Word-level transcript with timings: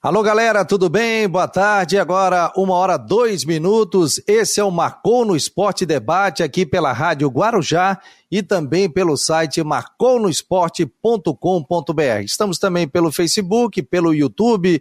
Alô, 0.00 0.22
galera, 0.22 0.64
tudo 0.64 0.88
bem? 0.88 1.28
Boa 1.28 1.48
tarde. 1.48 1.98
Agora, 1.98 2.52
uma 2.56 2.74
hora, 2.74 2.96
dois 2.96 3.44
minutos. 3.44 4.22
Esse 4.28 4.60
é 4.60 4.64
o 4.64 4.70
Marcou 4.70 5.24
no 5.24 5.34
Esporte 5.34 5.84
Debate 5.84 6.40
aqui 6.40 6.64
pela 6.64 6.92
Rádio 6.92 7.28
Guarujá 7.28 8.00
e 8.30 8.40
também 8.40 8.88
pelo 8.88 9.16
site 9.16 9.60
marconosport.com.br. 9.60 12.22
Estamos 12.24 12.60
também 12.60 12.86
pelo 12.86 13.10
Facebook, 13.10 13.82
pelo 13.82 14.14
YouTube, 14.14 14.80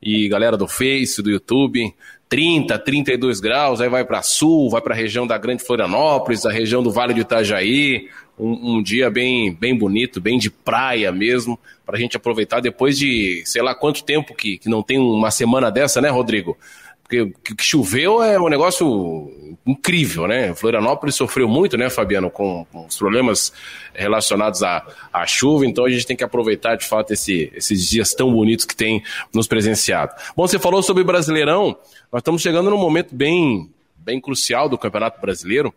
e 0.03 0.29
galera 0.29 0.57
do 0.57 0.67
Face, 0.67 1.23
do 1.23 1.31
YouTube. 1.31 1.95
30, 2.29 2.79
32 2.79 3.41
graus, 3.41 3.81
aí 3.81 3.89
vai 3.89 4.05
para 4.05 4.21
sul, 4.21 4.69
vai 4.69 4.83
para 4.83 4.95
a 4.95 4.97
região 4.97 5.27
da 5.27 5.39
Grande 5.39 5.65
Florianópolis, 5.65 6.45
a 6.45 6.53
região 6.53 6.83
do 6.83 6.91
Vale 6.91 7.15
do 7.15 7.21
Itajaí, 7.21 8.09
um, 8.39 8.77
um, 8.77 8.83
dia 8.83 9.11
bem, 9.11 9.53
bem 9.53 9.77
bonito, 9.77 10.21
bem 10.21 10.39
de 10.39 10.51
praia 10.51 11.11
mesmo, 11.11 11.59
para 11.85 11.97
a 11.97 12.01
gente 12.01 12.17
aproveitar 12.17 12.61
depois 12.61 12.99
de 12.99 13.43
sei 13.45 13.63
lá 13.63 13.75
quanto 13.75 14.05
tempo 14.05 14.35
que, 14.35 14.59
que 14.59 14.69
não 14.69 14.83
tem 14.83 14.99
uma 14.99 15.31
semana 15.31 15.71
dessa, 15.71 16.01
né, 16.01 16.09
Rodrigo? 16.09 16.57
Porque 17.03 17.33
que 17.57 17.65
choveu 17.65 18.23
é 18.23 18.39
um 18.39 18.51
negócio 18.51 19.33
incrível, 19.67 20.29
né? 20.29 20.55
Florianópolis 20.55 21.15
sofreu 21.15 21.49
muito, 21.49 21.75
né, 21.75 21.89
Fabiano, 21.89 22.31
com, 22.31 22.67
com 22.71 22.85
os 22.85 22.99
problemas 22.99 23.51
relacionados 23.95 24.63
à, 24.63 24.87
à, 25.11 25.27
chuva, 25.27 25.65
então 25.65 25.87
a 25.87 25.91
gente 25.91 26.07
tem 26.07 26.15
que 26.15 26.23
aproveitar 26.23 26.77
de 26.77 26.85
fato 26.85 27.15
esse, 27.15 27.51
esses 27.55 27.89
dias 27.89 28.13
tão 28.13 28.31
bonitos 28.31 28.67
que 28.67 28.77
tem 28.77 29.03
nos 29.33 29.47
presenciado. 29.47 30.13
Bom, 30.37 30.47
você 30.47 30.59
falou 30.59 30.83
sobre 30.83 31.03
Brasileirão, 31.03 31.79
nós 32.13 32.21
estamos 32.21 32.43
chegando 32.43 32.69
num 32.69 32.77
momento 32.77 33.15
bem, 33.15 33.71
bem 33.97 34.21
crucial 34.21 34.69
do 34.69 34.77
Campeonato 34.77 35.19
Brasileiro. 35.19 35.73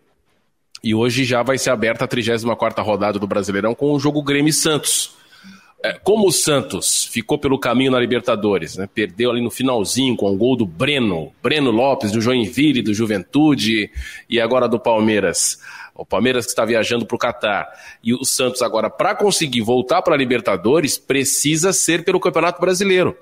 E 0.83 0.95
hoje 0.95 1.23
já 1.23 1.43
vai 1.43 1.57
ser 1.57 1.69
aberta 1.69 2.05
a 2.05 2.07
34 2.07 2.83
rodada 2.83 3.19
do 3.19 3.27
Brasileirão 3.27 3.75
com 3.75 3.93
o 3.93 3.99
jogo 3.99 4.23
Grêmio 4.23 4.51
Santos. 4.53 5.15
É, 5.83 5.93
como 5.93 6.27
o 6.27 6.31
Santos 6.31 7.05
ficou 7.05 7.39
pelo 7.39 7.57
caminho 7.57 7.91
na 7.91 7.99
Libertadores, 7.99 8.77
né? 8.77 8.87
perdeu 8.93 9.31
ali 9.31 9.41
no 9.41 9.49
finalzinho 9.49 10.15
com 10.15 10.31
o 10.31 10.37
gol 10.37 10.55
do 10.55 10.65
Breno, 10.65 11.31
Breno 11.41 11.71
Lopes, 11.71 12.11
do 12.11 12.21
Joinville, 12.21 12.83
do 12.83 12.93
Juventude 12.93 13.89
e 14.29 14.39
agora 14.39 14.67
do 14.67 14.79
Palmeiras. 14.79 15.59
O 15.95 16.05
Palmeiras 16.05 16.45
que 16.45 16.51
está 16.51 16.65
viajando 16.65 17.05
para 17.05 17.15
o 17.15 17.19
Catar. 17.19 17.67
E 18.03 18.13
o 18.13 18.23
Santos 18.23 18.61
agora, 18.61 18.89
para 18.91 19.15
conseguir 19.15 19.61
voltar 19.61 20.03
para 20.03 20.13
a 20.13 20.17
Libertadores, 20.17 20.99
precisa 20.99 21.73
ser 21.73 22.03
pelo 22.03 22.19
Campeonato 22.19 22.61
Brasileiro. 22.61 23.17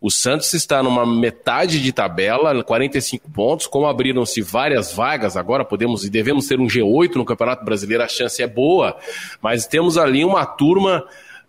O 0.00 0.10
Santos 0.10 0.54
está 0.54 0.82
numa 0.82 1.04
metade 1.04 1.82
de 1.82 1.92
tabela, 1.92 2.64
45 2.64 3.30
pontos. 3.30 3.66
Como 3.66 3.86
abriram-se 3.86 4.40
várias 4.40 4.92
vagas, 4.94 5.36
agora 5.36 5.64
podemos 5.64 6.04
e 6.04 6.10
devemos 6.10 6.48
ter 6.48 6.58
um 6.58 6.66
G8 6.66 7.16
no 7.16 7.24
Campeonato 7.24 7.64
Brasileiro, 7.64 8.02
a 8.02 8.08
chance 8.08 8.42
é 8.42 8.46
boa, 8.46 8.96
mas 9.42 9.66
temos 9.66 9.98
ali 9.98 10.24
uma 10.24 10.46
turma 10.46 11.04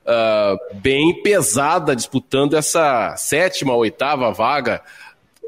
uh, 0.06 0.80
bem 0.82 1.22
pesada 1.24 1.96
disputando 1.96 2.56
essa 2.56 3.16
sétima, 3.16 3.74
oitava 3.74 4.32
vaga 4.34 4.82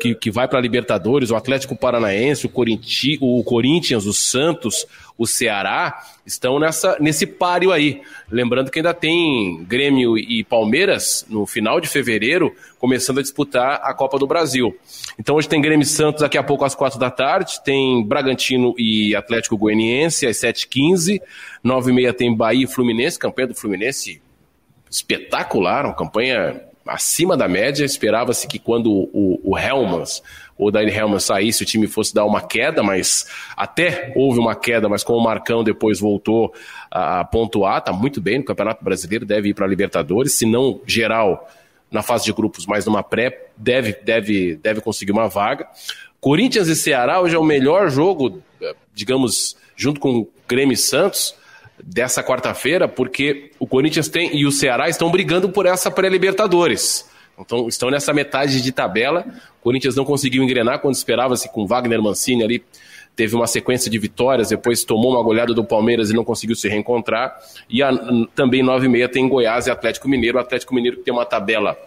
que, 0.03 0.14
que 0.14 0.30
vai 0.30 0.50
para 0.50 0.59
a 0.59 0.62
Libertadores, 0.62 1.31
o 1.31 1.36
Atlético 1.36 1.78
Paranaense, 1.78 2.46
o, 2.46 2.50
Corinti, 2.50 3.18
o 3.22 3.41
Corinthians, 3.41 4.06
o 4.06 4.12
Santos, 4.12 4.86
o 5.18 5.25
Ceará, 5.25 6.03
estão 6.25 6.59
nessa, 6.59 6.97
nesse 7.00 7.25
páreo 7.25 7.72
aí. 7.72 8.02
Lembrando 8.30 8.69
que 8.69 8.80
ainda 8.80 8.94
tem 8.94 9.63
Grêmio 9.63 10.18
e 10.18 10.44
Palmeiras 10.44 11.25
no 11.30 11.46
final 11.46 11.80
de 11.80 11.88
fevereiro, 11.88 12.53
começando 12.78 13.19
a 13.19 13.22
disputar 13.22 13.80
a 13.81 13.94
Copa 13.94 14.19
do 14.19 14.28
Brasil. 14.28 14.78
Então 15.18 15.38
hoje 15.38 15.47
tem 15.47 15.62
Grêmio 15.62 15.84
e 15.84 15.88
Santos 15.88 16.22
daqui 16.22 16.38
a 16.38 16.44
pouco 16.44 16.66
às 16.66 16.75
quatro 16.75 17.00
da 17.00 17.09
tarde, 17.09 17.63
tem 17.63 18.06
Bragantino 18.06 18.75
e 18.78 19.16
Atlético 19.16 19.58
Goianiense 19.58 20.28
às 20.28 20.36
7h15, 20.36 21.22
9h30 21.63 22.13
tem 22.13 22.36
Bahia 22.36 22.66
e 22.66 22.68
Fluminense, 22.68 23.18
campanha 23.18 23.47
do 23.47 23.56
Fluminense 23.56 24.22
espetacular, 24.92 25.86
uma 25.86 25.96
campanha 25.96 26.62
acima 26.85 27.35
da 27.38 27.47
média. 27.47 27.85
Esperava-se 27.85 28.47
que 28.47 28.59
quando 28.59 28.91
o, 28.91 29.39
o 29.44 29.57
Helmans, 29.57 30.21
o 30.57 30.69
Dani 30.71 30.91
Helmans 30.91 31.23
saísse, 31.23 31.63
o 31.63 31.66
time 31.66 31.88
fosse 31.88 32.13
dar 32.13 32.25
uma 32.25 32.41
queda, 32.41 32.83
mas 32.83 33.25
até 33.55 34.13
houve 34.16 34.39
uma 34.39 34.55
queda, 34.55 34.88
mas 34.88 35.03
com 35.03 35.13
o 35.13 35.23
Marcão 35.23 35.63
depois 35.63 35.99
voltou 35.99 36.53
a, 36.91 37.23
pontuar, 37.25 37.79
está 37.79 37.91
muito 37.91 38.21
bem 38.21 38.39
no 38.39 38.45
Campeonato 38.45 38.83
Brasileiro, 38.83 39.25
deve 39.25 39.49
ir 39.49 39.53
para 39.53 39.66
a 39.66 39.69
Libertadores, 39.69 40.33
se 40.33 40.45
não 40.45 40.79
geral 40.85 41.49
na 41.91 42.01
fase 42.01 42.25
de 42.25 42.33
grupos, 42.33 42.66
mas 42.66 42.85
numa 42.85 43.03
pré, 43.03 43.47
deve, 43.55 43.94
deve, 44.03 44.55
deve 44.55 44.81
conseguir 44.81 45.11
uma 45.11 45.27
vaga. 45.27 45.67
Corinthians 46.19 46.67
e 46.67 46.75
Ceará 46.75 47.21
hoje 47.21 47.35
é 47.35 47.39
o 47.39 47.44
melhor 47.44 47.89
jogo, 47.89 48.41
digamos, 48.94 49.55
junto 49.75 50.00
com 50.00 50.27
Grêmio 50.47 50.73
e 50.73 50.77
Santos, 50.77 51.35
dessa 51.81 52.23
quarta-feira, 52.23 52.88
porque 52.88 53.51
o 53.59 53.66
Corinthians 53.66 54.07
tem 54.07 54.35
e 54.35 54.45
o 54.45 54.51
Ceará 54.51 54.89
estão 54.89 55.09
brigando 55.09 55.50
por 55.50 55.66
essa 55.66 55.89
pré-Libertadores. 55.89 57.09
Então, 57.38 57.67
estão 57.67 57.89
nessa 57.89 58.13
metade 58.13 58.61
de 58.61 58.72
tabela. 58.72 59.25
O 59.59 59.63
Corinthians 59.63 59.95
não 59.95 60.06
conseguiu 60.06 60.44
engrenar 60.44 60.79
quando 60.79 60.95
esperava-se 60.95 61.50
com 61.51 61.66
Wagner 61.66 62.01
Mancini 62.01 62.44
ali. 62.44 62.63
Teve 63.16 63.35
uma 63.35 63.45
sequência 63.45 63.91
de 63.91 64.00
vitórias, 64.00 64.50
depois 64.50 64.83
tomou 64.83 65.12
uma 65.12 65.23
goleada 65.23 65.53
do 65.53 65.63
Palmeiras 65.63 66.09
e 66.09 66.13
não 66.13 66.23
conseguiu 66.23 66.56
se 66.56 66.67
reencontrar. 66.67 67.35
E 67.69 67.81
a, 67.83 67.91
também 68.35 68.63
9 68.63 68.85
e 68.85 68.89
meia 68.89 69.09
tem 69.09 69.28
Goiás 69.28 69.67
e 69.67 69.72
Atlético 69.72 70.07
Mineiro. 70.07 70.38
O 70.38 70.41
Atlético 70.41 70.73
Mineiro 70.73 70.97
tem 70.97 71.13
uma 71.13 71.25
tabela 71.25 71.78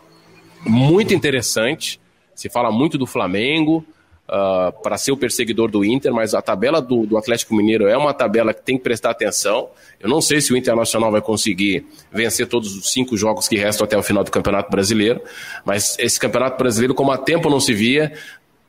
muito 0.65 1.15
interessante. 1.15 2.01
Se 2.35 2.49
fala 2.49 2.71
muito 2.71 2.97
do 2.99 3.07
Flamengo, 3.07 3.85
uh, 4.29 4.33
ah, 4.33 4.73
para 4.83 4.99
ser 4.99 5.13
o 5.13 5.17
perseguidor 5.17 5.71
do 5.71 5.85
Inter, 5.85 6.13
mas 6.13 6.35
a 6.35 6.43
tabela 6.43 6.81
do, 6.81 7.07
do, 7.07 7.17
Atlético 7.17 7.55
Mineiro 7.55 7.87
é 7.87 7.97
uma 7.97 8.13
tabela 8.13 8.53
que 8.53 8.63
tem 8.63 8.77
que 8.77 8.85
prestar 8.85 9.11
atenção. 9.11 9.69
Eu 10.01 10.09
não 10.09 10.21
sei 10.21 10.41
se 10.41 10.53
o 10.53 10.57
Internacional 10.57 11.11
vai 11.11 11.21
conseguir 11.21 11.87
vencer 12.13 12.47
todos 12.47 12.77
os 12.77 12.93
cinco 12.93 13.17
jogos 13.17 13.49
que 13.49 13.57
restam 13.57 13.85
até 13.85 13.97
o 13.97 14.03
final 14.03 14.23
do 14.23 14.31
Campeonato 14.31 14.71
Brasileiro, 14.71 15.21
mas 15.65 15.97
esse 15.99 16.19
Campeonato 16.19 16.59
Brasileiro, 16.59 16.95
como 16.95 17.13
há 17.13 17.19
tempo 17.19 17.49
não 17.49 17.61
se 17.61 17.73
via, 17.73 18.13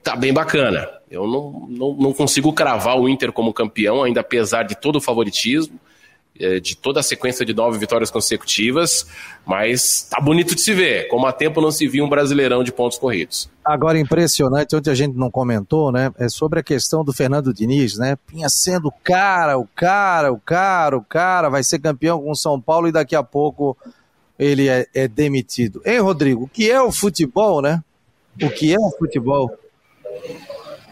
tá 0.04 0.16
bem 0.16 0.34
bacana. 0.34 0.88
Eu 1.10 1.26
não, 1.26 1.68
não, 1.70 1.94
não 1.96 2.14
consigo 2.14 2.52
cravar 2.54 2.98
o 2.98 3.08
Inter 3.08 3.32
como 3.32 3.54
campeão, 3.54 4.04
ainda 4.04 4.22
apesar 4.22 4.64
de 4.64 4.76
todo 4.76 4.98
o 4.98 5.02
favoritismo. 5.02 5.80
É, 6.40 6.60
de 6.60 6.76
toda 6.76 7.00
a 7.00 7.04
sequência 7.04 7.46
de 7.46 7.54
nove 7.54 7.78
vitórias 7.78 8.12
consecutivas, 8.12 9.08
mas 9.46 10.08
tá 10.10 10.20
bonito 10.22 10.56
de 10.56 10.62
se 10.62 10.74
ver. 10.74 11.08
Como 11.08 11.26
há 11.26 11.32
tempo 11.32 11.62
não 11.62 11.72
se 11.72 11.88
viu 11.88 12.06
um 12.06 12.10
brasileirão 12.10 12.64
de 12.64 12.72
pontos 12.72 12.98
corridos. 12.98 13.50
Agora, 13.64 14.00
impressionante, 14.00 14.76
onde 14.76 14.90
a 14.90 14.96
gente 14.96 15.16
não 15.18 15.30
comentou, 15.30 15.92
né? 15.92 16.12
É 16.18 16.30
sobre 16.30 16.60
a 16.60 16.64
questão 16.64 17.04
do 17.04 17.12
Fernando 17.12 17.54
Diniz, 17.54 17.98
né? 17.98 18.18
Vinha 18.32 18.48
sendo 18.50 18.88
o 18.88 18.94
cara, 19.04 19.58
o 19.58 19.68
cara, 19.76 20.32
o 20.32 20.40
cara, 20.40 20.98
o 20.98 21.04
cara, 21.04 21.50
vai 21.50 21.64
ser 21.64 21.80
campeão 21.80 22.22
com 22.22 22.32
o 22.32 22.36
São 22.36 22.60
Paulo 22.62 22.88
e 22.88 22.92
daqui 22.92 23.16
a 23.16 23.24
pouco 23.24 23.78
ele 24.38 24.70
é, 24.70 24.86
é 24.94 25.08
demitido. 25.08 25.82
Hein, 25.86 26.00
Rodrigo? 26.00 26.44
O 26.44 26.48
que 26.48 26.70
é 26.70 26.82
o 26.82 26.92
futebol, 26.92 27.62
né? 27.62 27.84
O 28.42 28.50
que 28.50 28.74
é 28.74 28.80
o 28.80 28.92
futebol? 28.92 29.52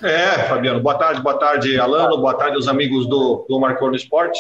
É, 0.01 0.47
Fabiano, 0.47 0.81
boa 0.81 0.95
tarde, 0.95 1.21
boa 1.21 1.37
tarde, 1.37 1.79
Alano, 1.79 2.17
boa 2.17 2.33
tarde 2.33 2.55
aos 2.55 2.67
amigos 2.67 3.07
do, 3.07 3.45
do 3.47 3.59
Marcou 3.59 3.89
no 3.89 3.95
Esporte. 3.95 4.39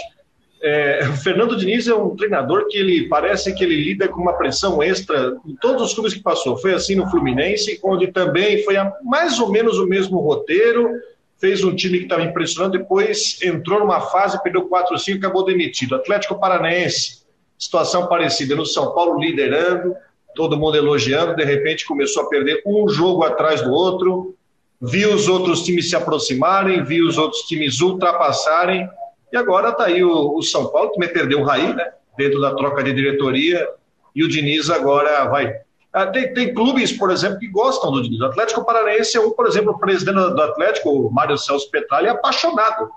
É, 0.67 1.07
o 1.07 1.13
Fernando 1.17 1.55
Diniz 1.55 1.87
é 1.87 1.93
um 1.93 2.15
treinador 2.15 2.67
que 2.67 2.75
ele 2.75 3.07
parece 3.07 3.53
que 3.53 3.63
ele 3.63 3.75
lida 3.75 4.07
com 4.07 4.19
uma 4.19 4.33
pressão 4.33 4.81
extra 4.81 5.37
em 5.45 5.55
todos 5.57 5.83
os 5.83 5.93
clubes 5.93 6.15
que 6.15 6.23
passou. 6.23 6.57
Foi 6.57 6.73
assim 6.73 6.95
no 6.95 7.07
Fluminense, 7.11 7.79
onde 7.83 8.07
também 8.07 8.63
foi 8.63 8.75
a, 8.75 8.91
mais 9.03 9.39
ou 9.39 9.51
menos 9.51 9.77
o 9.77 9.85
mesmo 9.85 10.19
roteiro, 10.19 10.89
fez 11.37 11.63
um 11.63 11.75
time 11.75 11.99
que 11.99 12.05
estava 12.05 12.23
impressionando, 12.23 12.79
depois 12.79 13.39
entrou 13.43 13.81
numa 13.81 14.01
fase, 14.01 14.41
perdeu 14.41 14.63
4 14.63 14.97
5 14.97 15.15
e 15.15 15.19
acabou 15.19 15.45
demitido. 15.45 15.93
Atlético 15.93 16.39
Paranaense, 16.39 17.21
situação 17.59 18.07
parecida 18.07 18.55
no 18.55 18.65
São 18.65 18.91
Paulo, 18.91 19.19
liderando, 19.19 19.95
todo 20.33 20.57
mundo 20.57 20.77
elogiando, 20.77 21.35
de 21.35 21.43
repente 21.43 21.85
começou 21.85 22.23
a 22.23 22.27
perder 22.27 22.63
um 22.65 22.89
jogo 22.89 23.23
atrás 23.23 23.61
do 23.61 23.71
outro, 23.71 24.35
viu 24.81 25.13
os 25.13 25.27
outros 25.27 25.61
times 25.61 25.91
se 25.91 25.95
aproximarem, 25.95 26.83
viu 26.83 27.05
os 27.05 27.19
outros 27.19 27.43
times 27.43 27.81
ultrapassarem 27.81 28.89
e 29.35 29.37
agora 29.37 29.69
está 29.69 29.83
aí 29.83 30.01
o, 30.01 30.37
o, 30.37 30.41
São 30.41 30.67
Paulo, 30.67 30.91
que 30.91 30.99
me 30.99 31.09
perdeu 31.09 31.41
o 31.41 31.43
Raí, 31.43 31.73
né? 31.73 31.91
Dentro 32.17 32.39
da 32.39 32.55
troca 32.55 32.81
de 32.81 32.93
diretoria, 32.93 33.67
e 34.15 34.23
o 34.23 34.29
Diniz 34.29 34.69
agora 34.69 35.25
vai. 35.25 35.53
Ah, 35.91 36.07
tem, 36.07 36.33
tem, 36.33 36.53
clubes, 36.53 36.93
por 36.93 37.11
exemplo, 37.11 37.37
que 37.39 37.49
gostam 37.49 37.91
do 37.91 38.01
Diniz. 38.01 38.21
O 38.21 38.27
Atlético 38.27 38.63
Paranaense 38.63 39.17
é 39.17 39.19
um, 39.19 39.31
por 39.31 39.45
exemplo, 39.45 39.73
o 39.73 39.77
presidente 39.77 40.15
do 40.15 40.41
Atlético, 40.41 40.89
o 40.89 41.11
Mário 41.11 41.37
Celso 41.37 41.69
Petralha, 41.69 42.07
é 42.07 42.11
apaixonado 42.11 42.89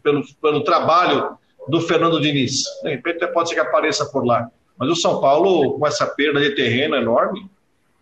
pelo, 0.00 0.22
pelo 0.40 0.62
trabalho 0.62 1.36
do 1.66 1.80
Fernando 1.80 2.20
Diniz. 2.20 2.62
De 2.84 2.90
repente 2.90 3.26
pode 3.28 3.48
ser 3.48 3.56
que 3.56 3.60
apareça 3.60 4.06
por 4.06 4.24
lá. 4.24 4.48
Mas 4.78 4.88
o 4.90 4.94
São 4.94 5.20
Paulo, 5.20 5.76
com 5.76 5.86
essa 5.88 6.06
perda 6.06 6.40
de 6.40 6.50
terreno 6.50 6.94
enorme, 6.94 7.50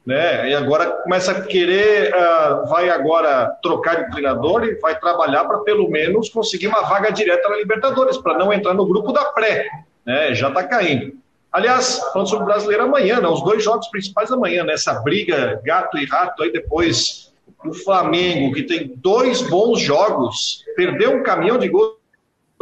né? 0.08 0.48
E 0.48 0.54
agora 0.54 0.90
começa 1.02 1.32
a 1.32 1.42
querer, 1.42 2.14
uh, 2.14 2.66
vai 2.66 2.88
agora 2.88 3.54
trocar 3.62 3.96
de 3.96 4.10
treinador 4.10 4.64
e 4.64 4.76
vai 4.76 4.98
trabalhar 4.98 5.44
para 5.44 5.58
pelo 5.58 5.90
menos 5.90 6.30
conseguir 6.30 6.68
uma 6.68 6.80
vaga 6.80 7.12
direta 7.12 7.46
na 7.46 7.56
Libertadores, 7.56 8.16
para 8.16 8.38
não 8.38 8.50
entrar 8.50 8.72
no 8.72 8.86
grupo 8.86 9.12
da 9.12 9.26
pré, 9.26 9.68
né? 10.06 10.34
Já 10.34 10.48
está 10.48 10.64
caindo. 10.64 11.12
Aliás, 11.52 12.00
falando 12.10 12.26
sobre 12.26 12.44
o 12.44 12.46
brasileiro 12.46 12.84
amanhã, 12.84 13.20
né? 13.20 13.28
Os 13.28 13.44
dois 13.44 13.62
jogos 13.62 13.86
principais 13.88 14.32
amanhã, 14.32 14.64
né? 14.64 14.76
Briga 15.04 15.60
gato 15.62 15.98
e 15.98 16.06
rato 16.06 16.42
aí 16.42 16.50
depois 16.50 17.30
o 17.62 17.74
Flamengo, 17.74 18.54
que 18.54 18.62
tem 18.62 18.94
dois 18.96 19.42
bons 19.42 19.78
jogos, 19.78 20.64
perdeu 20.74 21.18
um 21.18 21.22
caminhão 21.22 21.58
de 21.58 21.68
gols 21.68 21.98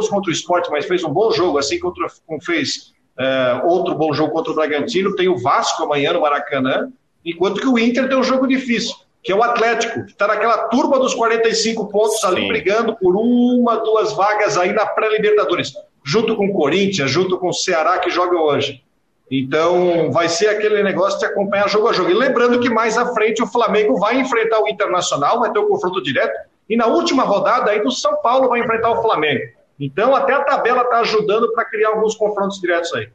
contra 0.09 0.29
o 0.29 0.33
esporte, 0.33 0.69
mas 0.69 0.85
fez 0.85 1.01
um 1.01 1.13
bom 1.13 1.31
jogo, 1.31 1.57
assim 1.57 1.79
como 1.79 1.95
fez 2.41 2.93
uh, 3.17 3.65
outro 3.65 3.95
bom 3.95 4.11
jogo 4.11 4.33
contra 4.33 4.51
o 4.51 4.55
Bragantino. 4.55 5.15
Tem 5.15 5.29
o 5.29 5.37
Vasco 5.37 5.83
amanhã 5.83 6.11
no 6.11 6.19
Maracanã 6.19 6.91
Enquanto 7.27 7.59
que 7.59 7.67
o 7.67 7.77
Inter 7.77 8.07
tem 8.07 8.17
um 8.17 8.23
jogo 8.23 8.47
difícil, 8.47 8.95
que 9.21 9.33
é 9.33 9.35
o 9.35 9.43
Atlético, 9.43 10.05
que 10.05 10.11
está 10.11 10.27
naquela 10.27 10.69
turma 10.69 10.97
dos 10.97 11.13
45 11.13 11.89
pontos 11.89 12.21
Sim. 12.21 12.27
ali, 12.27 12.47
brigando 12.47 12.95
por 12.95 13.17
uma, 13.17 13.75
duas 13.75 14.13
vagas 14.13 14.57
aí 14.57 14.71
na 14.71 14.85
pré-Libertadores, 14.85 15.73
junto 16.05 16.37
com 16.37 16.47
o 16.47 16.53
Corinthians, 16.53 17.11
junto 17.11 17.37
com 17.37 17.49
o 17.49 17.53
Ceará 17.53 17.97
que 17.99 18.09
joga 18.09 18.39
hoje. 18.39 18.81
Então, 19.29 20.09
vai 20.09 20.29
ser 20.29 20.47
aquele 20.47 20.81
negócio 20.81 21.19
de 21.19 21.25
acompanhar 21.25 21.67
jogo 21.67 21.89
a 21.89 21.93
jogo. 21.93 22.09
E 22.09 22.13
lembrando 22.13 22.61
que 22.61 22.69
mais 22.69 22.97
à 22.97 23.13
frente 23.13 23.43
o 23.43 23.47
Flamengo 23.47 23.99
vai 23.99 24.17
enfrentar 24.17 24.63
o 24.63 24.69
Internacional, 24.69 25.41
vai 25.41 25.51
ter 25.51 25.59
o 25.59 25.65
um 25.65 25.67
confronto 25.67 26.01
direto, 26.01 26.33
e 26.69 26.77
na 26.77 26.87
última 26.87 27.23
rodada 27.23 27.71
aí 27.71 27.83
do 27.83 27.91
São 27.91 28.15
Paulo 28.21 28.47
vai 28.47 28.61
enfrentar 28.61 28.91
o 28.91 29.01
Flamengo. 29.01 29.41
Então, 29.77 30.15
até 30.15 30.31
a 30.31 30.43
tabela 30.45 30.83
está 30.83 30.99
ajudando 30.99 31.51
para 31.51 31.65
criar 31.65 31.89
alguns 31.89 32.15
confrontos 32.15 32.61
diretos 32.61 32.93
aí. 32.93 33.09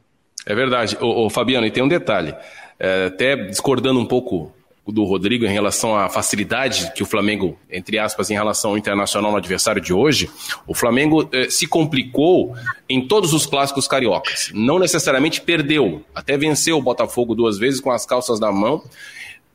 É 0.45 0.53
verdade. 0.53 0.95
Ô, 1.01 1.25
ô, 1.25 1.29
Fabiano, 1.31 1.65
e 1.65 1.71
tem 1.71 1.81
um 1.81 1.87
detalhe 1.87 2.35
é, 2.83 3.05
até 3.05 3.37
discordando 3.37 3.97
um 3.97 4.05
pouco 4.05 4.51
do 4.85 5.05
Rodrigo 5.05 5.45
em 5.45 5.49
relação 5.53 5.95
à 5.95 6.09
facilidade 6.09 6.91
que 6.93 7.01
o 7.01 7.05
Flamengo, 7.05 7.57
entre 7.71 7.97
aspas, 7.97 8.29
em 8.29 8.33
relação 8.33 8.71
ao 8.71 8.77
internacional 8.77 9.31
no 9.31 9.37
adversário 9.37 9.81
de 9.81 9.93
hoje, 9.93 10.29
o 10.67 10.73
Flamengo 10.75 11.29
eh, 11.31 11.49
se 11.49 11.65
complicou 11.65 12.53
em 12.89 13.07
todos 13.07 13.33
os 13.33 13.45
clássicos 13.45 13.87
cariocas. 13.87 14.51
Não 14.53 14.77
necessariamente 14.77 15.39
perdeu, 15.39 16.03
até 16.13 16.37
venceu 16.37 16.77
o 16.77 16.81
Botafogo 16.81 17.33
duas 17.33 17.57
vezes 17.57 17.79
com 17.79 17.91
as 17.91 18.05
calças 18.05 18.41
na 18.41 18.51
mão, 18.51 18.83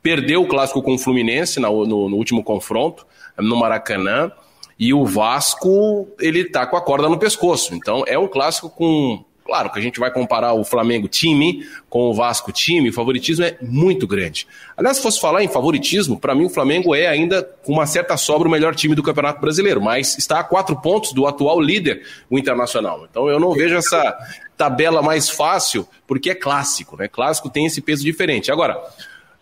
perdeu 0.03 0.41
o 0.41 0.47
clássico 0.47 0.81
com 0.81 0.95
o 0.95 0.99
Fluminense 0.99 1.61
no, 1.61 1.85
no, 1.85 2.09
no 2.09 2.17
último 2.17 2.43
confronto, 2.43 3.07
no 3.37 3.57
Maracanã, 3.57 4.33
e 4.79 4.95
o 4.95 5.05
Vasco, 5.05 6.09
ele 6.19 6.45
tá 6.45 6.67
com 6.67 6.77
a 6.79 6.81
corda 6.81 7.07
no 7.07 7.19
pescoço. 7.19 7.75
Então 7.75 8.03
é 8.07 8.19
um 8.19 8.29
clássico 8.29 8.71
com 8.71 9.23
Claro 9.49 9.73
que 9.73 9.79
a 9.79 9.83
gente 9.83 9.99
vai 9.99 10.11
comparar 10.11 10.53
o 10.53 10.63
Flamengo 10.63 11.09
time 11.09 11.67
com 11.89 12.11
o 12.11 12.13
Vasco 12.13 12.53
time, 12.53 12.91
o 12.91 12.93
favoritismo 12.93 13.47
é 13.47 13.57
muito 13.63 14.07
grande. 14.07 14.47
Aliás, 14.77 14.99
se 14.99 15.03
fosse 15.03 15.19
falar 15.19 15.43
em 15.43 15.49
favoritismo, 15.49 16.21
para 16.21 16.35
mim 16.35 16.45
o 16.45 16.51
Flamengo 16.51 16.95
é 16.95 17.07
ainda, 17.07 17.43
com 17.65 17.73
uma 17.73 17.87
certa 17.87 18.15
sobra, 18.19 18.47
o 18.47 18.51
melhor 18.51 18.75
time 18.75 18.95
do 18.95 19.03
Campeonato 19.03 19.41
Brasileiro, 19.41 19.81
mas 19.81 20.19
está 20.19 20.41
a 20.41 20.45
quatro 20.45 20.79
pontos 20.83 21.15
do 21.15 21.27
atual 21.27 21.59
líder, 21.63 22.03
o 22.29 22.39
Internacional. 22.39 23.07
Então 23.11 23.27
eu 23.31 23.41
não 23.41 23.55
vejo 23.55 23.75
essa 23.75 24.19
tabela 24.55 25.01
mais 25.01 25.31
fácil, 25.31 25.89
porque 26.07 26.29
é 26.29 26.35
clássico, 26.35 26.99
né? 26.99 27.09
Clássico 27.09 27.49
tem 27.49 27.65
esse 27.65 27.81
peso 27.81 28.05
diferente. 28.05 28.53
Agora, 28.53 28.79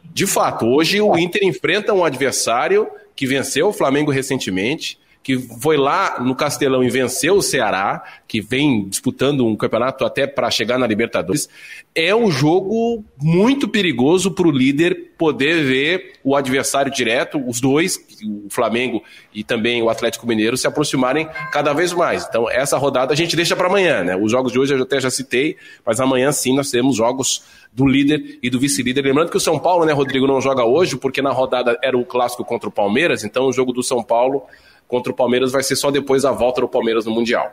de 0.05 0.25
fato, 0.25 0.67
hoje 0.67 1.01
o 1.01 1.19
Inter 1.19 1.43
enfrenta 1.43 1.93
um 1.93 2.05
adversário 2.05 2.87
que 3.17 3.27
venceu 3.27 3.67
o 3.67 3.73
Flamengo 3.73 4.13
recentemente, 4.13 5.01
que 5.27 5.37
foi 5.61 5.77
lá 5.77 6.21
no 6.21 6.37
Castelão 6.37 6.85
e 6.85 6.89
venceu 6.89 7.35
o 7.35 7.43
Ceará, 7.43 8.01
que 8.29 8.41
vem 8.41 8.89
disputando 8.89 9.45
um 9.45 9.57
campeonato 9.57 10.05
até 10.05 10.25
para 10.25 10.49
chegar 10.53 10.79
na 10.79 10.87
Libertadores, 10.87 11.49
é 11.93 12.15
um 12.15 12.31
jogo 12.31 13.05
muito 13.21 13.67
perigoso 13.67 14.31
para 14.31 14.47
o 14.47 14.53
líder 14.53 15.15
poder 15.19 15.65
ver 15.65 16.13
o 16.23 16.37
adversário 16.37 16.93
direto, 16.93 17.43
os 17.45 17.61
dois, 17.61 17.99
o 18.25 18.49
Flamengo 18.49 19.03
e 19.35 19.43
também 19.43 19.83
o 19.83 19.91
Atlético 19.91 20.29
Mineiro, 20.29 20.57
se 20.57 20.69
aproximarem 20.69 21.29
cada 21.51 21.73
vez 21.73 21.93
mais. 21.93 22.25
Então, 22.29 22.49
essa 22.49 22.79
rodada 22.79 23.13
a 23.13 23.17
gente 23.17 23.35
deixa 23.35 23.57
para 23.57 23.67
amanhã, 23.67 24.05
né? 24.05 24.17
Os 24.17 24.31
jogos 24.31 24.53
de 24.53 24.61
hoje 24.61 24.75
eu 24.75 24.83
até 24.85 25.01
já 25.01 25.11
citei, 25.11 25.57
mas 25.85 25.99
amanhã 25.99 26.31
sim 26.31 26.55
nós 26.55 26.71
temos 26.71 26.95
jogos 26.95 27.43
do 27.73 27.85
líder 27.85 28.39
e 28.41 28.49
do 28.49 28.61
vice-líder. 28.61 29.03
Lembrando 29.03 29.31
que 29.33 29.37
o 29.37 29.41
São 29.41 29.59
Paulo, 29.59 29.85
né, 29.85 29.93
Rodrigo, 29.93 30.25
não 30.25 30.41
joga 30.41 30.65
hoje, 30.65 30.97
porque 30.97 31.21
na 31.21 31.33
rodada 31.33 31.77
era 31.83 31.99
o 31.99 32.05
clássico 32.05 32.45
contra 32.45 32.69
o 32.69 32.73
Palmeiras, 32.73 33.25
então 33.25 33.47
o 33.47 33.53
jogo 33.53 33.73
do 33.73 33.83
São 33.83 34.05
Paulo 34.05 34.45
contra 34.89 35.13
o 35.13 35.15
Palmeiras 35.15 35.53
vai 35.53 35.63
ser 35.63 35.77
só 35.77 35.91
depois 35.91 36.23
da 36.23 36.33
volta 36.33 36.61
do 36.61 36.69
Palmeiras 36.69 37.05
no 37.05 37.13
Mundial. 37.13 37.53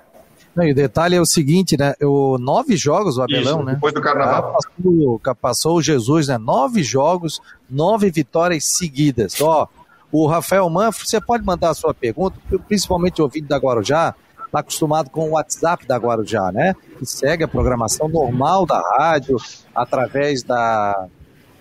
e 0.57 0.71
o 0.71 0.75
detalhe 0.75 1.15
é 1.15 1.21
o 1.21 1.25
seguinte, 1.25 1.77
né? 1.77 1.93
O, 2.01 2.37
nove 2.37 2.75
jogos, 2.75 3.17
o 3.17 3.21
Abelão, 3.21 3.57
Isso, 3.57 3.63
né? 3.63 3.73
Depois 3.73 3.93
do 3.93 4.01
Carnaval. 4.01 4.53
Passou, 4.53 5.21
passou 5.41 5.77
o 5.77 5.81
Jesus, 5.81 6.27
né? 6.27 6.37
Nove 6.37 6.83
jogos, 6.83 7.41
nove 7.69 8.11
vitórias 8.11 8.65
seguidas. 8.65 9.41
Ó, 9.41 9.67
o 10.11 10.27
Rafael 10.27 10.69
Manfro, 10.69 11.07
você 11.07 11.19
pode 11.19 11.43
mandar 11.43 11.71
a 11.71 11.73
sua 11.73 11.93
pergunta, 11.93 12.37
principalmente 12.67 13.19
o 13.19 13.23
ouvido 13.23 13.47
da 13.47 13.57
Guarujá, 13.57 14.13
está 14.45 14.59
acostumado 14.59 15.09
com 15.09 15.29
o 15.29 15.31
WhatsApp 15.31 15.87
da 15.87 15.97
Guarujá, 15.97 16.51
né? 16.51 16.75
Que 16.99 17.05
segue 17.07 17.43
a 17.43 17.47
programação 17.47 18.07
normal 18.07 18.67
da 18.67 18.79
rádio, 18.79 19.37
através 19.73 20.43
da, 20.43 21.07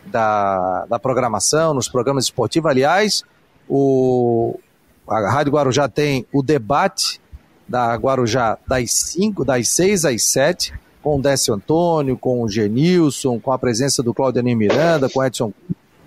da, 0.04 0.84
da 0.84 0.98
programação, 0.98 1.72
nos 1.72 1.88
programas 1.88 2.24
esportivos. 2.24 2.70
Aliás, 2.70 3.24
o, 3.66 4.60
a 5.08 5.30
Rádio 5.30 5.52
Guarujá 5.52 5.88
tem 5.88 6.26
o 6.32 6.42
debate 6.42 7.20
da 7.68 7.94
Guarujá 7.94 8.58
das 8.66 8.92
5, 8.92 9.44
das 9.44 9.68
6 9.68 10.04
às 10.04 10.22
7, 10.24 10.74
com 11.02 11.18
o 11.18 11.22
Décio 11.22 11.54
Antônio, 11.54 12.16
com 12.16 12.42
o 12.42 12.48
Genilson, 12.48 13.40
com 13.40 13.52
a 13.52 13.58
presença 13.58 14.02
do 14.02 14.14
Claudio 14.14 14.44
Miranda, 14.44 15.08
com 15.08 15.20
o 15.20 15.24
Edson. 15.24 15.52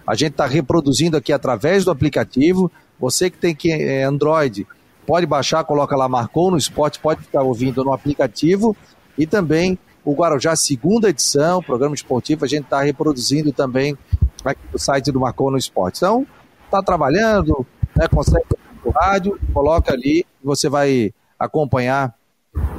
A 0.08 0.16
gente 0.16 0.32
está 0.32 0.46
reproduzindo 0.46 1.18
aqui 1.18 1.34
através 1.34 1.84
do 1.84 1.92
aplicativo. 1.92 2.72
Você 3.00 3.30
que 3.30 3.38
tem 3.38 3.56
que 3.56 3.72
é, 3.72 4.04
Android, 4.04 4.66
pode 5.06 5.26
baixar, 5.26 5.64
coloca 5.64 5.96
lá, 5.96 6.08
marcou 6.08 6.52
no 6.52 6.58
esporte, 6.58 7.00
pode 7.00 7.22
ficar 7.22 7.42
ouvindo 7.42 7.84
no 7.84 7.92
aplicativo. 7.92 8.76
E 9.18 9.26
também 9.26 9.78
o 10.04 10.14
Guarujá, 10.14 10.56
segunda 10.56 11.10
edição, 11.10 11.64
programa 11.64 11.96
esportivo, 11.96 12.46
a 12.46 12.48
gente 12.48 12.66
está 12.66 12.82
reproduzindo 12.82 13.52
também 13.52 13.98
aqui 14.44 14.62
no 14.72 14.78
site 14.78 15.12
do 15.12 15.20
Marcou 15.20 15.50
no 15.50 15.58
Esporte. 15.58 15.98
Então, 15.98 16.28
está 16.66 16.82
trabalhando, 16.84 17.66
né, 17.96 18.08
consegue 18.08 18.46
rádio, 18.92 19.40
coloca 19.54 19.94
ali 19.94 20.26
você 20.46 20.70
vai 20.70 21.12
acompanhar 21.40 22.14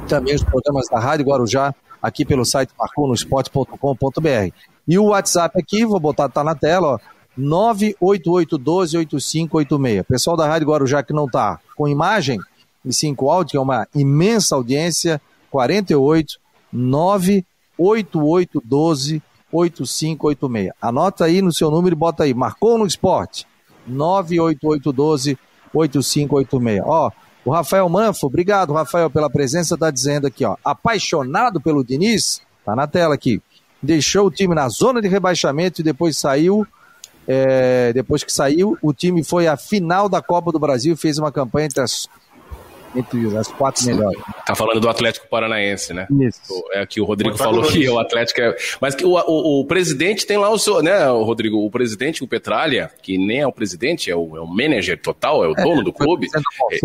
também 0.07 0.33
os 0.33 0.43
programas 0.43 0.87
da 0.89 0.99
Rádio 0.99 1.25
Guarujá 1.25 1.75
aqui 2.01 2.25
pelo 2.25 2.45
site 2.45 2.71
marconosport.com.br. 2.77 4.53
E 4.87 4.97
o 4.97 5.07
WhatsApp 5.07 5.59
aqui, 5.59 5.85
vou 5.85 5.99
botar, 5.99 6.29
tá 6.29 6.41
na 6.43 6.55
tela, 6.55 6.93
ó, 6.93 6.99
988128586. 7.37 10.05
Pessoal 10.05 10.37
da 10.37 10.47
Rádio 10.47 10.69
Guarujá 10.69 11.03
que 11.03 11.13
não 11.13 11.25
está 11.25 11.59
com 11.75 11.87
imagem 11.87 12.39
e 12.85 12.93
sim 12.93 13.13
com 13.13 13.29
áudio, 13.29 13.51
que 13.51 13.57
é 13.57 13.59
uma 13.59 13.85
imensa 13.93 14.55
audiência, 14.55 15.21
48 15.51 16.39
98812 16.71 19.21
8586. 19.51 20.71
Anota 20.81 21.25
aí 21.25 21.41
no 21.41 21.53
seu 21.53 21.69
número 21.69 21.93
e 21.93 21.99
bota 21.99 22.23
aí, 22.23 22.33
marcou 22.33 22.77
no 22.77 22.85
esporte, 22.85 23.45
98812 23.85 25.37
8586. 25.77 26.83
Ó, 26.85 27.11
o 27.45 27.51
Rafael 27.51 27.87
Manfo, 27.87 28.27
obrigado, 28.27 28.73
Rafael, 28.73 29.09
pela 29.09 29.29
presença, 29.29 29.77
tá 29.77 29.89
dizendo 29.89 30.27
aqui, 30.27 30.43
ó, 30.43 30.57
apaixonado 30.63 31.61
pelo 31.61 31.83
Diniz, 31.83 32.41
tá 32.65 32.75
na 32.75 32.87
tela 32.87 33.15
aqui, 33.15 33.41
deixou 33.81 34.27
o 34.27 34.31
time 34.31 34.53
na 34.53 34.67
zona 34.67 35.01
de 35.01 35.07
rebaixamento 35.07 35.81
e 35.81 35.83
depois 35.83 36.17
saiu 36.17 36.67
é, 37.27 37.91
depois 37.91 38.23
que 38.23 38.31
saiu, 38.31 38.77
o 38.81 38.93
time 38.93 39.21
foi 39.21 39.47
à 39.47 39.57
final 39.57 40.07
da 40.07 40.21
Copa 40.21 40.51
do 40.51 40.57
Brasil 40.57 40.93
e 40.93 40.97
fez 40.97 41.17
uma 41.17 41.31
campanha 41.31 41.65
entre 41.65 41.81
as 41.81 42.07
entre 42.95 43.37
as 43.37 43.47
quatro 43.47 43.85
melhores. 43.85 44.19
Tá 44.45 44.55
falando 44.55 44.79
do 44.79 44.89
Atlético 44.89 45.27
Paranaense, 45.27 45.93
né? 45.93 46.07
Isso. 46.21 46.63
É 46.73 46.85
que 46.85 47.01
o 47.01 47.05
Rodrigo 47.05 47.31
Muito 47.31 47.43
falou 47.43 47.63
que 47.63 47.87
o 47.89 47.99
Atlético 47.99 48.41
é. 48.41 48.55
Mas 48.79 48.95
que 48.95 49.05
o, 49.05 49.11
o, 49.11 49.61
o, 49.61 49.65
presidente 49.65 50.25
tem 50.25 50.37
lá 50.37 50.49
o 50.49 50.57
seu, 50.57 50.81
né, 50.81 51.09
o 51.09 51.23
Rodrigo? 51.23 51.57
O 51.57 51.69
presidente, 51.69 52.23
o 52.23 52.27
Petralha, 52.27 52.91
que 53.01 53.17
nem 53.17 53.41
é 53.41 53.47
o 53.47 53.51
presidente, 53.51 54.09
é 54.09 54.15
o, 54.15 54.37
é 54.37 54.41
o 54.41 54.47
manager 54.47 54.99
total, 55.01 55.43
é 55.43 55.47
o 55.47 55.53
é, 55.57 55.63
dono 55.63 55.83
do 55.83 55.93
clube. 55.93 56.27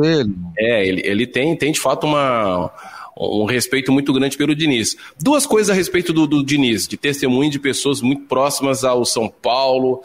É, 0.01 0.23
é, 0.59 0.87
ele, 0.87 1.03
ele 1.05 1.27
tem, 1.27 1.57
tem 1.57 1.73
de 1.73 1.81
fato 1.81 2.07
uma 2.07 2.71
um 3.17 3.45
respeito 3.45 3.93
muito 3.93 4.13
grande 4.13 4.37
pelo 4.37 4.55
Diniz. 4.55 4.97
Duas 5.21 5.47
coisas 5.47 5.71
a 5.71 5.75
respeito 5.75 6.13
do, 6.13 6.27
do 6.27 6.45
Diniz, 6.45 6.89
de 6.89 6.97
testemunho 6.97 7.51
de 7.51 7.59
pessoas 7.59 8.01
muito 8.01 8.23
próximas 8.23 8.85
ao 8.85 9.05
São 9.05 9.29
Paulo, 9.29 10.03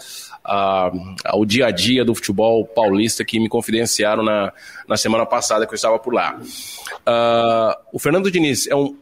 a, 0.47 0.91
ao 1.25 1.45
dia 1.45 1.67
a 1.67 1.71
dia 1.71 2.05
do 2.05 2.15
futebol 2.15 2.65
paulista 2.65 3.25
que 3.25 3.39
me 3.39 3.49
confidenciaram 3.49 4.23
na, 4.23 4.53
na 4.87 4.95
semana 4.95 5.25
passada 5.25 5.67
que 5.67 5.73
eu 5.73 5.75
estava 5.75 5.99
por 5.99 6.13
lá. 6.13 6.39
Uh, 6.39 7.75
o 7.91 7.99
Fernando 7.99 8.31
Diniz 8.31 8.65
é 8.67 8.75
um 8.75 8.95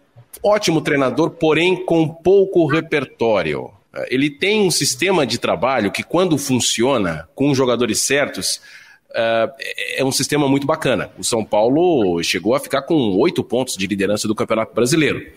ótimo 0.43 0.81
treinador, 0.81 1.29
porém 1.29 1.85
com 1.85 2.07
pouco 2.07 2.65
repertório. 2.65 3.69
Ele 4.09 4.29
tem 4.29 4.61
um 4.61 4.71
sistema 4.71 5.25
de 5.25 5.37
trabalho 5.37 5.91
que, 5.91 6.03
quando 6.03 6.37
funciona 6.37 7.29
com 7.33 7.51
os 7.51 7.57
jogadores 7.57 8.01
certos, 8.01 8.55
uh, 9.11 9.53
é 9.95 10.03
um 10.03 10.11
sistema 10.11 10.49
muito 10.49 10.65
bacana. 10.65 11.11
O 11.17 11.23
São 11.23 11.45
Paulo 11.45 12.21
chegou 12.23 12.55
a 12.55 12.59
ficar 12.59 12.81
com 12.81 13.15
oito 13.17 13.43
pontos 13.43 13.77
de 13.77 13.85
liderança 13.85 14.27
do 14.27 14.35
Campeonato 14.35 14.73
Brasileiro 14.73 15.31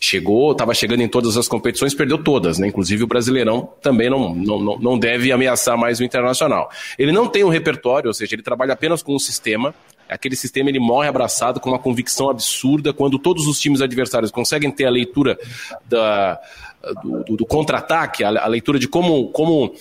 chegou, 0.00 0.52
estava 0.52 0.72
chegando 0.72 1.02
em 1.02 1.08
todas 1.08 1.36
as 1.36 1.46
competições, 1.46 1.92
perdeu 1.92 2.16
todas, 2.16 2.58
né? 2.58 2.66
Inclusive 2.66 3.04
o 3.04 3.06
Brasileirão 3.06 3.68
também 3.82 4.08
não, 4.08 4.34
não, 4.34 4.78
não 4.78 4.98
deve 4.98 5.30
ameaçar 5.30 5.76
mais 5.76 6.00
o 6.00 6.04
Internacional. 6.04 6.70
Ele 6.98 7.12
não 7.12 7.28
tem 7.28 7.44
um 7.44 7.50
repertório, 7.50 8.08
ou 8.08 8.14
seja, 8.14 8.34
ele 8.34 8.42
trabalha 8.42 8.72
apenas 8.72 9.02
com 9.02 9.14
um 9.14 9.18
sistema. 9.18 9.74
Aquele 10.08 10.34
sistema 10.34 10.70
ele 10.70 10.80
morre 10.80 11.06
abraçado 11.06 11.60
com 11.60 11.68
uma 11.68 11.78
convicção 11.78 12.30
absurda 12.30 12.94
quando 12.94 13.18
todos 13.18 13.46
os 13.46 13.60
times 13.60 13.82
adversários 13.82 14.30
conseguem 14.30 14.70
ter 14.70 14.86
a 14.86 14.90
leitura 14.90 15.38
da, 15.86 16.40
do, 17.02 17.24
do, 17.24 17.36
do 17.36 17.46
contra-ataque, 17.46 18.24
a, 18.24 18.28
a, 18.28 18.46
leitura 18.46 18.78
de 18.78 18.88
como, 18.88 19.28
como 19.28 19.74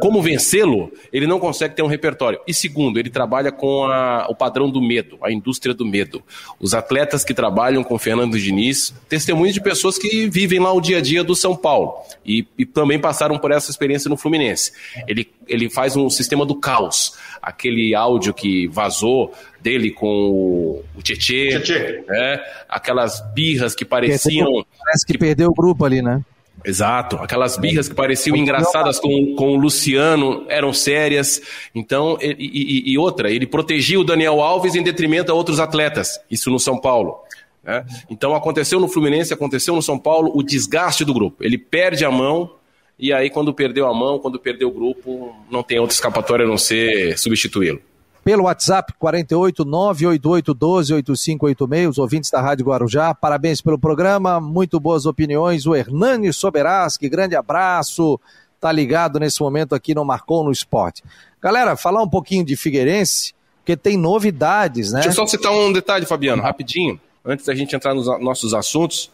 como 0.00 0.22
vencê-lo, 0.22 0.92
ele 1.12 1.26
não 1.26 1.40
consegue 1.40 1.74
ter 1.74 1.82
um 1.82 1.86
repertório. 1.86 2.38
E 2.46 2.52
segundo, 2.52 2.98
ele 2.98 3.10
trabalha 3.10 3.50
com 3.50 3.84
a, 3.84 4.26
o 4.28 4.34
padrão 4.34 4.70
do 4.70 4.80
medo, 4.80 5.18
a 5.22 5.32
indústria 5.32 5.74
do 5.74 5.84
medo. 5.84 6.22
Os 6.60 6.74
atletas 6.74 7.24
que 7.24 7.32
trabalham 7.32 7.82
com 7.82 7.98
Fernando 7.98 8.38
Diniz, 8.38 8.94
testemunhos 9.08 9.54
de 9.54 9.60
pessoas 9.60 9.98
que 9.98 10.28
vivem 10.28 10.60
lá 10.60 10.72
o 10.72 10.80
dia 10.80 10.98
a 10.98 11.00
dia 11.00 11.24
do 11.24 11.34
São 11.34 11.56
Paulo 11.56 11.94
e, 12.24 12.46
e 12.58 12.66
também 12.66 12.98
passaram 12.98 13.38
por 13.38 13.50
essa 13.50 13.70
experiência 13.70 14.08
no 14.08 14.16
Fluminense. 14.16 14.72
Ele, 15.06 15.28
ele 15.48 15.70
faz 15.70 15.96
um 15.96 16.10
sistema 16.10 16.44
do 16.44 16.54
caos. 16.54 17.14
Aquele 17.40 17.94
áudio 17.94 18.34
que 18.34 18.68
vazou 18.68 19.32
dele 19.60 19.90
com 19.90 20.06
o, 20.06 20.84
o 20.96 21.02
Tietê, 21.02 21.58
Né? 22.06 22.40
aquelas 22.68 23.20
birras 23.32 23.74
que 23.74 23.84
pareciam. 23.84 24.64
Parece 24.78 25.06
que, 25.06 25.12
que 25.14 25.18
perdeu 25.18 25.48
o 25.48 25.54
grupo 25.54 25.84
ali, 25.84 26.02
né? 26.02 26.22
Exato, 26.64 27.16
aquelas 27.16 27.56
birras 27.56 27.88
que 27.88 27.94
pareciam 27.94 28.36
engraçadas 28.36 28.98
com, 28.98 29.34
com 29.36 29.52
o 29.52 29.56
Luciano 29.56 30.44
eram 30.48 30.72
sérias. 30.72 31.40
Então, 31.74 32.18
e, 32.20 32.34
e, 32.38 32.92
e, 32.92 32.98
outra, 32.98 33.30
ele 33.30 33.46
protegia 33.46 33.98
o 33.98 34.04
Daniel 34.04 34.40
Alves 34.40 34.74
em 34.74 34.82
detrimento 34.82 35.30
a 35.30 35.34
outros 35.34 35.60
atletas, 35.60 36.20
isso 36.30 36.50
no 36.50 36.58
São 36.58 36.78
Paulo. 36.78 37.20
Né? 37.62 37.84
Então, 38.10 38.34
aconteceu 38.34 38.80
no 38.80 38.88
Fluminense, 38.88 39.32
aconteceu 39.32 39.74
no 39.74 39.82
São 39.82 39.98
Paulo 39.98 40.32
o 40.34 40.42
desgaste 40.42 41.04
do 41.04 41.14
grupo. 41.14 41.44
Ele 41.44 41.56
perde 41.56 42.04
a 42.04 42.10
mão, 42.10 42.50
e 42.98 43.12
aí, 43.12 43.30
quando 43.30 43.54
perdeu 43.54 43.86
a 43.86 43.94
mão, 43.94 44.18
quando 44.18 44.38
perdeu 44.38 44.68
o 44.68 44.72
grupo, 44.72 45.34
não 45.50 45.62
tem 45.62 45.78
outra 45.78 45.94
escapatória 45.94 46.44
a 46.44 46.48
não 46.48 46.58
ser 46.58 47.16
substituí-lo 47.18 47.80
pelo 48.28 48.44
WhatsApp 48.44 48.92
48 48.98 49.64
988 49.64 50.52
12 50.52 50.92
8586, 50.96 51.88
os 51.88 51.96
ouvintes 51.96 52.30
da 52.30 52.42
Rádio 52.42 52.66
Guarujá. 52.66 53.14
Parabéns 53.14 53.62
pelo 53.62 53.78
programa, 53.78 54.38
muito 54.38 54.78
boas 54.78 55.06
opiniões. 55.06 55.66
O 55.66 55.74
Hernani 55.74 56.30
Soberaski, 56.30 57.08
grande 57.08 57.34
abraço. 57.34 58.20
Tá 58.60 58.70
ligado 58.70 59.18
nesse 59.18 59.40
momento 59.40 59.74
aqui 59.74 59.94
no 59.94 60.04
Marcou 60.04 60.44
no 60.44 60.52
Esporte. 60.52 61.02
Galera, 61.40 61.74
falar 61.74 62.02
um 62.02 62.08
pouquinho 62.08 62.44
de 62.44 62.54
Figueirense, 62.54 63.32
porque 63.60 63.74
tem 63.74 63.96
novidades, 63.96 64.92
né? 64.92 65.00
Deixa 65.00 65.22
eu 65.22 65.26
só 65.26 65.26
citar 65.26 65.50
um 65.50 65.72
detalhe, 65.72 66.04
Fabiano, 66.04 66.42
rapidinho, 66.42 67.00
antes 67.24 67.46
da 67.46 67.54
gente 67.54 67.74
entrar 67.74 67.94
nos 67.94 68.08
nossos 68.20 68.52
assuntos, 68.52 69.10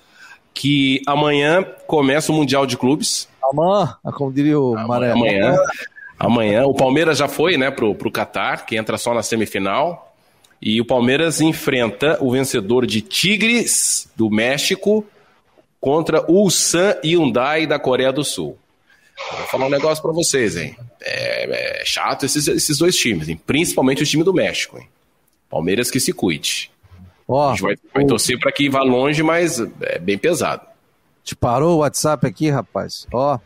que 0.52 1.00
amanhã 1.06 1.64
começa 1.86 2.32
o 2.32 2.34
Mundial 2.34 2.66
de 2.66 2.76
Clubes. 2.76 3.28
Amanhã, 3.40 3.96
como 4.12 4.32
diria 4.32 4.58
o 4.58 4.74
Maré. 4.88 5.12
Amanhã. 5.12 5.56
Amanhã. 6.18 6.64
O 6.66 6.74
Palmeiras 6.74 7.18
já 7.18 7.28
foi, 7.28 7.56
né, 7.56 7.70
pro, 7.70 7.94
pro 7.94 8.10
Qatar, 8.10 8.66
que 8.66 8.76
entra 8.76 8.96
só 8.96 9.12
na 9.14 9.22
semifinal. 9.22 10.14
E 10.60 10.80
o 10.80 10.84
Palmeiras 10.84 11.40
enfrenta 11.40 12.18
o 12.20 12.30
vencedor 12.30 12.86
de 12.86 13.00
Tigres, 13.00 14.08
do 14.16 14.30
México, 14.30 15.04
contra 15.80 16.24
o 16.30 16.44
Ulsan 16.44 16.96
Hyundai 17.04 17.66
da 17.66 17.78
Coreia 17.78 18.12
do 18.12 18.24
Sul. 18.24 18.56
Vou 19.36 19.46
falar 19.46 19.66
um 19.66 19.70
negócio 19.70 20.02
para 20.02 20.12
vocês, 20.12 20.56
hein? 20.56 20.76
É, 21.00 21.80
é, 21.80 21.84
chato 21.84 22.24
esses, 22.24 22.48
esses 22.48 22.78
dois 22.78 22.96
times, 22.96 23.28
hein? 23.28 23.40
principalmente 23.46 24.02
o 24.02 24.06
time 24.06 24.24
do 24.24 24.32
México. 24.32 24.78
Hein? 24.78 24.88
Palmeiras 25.50 25.90
que 25.90 26.00
se 26.00 26.12
cuide. 26.12 26.70
Oh, 27.26 27.40
a 27.40 27.50
gente 27.50 27.62
vai, 27.62 27.76
vai 27.94 28.04
torcer 28.04 28.38
para 28.38 28.50
que 28.50 28.68
vá 28.68 28.82
longe, 28.82 29.22
mas 29.22 29.60
é 29.82 29.98
bem 29.98 30.18
pesado. 30.18 30.66
Te 31.22 31.34
parou 31.34 31.76
o 31.76 31.78
WhatsApp 31.78 32.26
aqui, 32.26 32.50
rapaz? 32.50 33.06
Ó, 33.12 33.38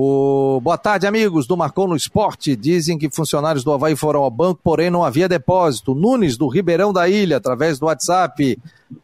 o... 0.00 0.60
Boa 0.60 0.78
tarde, 0.78 1.08
amigos 1.08 1.44
do 1.44 1.56
Marcou 1.56 1.88
no 1.88 1.96
Esporte. 1.96 2.54
Dizem 2.54 2.96
que 2.96 3.10
funcionários 3.10 3.64
do 3.64 3.72
Havaí 3.72 3.96
foram 3.96 4.22
ao 4.22 4.30
banco, 4.30 4.60
porém 4.62 4.90
não 4.90 5.02
havia 5.02 5.28
depósito. 5.28 5.92
Nunes, 5.92 6.36
do 6.36 6.46
Ribeirão 6.46 6.92
da 6.92 7.08
Ilha, 7.08 7.36
através 7.36 7.80
do 7.80 7.86
WhatsApp. 7.86 8.56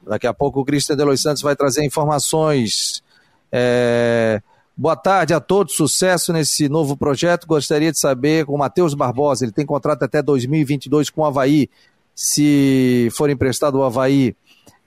Daqui 0.07 0.27
a 0.27 0.33
pouco 0.33 0.61
o 0.61 0.65
Cristian 0.65 0.97
Delois 0.97 1.21
Santos 1.21 1.43
vai 1.43 1.57
trazer 1.57 1.85
informações. 1.85 3.03
É... 3.51 4.41
Boa 4.77 4.95
tarde 4.95 5.35
a 5.35 5.41
todos, 5.41 5.75
sucesso 5.75 6.33
nesse 6.33 6.69
novo 6.69 6.97
projeto. 6.97 7.47
Gostaria 7.47 7.91
de 7.91 7.99
saber 7.99 8.47
com 8.47 8.55
o 8.55 8.59
Matheus 8.59 8.95
Barbosa, 8.95 9.45
ele 9.45 9.53
tem 9.53 9.67
contrato 9.67 10.05
até 10.05 10.23
2022 10.23 11.11
com 11.11 11.23
o 11.23 11.25
Havaí. 11.25 11.69
Se 12.15 13.09
for 13.17 13.29
emprestado 13.31 13.79
o 13.79 13.83
Havaí, 13.83 14.35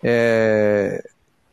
é 0.02 1.04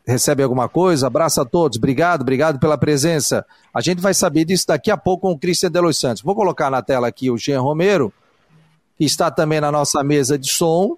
recebe 0.05 0.43
alguma 0.43 0.69
coisa. 0.69 1.07
Abraço 1.07 1.41
a 1.41 1.45
todos, 1.45 1.77
obrigado, 1.77 2.21
obrigado 2.21 2.59
pela 2.59 2.77
presença. 2.77 3.45
A 3.73 3.81
gente 3.81 4.01
vai 4.01 4.13
saber 4.13 4.45
disso 4.45 4.67
daqui 4.67 4.91
a 4.91 4.97
pouco 4.97 5.27
com 5.27 5.33
o 5.33 5.39
Cristian 5.39 5.71
Delos 5.71 5.99
Santos. 5.99 6.21
Vou 6.21 6.35
colocar 6.35 6.69
na 6.69 6.81
tela 6.81 7.07
aqui 7.07 7.31
o 7.31 7.37
Jean 7.37 7.61
Romero, 7.61 8.13
que 8.97 9.03
está 9.03 9.31
também 9.31 9.59
na 9.59 9.71
nossa 9.71 10.03
mesa 10.03 10.37
de 10.37 10.49
som 10.49 10.97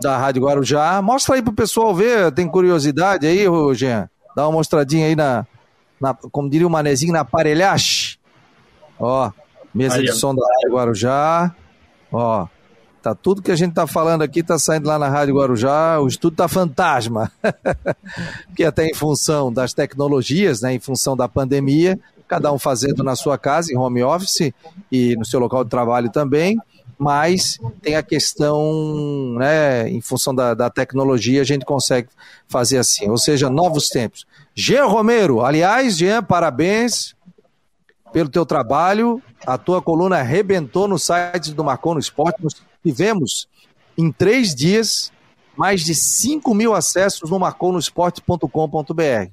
da 0.00 0.16
Rádio 0.18 0.42
Guarujá. 0.42 1.00
Mostra 1.02 1.34
aí 1.34 1.42
pro 1.42 1.52
pessoal 1.52 1.94
ver, 1.94 2.30
tem 2.32 2.46
curiosidade 2.46 3.26
aí, 3.26 3.44
Jean? 3.74 4.08
Dá 4.36 4.46
uma 4.46 4.52
mostradinha 4.52 5.06
aí 5.06 5.16
na, 5.16 5.46
na 6.00 6.14
como 6.14 6.48
diria 6.48 6.66
o 6.66 6.70
manezinho, 6.70 7.12
na 7.12 7.20
aparelhagem. 7.20 8.18
Ó, 8.98 9.30
mesa 9.74 9.96
aí, 9.96 10.04
de 10.04 10.12
som 10.12 10.34
da 10.34 10.42
Rádio 10.46 10.76
Guarujá. 10.76 11.54
Ó, 12.12 12.46
Tá 13.02 13.14
tudo 13.14 13.40
que 13.40 13.50
a 13.50 13.56
gente 13.56 13.72
tá 13.72 13.86
falando 13.86 14.22
aqui 14.22 14.42
tá 14.42 14.58
saindo 14.58 14.86
lá 14.86 14.98
na 14.98 15.08
Rádio 15.08 15.34
Guarujá, 15.34 15.98
o 16.00 16.06
estudo 16.06 16.36
tá 16.36 16.46
fantasma. 16.46 17.32
que 18.54 18.62
até 18.62 18.86
em 18.86 18.94
função 18.94 19.50
das 19.52 19.72
tecnologias, 19.72 20.60
né, 20.60 20.74
em 20.74 20.78
função 20.78 21.16
da 21.16 21.26
pandemia, 21.26 21.98
cada 22.28 22.52
um 22.52 22.58
fazendo 22.58 23.02
na 23.02 23.16
sua 23.16 23.38
casa, 23.38 23.72
em 23.72 23.76
home 23.76 24.02
office 24.02 24.52
e 24.92 25.16
no 25.16 25.24
seu 25.24 25.40
local 25.40 25.64
de 25.64 25.70
trabalho 25.70 26.10
também, 26.10 26.58
mas 26.98 27.58
tem 27.80 27.96
a 27.96 28.02
questão, 28.02 29.34
né, 29.38 29.88
em 29.88 30.02
função 30.02 30.34
da, 30.34 30.52
da 30.52 30.68
tecnologia, 30.68 31.40
a 31.40 31.44
gente 31.44 31.64
consegue 31.64 32.08
fazer 32.46 32.76
assim, 32.76 33.08
ou 33.08 33.16
seja, 33.16 33.48
novos 33.48 33.88
tempos. 33.88 34.26
Jean 34.54 34.84
Romero, 34.84 35.40
aliás, 35.40 35.96
Jean, 35.96 36.22
parabéns 36.22 37.16
pelo 38.12 38.28
teu 38.28 38.44
trabalho, 38.44 39.22
a 39.46 39.56
tua 39.56 39.80
coluna 39.80 40.18
arrebentou 40.18 40.86
no 40.86 40.98
site 40.98 41.54
do 41.54 41.64
Marcon 41.64 41.94
no 41.94 42.00
Esporte, 42.00 42.42
tivemos 42.82 43.48
em 43.96 44.10
três 44.10 44.54
dias 44.54 45.12
mais 45.56 45.82
de 45.82 45.94
5 45.94 46.54
mil 46.54 46.74
acessos 46.74 47.30
no 47.30 47.38
marconosport.com.br, 47.38 49.30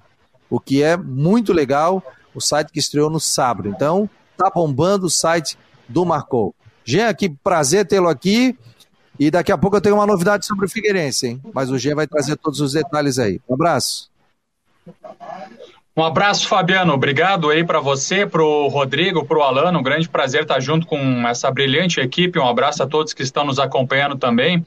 o 0.50 0.60
que 0.60 0.84
é 0.84 0.98
muito 0.98 1.54
legal, 1.54 2.04
o 2.36 2.42
site 2.42 2.72
que 2.72 2.80
estreou 2.80 3.10
no 3.10 3.20
sábado. 3.20 3.70
Então, 3.70 4.10
tá 4.36 4.52
bombando 4.54 5.06
o 5.06 5.10
site 5.10 5.58
do 5.88 6.06
Marcou. 6.06 6.54
Jean, 6.84 7.14
que 7.14 7.30
prazer 7.30 7.88
tê-lo 7.88 8.08
aqui. 8.08 8.58
E 9.20 9.32
daqui 9.32 9.52
a 9.52 9.58
pouco 9.58 9.78
eu 9.78 9.82
tenho 9.82 9.96
uma 9.96 10.06
novidade 10.06 10.46
sobre 10.46 10.66
o 10.66 10.70
Figueirense, 10.70 11.28
hein? 11.28 11.42
Mas 11.54 11.72
o 11.72 11.78
Jean 11.80 11.96
vai 11.96 12.06
trazer 12.06 12.36
todos 12.36 12.62
os 12.62 12.74
detalhes 12.74 13.18
aí. 13.18 13.42
Um 13.50 13.56
abraço. 13.56 14.12
Um 15.98 16.04
abraço, 16.04 16.48
Fabiano. 16.48 16.94
Obrigado 16.94 17.50
aí 17.50 17.64
para 17.64 17.80
você, 17.80 18.24
para 18.24 18.44
o 18.44 18.68
Rodrigo, 18.68 19.26
para 19.26 19.40
o 19.40 19.42
Alano. 19.42 19.80
Um 19.80 19.84
grande 19.84 20.08
prazer 20.08 20.44
estar 20.44 20.60
junto 20.60 20.86
com 20.86 21.28
essa 21.28 21.50
brilhante 21.50 22.00
equipe. 22.00 22.38
Um 22.38 22.48
abraço 22.48 22.84
a 22.84 22.88
todos 22.88 23.16
que 23.16 23.24
estão 23.24 23.44
nos 23.44 23.58
acompanhando 23.58 24.16
também. 24.16 24.64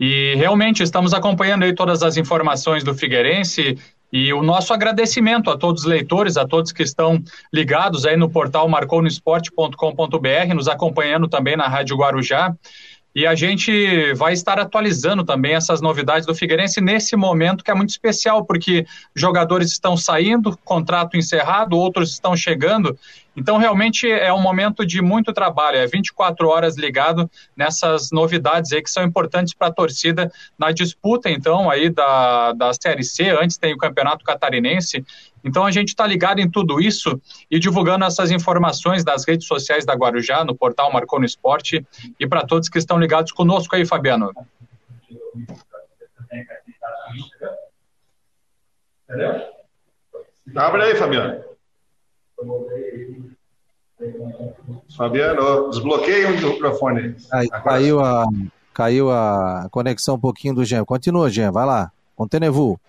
E 0.00 0.34
realmente 0.36 0.82
estamos 0.82 1.12
acompanhando 1.12 1.64
aí 1.64 1.74
todas 1.74 2.02
as 2.02 2.16
informações 2.16 2.82
do 2.82 2.94
Figueirense. 2.94 3.76
E 4.10 4.32
o 4.32 4.42
nosso 4.42 4.72
agradecimento 4.72 5.50
a 5.50 5.58
todos 5.58 5.82
os 5.82 5.86
leitores, 5.86 6.38
a 6.38 6.46
todos 6.46 6.72
que 6.72 6.82
estão 6.82 7.22
ligados 7.52 8.06
aí 8.06 8.16
no 8.16 8.30
portal 8.30 8.66
marconosport.com.br, 8.66 10.54
nos 10.54 10.66
acompanhando 10.66 11.28
também 11.28 11.58
na 11.58 11.68
Rádio 11.68 11.94
Guarujá. 11.94 12.56
E 13.14 13.26
a 13.26 13.34
gente 13.34 14.14
vai 14.14 14.32
estar 14.32 14.58
atualizando 14.58 15.24
também 15.24 15.54
essas 15.54 15.80
novidades 15.80 16.26
do 16.26 16.34
Figueirense 16.34 16.80
nesse 16.80 17.16
momento 17.16 17.64
que 17.64 17.70
é 17.70 17.74
muito 17.74 17.90
especial, 17.90 18.44
porque 18.44 18.86
jogadores 19.14 19.72
estão 19.72 19.96
saindo, 19.96 20.56
contrato 20.64 21.16
encerrado, 21.16 21.76
outros 21.76 22.12
estão 22.12 22.36
chegando. 22.36 22.96
Então, 23.36 23.58
realmente 23.58 24.10
é 24.10 24.32
um 24.32 24.40
momento 24.40 24.84
de 24.84 25.00
muito 25.00 25.32
trabalho, 25.32 25.78
é 25.78 25.86
24 25.86 26.48
horas 26.48 26.76
ligado 26.76 27.30
nessas 27.56 28.10
novidades 28.10 28.72
aí 28.72 28.82
que 28.82 28.90
são 28.90 29.02
importantes 29.04 29.54
para 29.54 29.68
a 29.68 29.72
torcida 29.72 30.30
na 30.58 30.72
disputa, 30.72 31.30
então, 31.30 31.70
aí 31.70 31.88
da, 31.88 32.52
da 32.52 32.72
Série 32.74 33.04
C. 33.04 33.30
Antes 33.30 33.56
tem 33.56 33.72
o 33.72 33.78
Campeonato 33.78 34.24
Catarinense 34.24 35.04
então 35.44 35.64
a 35.64 35.70
gente 35.70 35.88
está 35.88 36.06
ligado 36.06 36.40
em 36.40 36.50
tudo 36.50 36.80
isso 36.80 37.20
e 37.50 37.58
divulgando 37.58 38.04
essas 38.04 38.30
informações 38.30 39.04
das 39.04 39.26
redes 39.26 39.46
sociais 39.46 39.84
da 39.84 39.94
Guarujá, 39.94 40.44
no 40.44 40.54
portal 40.54 40.92
Marcou 40.92 41.18
no 41.18 41.24
Esporte, 41.24 41.84
e 42.18 42.26
para 42.26 42.46
todos 42.46 42.68
que 42.68 42.78
estão 42.78 42.98
ligados 42.98 43.32
conosco 43.32 43.74
aí, 43.74 43.86
Fabiano. 43.86 44.32
Abre 50.54 50.82
aí, 50.82 50.94
Fabiano. 50.94 51.44
Fabiano, 54.96 55.70
desbloqueia 55.70 56.28
o 56.28 56.30
microfone. 56.32 57.16
caiu, 57.64 58.00
a, 58.00 58.24
caiu 58.72 59.10
a 59.10 59.68
conexão 59.70 60.14
um 60.14 60.20
pouquinho 60.20 60.54
do 60.54 60.64
Jean. 60.64 60.84
Continua, 60.84 61.28
Jean, 61.28 61.52
vai 61.52 61.66
lá. 61.66 61.92
Contenevu. 62.16 62.80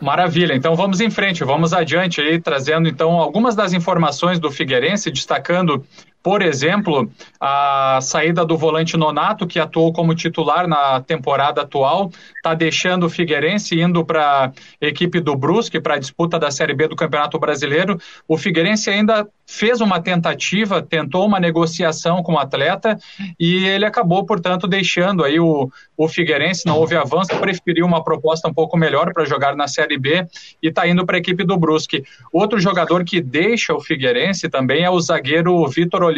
Maravilha, 0.00 0.54
então 0.54 0.76
vamos 0.76 1.00
em 1.00 1.10
frente, 1.10 1.42
vamos 1.42 1.72
adiante 1.72 2.20
aí, 2.20 2.40
trazendo 2.40 2.88
então 2.88 3.12
algumas 3.12 3.56
das 3.56 3.72
informações 3.72 4.38
do 4.38 4.50
Figueirense, 4.50 5.10
destacando 5.10 5.84
por 6.28 6.42
exemplo, 6.42 7.10
a 7.40 8.00
saída 8.02 8.44
do 8.44 8.54
volante 8.54 8.98
Nonato, 8.98 9.46
que 9.46 9.58
atuou 9.58 9.94
como 9.94 10.14
titular 10.14 10.68
na 10.68 11.00
temporada 11.00 11.62
atual, 11.62 12.10
está 12.36 12.52
deixando 12.52 13.06
o 13.06 13.08
Figueirense 13.08 13.80
indo 13.80 14.04
para 14.04 14.52
a 14.82 14.86
equipe 14.86 15.20
do 15.20 15.34
Brusque 15.34 15.80
para 15.80 15.94
a 15.94 15.98
disputa 15.98 16.38
da 16.38 16.50
Série 16.50 16.74
B 16.74 16.86
do 16.86 16.94
Campeonato 16.94 17.38
Brasileiro. 17.38 17.98
O 18.28 18.36
Figueirense 18.36 18.90
ainda 18.90 19.26
fez 19.46 19.80
uma 19.80 19.98
tentativa, 19.98 20.82
tentou 20.82 21.26
uma 21.26 21.40
negociação 21.40 22.22
com 22.22 22.34
o 22.34 22.38
atleta 22.38 22.98
e 23.40 23.66
ele 23.66 23.86
acabou, 23.86 24.26
portanto, 24.26 24.68
deixando 24.68 25.24
aí 25.24 25.40
o, 25.40 25.70
o 25.96 26.06
Figueirense, 26.06 26.66
não 26.66 26.76
houve 26.76 26.94
avanço, 26.94 27.34
preferiu 27.40 27.86
uma 27.86 28.04
proposta 28.04 28.46
um 28.46 28.52
pouco 28.52 28.76
melhor 28.76 29.10
para 29.14 29.24
jogar 29.24 29.56
na 29.56 29.66
Série 29.66 29.96
B 29.96 30.26
e 30.62 30.68
está 30.68 30.86
indo 30.86 31.06
para 31.06 31.16
a 31.16 31.18
equipe 31.18 31.44
do 31.44 31.56
Brusque. 31.56 32.04
Outro 32.30 32.60
jogador 32.60 33.02
que 33.04 33.22
deixa 33.22 33.72
o 33.72 33.80
Figueirense 33.80 34.50
também 34.50 34.84
é 34.84 34.90
o 34.90 35.00
zagueiro 35.00 35.66
Vitor 35.66 36.02
Oliveira, 36.02 36.17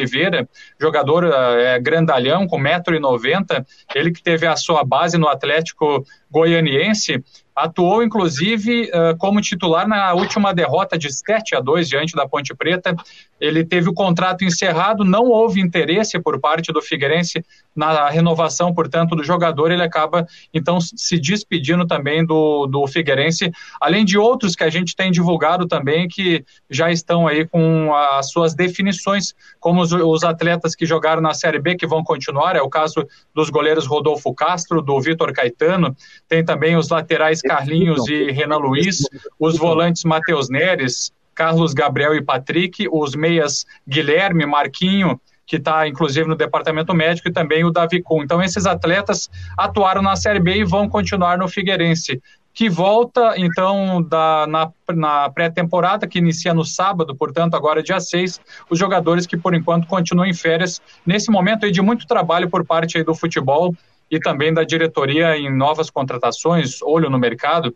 jogador 0.80 1.24
é, 1.24 1.78
grandalhão, 1.78 2.46
com 2.46 2.58
1,90m, 2.58 3.64
ele 3.94 4.10
que 4.10 4.22
teve 4.22 4.46
a 4.46 4.56
sua 4.56 4.84
base 4.84 5.18
no 5.18 5.28
Atlético 5.28 6.04
Goianiense, 6.30 7.22
atuou 7.54 8.02
inclusive 8.02 8.84
uh, 8.84 9.16
como 9.18 9.40
titular 9.40 9.86
na 9.86 10.14
última 10.14 10.54
derrota 10.54 10.96
de 10.96 11.12
7 11.12 11.56
a 11.56 11.60
2 11.60 11.88
diante 11.88 12.14
da 12.14 12.26
Ponte 12.26 12.54
Preta. 12.54 12.94
Ele 13.40 13.64
teve 13.64 13.88
o 13.88 13.94
contrato 13.94 14.44
encerrado, 14.44 15.04
não 15.04 15.24
houve 15.24 15.60
interesse 15.60 16.18
por 16.20 16.38
parte 16.38 16.72
do 16.72 16.82
Figueirense 16.82 17.44
na 17.74 18.08
renovação, 18.10 18.74
portanto, 18.74 19.16
do 19.16 19.24
jogador. 19.24 19.70
Ele 19.70 19.82
acaba 19.82 20.26
então 20.52 20.78
se 20.80 21.18
despedindo 21.18 21.86
também 21.86 22.24
do, 22.24 22.66
do 22.66 22.86
Figueirense, 22.86 23.50
além 23.80 24.04
de 24.04 24.18
outros 24.18 24.54
que 24.54 24.64
a 24.64 24.70
gente 24.70 24.94
tem 24.94 25.10
divulgado 25.10 25.66
também 25.66 26.06
que 26.06 26.44
já 26.68 26.90
estão 26.90 27.26
aí 27.26 27.46
com 27.46 27.94
as 27.94 28.30
suas 28.30 28.54
definições, 28.54 29.34
como 29.58 29.80
os, 29.80 29.92
os 29.92 30.22
atletas 30.22 30.74
que 30.74 30.84
jogaram 30.84 31.22
na 31.22 31.34
Série 31.34 31.58
B 31.58 31.76
que 31.76 31.86
vão 31.86 32.04
continuar. 32.04 32.56
É 32.56 32.62
o 32.62 32.68
caso 32.68 33.06
dos 33.34 33.48
goleiros 33.48 33.86
Rodolfo 33.86 34.34
Castro, 34.34 34.82
do 34.82 35.00
Vitor 35.00 35.32
Caetano, 35.32 35.96
tem 36.30 36.44
também 36.44 36.76
os 36.76 36.88
laterais 36.88 37.42
Carlinhos 37.42 38.06
e 38.06 38.30
Renan 38.30 38.58
Luiz, 38.58 39.02
os 39.36 39.58
volantes 39.58 40.04
Matheus 40.04 40.48
Neres, 40.48 41.12
Carlos 41.34 41.74
Gabriel 41.74 42.14
e 42.14 42.22
Patrick, 42.22 42.86
os 42.88 43.16
meias 43.16 43.66
Guilherme, 43.86 44.46
Marquinho, 44.46 45.20
que 45.44 45.56
está 45.56 45.88
inclusive 45.88 46.28
no 46.28 46.36
departamento 46.36 46.94
médico, 46.94 47.28
e 47.28 47.32
também 47.32 47.64
o 47.64 47.72
Davi 47.72 48.00
Kuhn. 48.00 48.22
Então, 48.22 48.40
esses 48.40 48.64
atletas 48.64 49.28
atuaram 49.58 50.00
na 50.00 50.14
Série 50.14 50.38
B 50.38 50.58
e 50.58 50.64
vão 50.64 50.88
continuar 50.88 51.36
no 51.36 51.48
Figueirense, 51.48 52.22
que 52.54 52.68
volta, 52.68 53.34
então, 53.36 54.00
da, 54.00 54.46
na, 54.46 54.70
na 54.94 55.30
pré-temporada, 55.30 56.06
que 56.06 56.18
inicia 56.18 56.54
no 56.54 56.64
sábado, 56.64 57.16
portanto, 57.16 57.54
agora 57.54 57.82
dia 57.82 57.98
6, 57.98 58.40
os 58.68 58.78
jogadores 58.78 59.26
que, 59.26 59.36
por 59.36 59.52
enquanto, 59.54 59.88
continuam 59.88 60.28
em 60.28 60.34
férias, 60.34 60.80
nesse 61.04 61.30
momento 61.30 61.64
aí 61.64 61.72
de 61.72 61.82
muito 61.82 62.06
trabalho 62.06 62.48
por 62.48 62.64
parte 62.64 63.02
do 63.02 63.14
futebol, 63.14 63.74
e 64.10 64.18
também 64.18 64.52
da 64.52 64.64
diretoria 64.64 65.36
em 65.36 65.54
novas 65.54 65.88
contratações, 65.88 66.82
olho 66.82 67.08
no 67.08 67.18
mercado, 67.18 67.74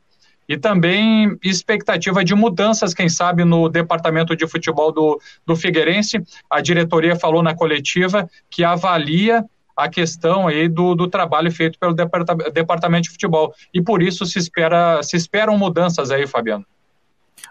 e 0.49 0.59
também 0.59 1.39
expectativa 1.43 2.25
de 2.25 2.35
mudanças, 2.35 2.93
quem 2.93 3.09
sabe, 3.09 3.45
no 3.45 3.69
departamento 3.69 4.37
de 4.37 4.47
futebol 4.47 4.93
do, 4.93 5.21
do 5.47 5.57
Figueirense. 5.57 6.23
A 6.51 6.61
diretoria 6.61 7.17
falou 7.17 7.43
na 7.43 7.55
coletiva 7.55 8.29
que 8.51 8.63
avalia 8.63 9.45
a 9.77 9.89
questão 9.89 10.47
aí 10.47 10.69
do, 10.69 10.95
do 10.95 11.09
trabalho 11.09 11.51
feito 11.51 11.79
pelo 11.79 11.95
departamento 11.95 13.05
de 13.05 13.11
futebol. 13.11 13.53
E 13.73 13.83
por 13.83 14.03
isso 14.03 14.25
se, 14.27 14.39
espera, 14.39 15.03
se 15.03 15.17
esperam 15.17 15.57
mudanças 15.57 16.11
aí, 16.11 16.27
Fabiano. 16.27 16.65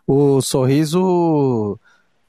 O 0.07 0.41
sorriso 0.41 1.79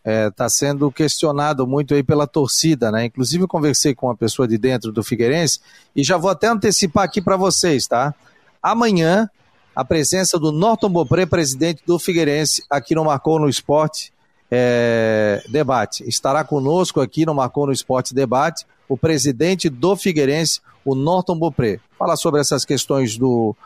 está 0.04 0.10
é, 0.10 0.30
tá 0.30 0.48
sendo 0.50 0.92
questionado 0.92 1.66
muito 1.66 1.94
aí 1.94 2.02
pela 2.02 2.26
torcida, 2.26 2.92
né? 2.92 3.06
Inclusive 3.06 3.46
conversei 3.46 3.94
com 3.94 4.06
uma 4.06 4.16
pessoa 4.16 4.46
de 4.46 4.58
dentro 4.58 4.92
do 4.92 5.02
Figueirense 5.02 5.60
e 5.96 6.04
já 6.04 6.18
vou 6.18 6.30
até 6.30 6.46
antecipar 6.46 7.04
aqui 7.04 7.22
para 7.22 7.36
vocês, 7.36 7.86
tá? 7.86 8.14
Amanhã 8.62 9.28
a 9.74 9.84
presença 9.84 10.38
do 10.38 10.52
Norton 10.52 10.90
Bopré, 10.90 11.26
presidente 11.26 11.82
do 11.86 11.98
Figueirense, 11.98 12.62
aqui 12.70 12.94
no 12.94 13.04
Marcou 13.04 13.40
no 13.40 13.48
Esporte 13.48 14.12
é, 14.50 15.42
Debate. 15.48 16.06
Estará 16.06 16.44
conosco 16.44 17.00
aqui 17.00 17.24
no 17.24 17.34
Marcou 17.34 17.66
no 17.66 17.72
Esporte 17.72 18.14
Debate 18.14 18.66
o 18.86 18.98
presidente 18.98 19.70
do 19.70 19.96
Figueirense, 19.96 20.60
o 20.84 20.94
Norton 20.94 21.38
Bopré. 21.38 21.80
Falar 21.98 22.16
sobre 22.16 22.40
essas 22.40 22.64
questões 22.64 23.16
do, 23.16 23.56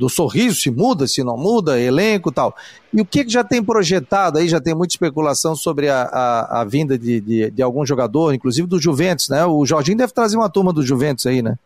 do 0.00 0.08
sorriso, 0.08 0.58
se 0.58 0.70
muda, 0.70 1.06
se 1.06 1.22
não 1.22 1.36
muda, 1.36 1.78
elenco 1.78 2.32
tal. 2.32 2.56
E 2.90 3.02
o 3.02 3.04
que, 3.04 3.22
que 3.22 3.30
já 3.30 3.44
tem 3.44 3.62
projetado 3.62 4.38
aí, 4.38 4.48
já 4.48 4.58
tem 4.58 4.74
muita 4.74 4.94
especulação 4.94 5.54
sobre 5.54 5.90
a, 5.90 6.04
a, 6.04 6.62
a 6.62 6.64
vinda 6.64 6.98
de, 6.98 7.20
de, 7.20 7.50
de, 7.50 7.62
algum 7.62 7.84
jogador, 7.84 8.32
inclusive 8.32 8.66
do 8.66 8.80
Juventus, 8.80 9.28
né? 9.28 9.44
O 9.44 9.66
Jorginho 9.66 9.98
deve 9.98 10.14
trazer 10.14 10.38
uma 10.38 10.48
turma 10.48 10.72
do 10.72 10.82
Juventus 10.82 11.26
aí, 11.26 11.42
né? 11.42 11.58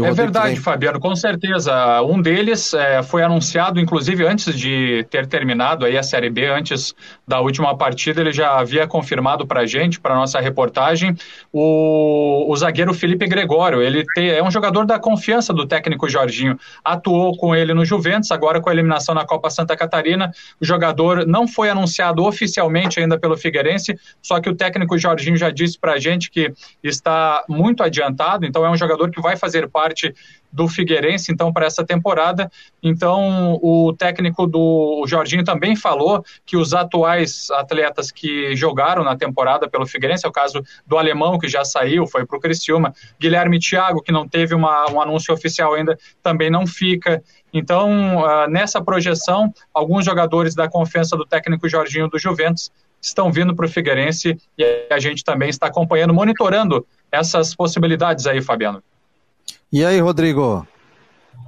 É 0.00 0.10
verdade, 0.12 0.56
Fabiano, 0.56 0.98
com 0.98 1.14
certeza. 1.14 2.00
Um 2.00 2.22
deles 2.22 2.72
é, 2.72 3.02
foi 3.02 3.22
anunciado, 3.22 3.78
inclusive, 3.78 4.26
antes 4.26 4.56
de 4.56 5.06
ter 5.10 5.26
terminado 5.26 5.84
aí 5.84 5.98
a 5.98 6.02
Série 6.02 6.30
B, 6.30 6.46
antes 6.46 6.94
da 7.28 7.40
última 7.40 7.76
partida, 7.76 8.22
ele 8.22 8.32
já 8.32 8.58
havia 8.58 8.86
confirmado 8.86 9.46
para 9.46 9.60
a 9.60 9.66
gente, 9.66 10.00
para 10.00 10.14
nossa 10.14 10.40
reportagem, 10.40 11.14
o, 11.52 12.50
o 12.50 12.56
zagueiro 12.56 12.94
Felipe 12.94 13.26
Gregório. 13.26 13.82
Ele 13.82 14.02
te, 14.14 14.30
é 14.30 14.42
um 14.42 14.50
jogador 14.50 14.86
da 14.86 14.98
confiança 14.98 15.52
do 15.52 15.66
técnico 15.66 16.08
Jorginho. 16.08 16.58
Atuou 16.82 17.36
com 17.36 17.54
ele 17.54 17.74
no 17.74 17.84
Juventus, 17.84 18.30
agora 18.30 18.62
com 18.62 18.70
a 18.70 18.72
eliminação 18.72 19.14
na 19.14 19.26
Copa 19.26 19.50
Santa 19.50 19.76
Catarina. 19.76 20.32
O 20.58 20.64
jogador 20.64 21.26
não 21.26 21.46
foi 21.46 21.68
anunciado 21.68 22.24
oficialmente 22.24 22.98
ainda 22.98 23.18
pelo 23.18 23.36
Figueirense, 23.36 23.98
só 24.22 24.40
que 24.40 24.48
o 24.48 24.54
técnico 24.54 24.96
Jorginho 24.96 25.36
já 25.36 25.50
disse 25.50 25.78
para 25.78 25.92
a 25.92 25.98
gente 25.98 26.30
que 26.30 26.50
está 26.82 27.44
muito 27.46 27.82
adiantado, 27.82 28.46
então 28.46 28.64
é 28.64 28.70
um 28.70 28.76
jogador 28.76 29.10
que 29.10 29.20
vai 29.20 29.36
fazer 29.36 29.68
parte 29.68 29.81
parte 29.82 30.14
do 30.52 30.68
Figueirense, 30.68 31.32
então, 31.32 31.52
para 31.52 31.66
essa 31.66 31.84
temporada. 31.84 32.50
Então, 32.82 33.58
o 33.62 33.92
técnico 33.96 34.46
do 34.46 35.04
Jorginho 35.06 35.42
também 35.42 35.74
falou 35.74 36.22
que 36.44 36.56
os 36.56 36.74
atuais 36.74 37.50
atletas 37.50 38.10
que 38.12 38.54
jogaram 38.54 39.02
na 39.02 39.16
temporada 39.16 39.68
pelo 39.68 39.86
Figueirense, 39.86 40.26
é 40.26 40.28
o 40.28 40.32
caso 40.32 40.62
do 40.86 40.98
alemão, 40.98 41.38
que 41.38 41.48
já 41.48 41.64
saiu, 41.64 42.06
foi 42.06 42.26
para 42.26 42.36
o 42.36 42.40
Criciúma, 42.40 42.94
Guilherme 43.18 43.58
Thiago, 43.58 44.02
que 44.02 44.12
não 44.12 44.28
teve 44.28 44.54
uma, 44.54 44.90
um 44.90 45.00
anúncio 45.00 45.32
oficial 45.34 45.74
ainda, 45.74 45.98
também 46.22 46.50
não 46.50 46.66
fica. 46.66 47.22
Então, 47.52 48.18
uh, 48.18 48.48
nessa 48.48 48.82
projeção, 48.84 49.52
alguns 49.72 50.04
jogadores 50.04 50.54
da 50.54 50.68
confiança 50.68 51.16
do 51.16 51.24
técnico 51.24 51.68
Jorginho 51.68 52.08
do 52.08 52.18
Juventus 52.18 52.70
estão 53.00 53.32
vindo 53.32 53.56
para 53.56 53.66
o 53.66 53.68
Figueirense 53.68 54.38
e 54.56 54.86
a 54.90 54.98
gente 55.00 55.24
também 55.24 55.48
está 55.48 55.66
acompanhando, 55.66 56.14
monitorando 56.14 56.86
essas 57.10 57.54
possibilidades 57.54 58.26
aí, 58.26 58.40
Fabiano. 58.40 58.82
E 59.72 59.84
aí, 59.84 59.98
Rodrigo? 60.00 60.66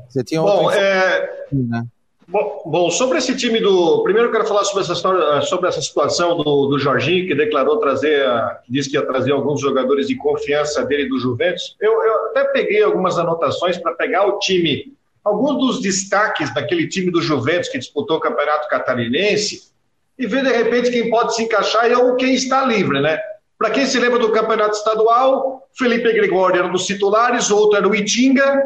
Você 0.09 0.25
tinha 0.25 0.41
bom, 0.41 0.71
é... 0.71 1.31
né? 1.53 1.85
bom, 2.27 2.63
bom, 2.65 2.91
sobre 2.91 3.19
esse 3.19 3.37
time 3.37 3.61
do. 3.61 4.03
Primeiro 4.03 4.29
eu 4.29 4.33
quero 4.33 4.47
falar 4.47 4.65
sobre 4.65 4.83
essa 4.83 4.95
história, 4.95 5.43
sobre 5.43 5.69
essa 5.69 5.83
situação 5.83 6.37
do, 6.37 6.67
do 6.67 6.79
Jorginho, 6.79 7.27
que 7.27 7.35
declarou 7.35 7.79
trazer, 7.79 8.25
disse 8.69 8.89
que 8.89 8.97
ia 8.97 9.05
trazer 9.05 9.33
alguns 9.33 9.61
jogadores 9.61 10.09
de 10.09 10.17
confiança 10.17 10.85
dele 10.85 11.09
do 11.09 11.19
Juventus. 11.19 11.77
Eu, 11.81 11.93
eu 12.03 12.27
até 12.27 12.45
peguei 12.45 12.83
algumas 12.83 13.19
anotações 13.19 13.77
para 13.77 13.93
pegar 13.93 14.27
o 14.27 14.39
time 14.39 14.95
alguns 15.25 15.59
dos 15.59 15.81
destaques 15.81 16.53
daquele 16.53 16.87
time 16.87 17.11
do 17.11 17.23
Juventus 17.23 17.71
que 17.71 17.79
disputou 17.79 18.19
o 18.19 18.21
Campeonato 18.21 18.69
Catarinense 18.69 19.73
e 20.19 20.27
ver 20.27 20.45
de 20.45 20.53
repente 20.53 20.91
quem 20.91 21.11
pode 21.11 21.35
se 21.35 21.43
encaixar 21.43 21.91
é 21.91 21.97
ou 21.97 22.15
quem 22.15 22.35
está 22.35 22.65
livre, 22.65 23.01
né? 23.01 23.19
Para 23.59 23.71
quem 23.71 23.87
se 23.87 23.99
lembra 23.99 24.19
do 24.19 24.33
Campeonato 24.33 24.77
Estadual, 24.77 25.69
Felipe 25.77 26.13
Gregório 26.13 26.59
era 26.59 26.67
um 26.67 26.73
dos 26.73 26.87
titulares, 26.87 27.51
outro 27.51 27.79
era 27.79 27.89
o 27.89 27.95
Itinga, 27.95 28.63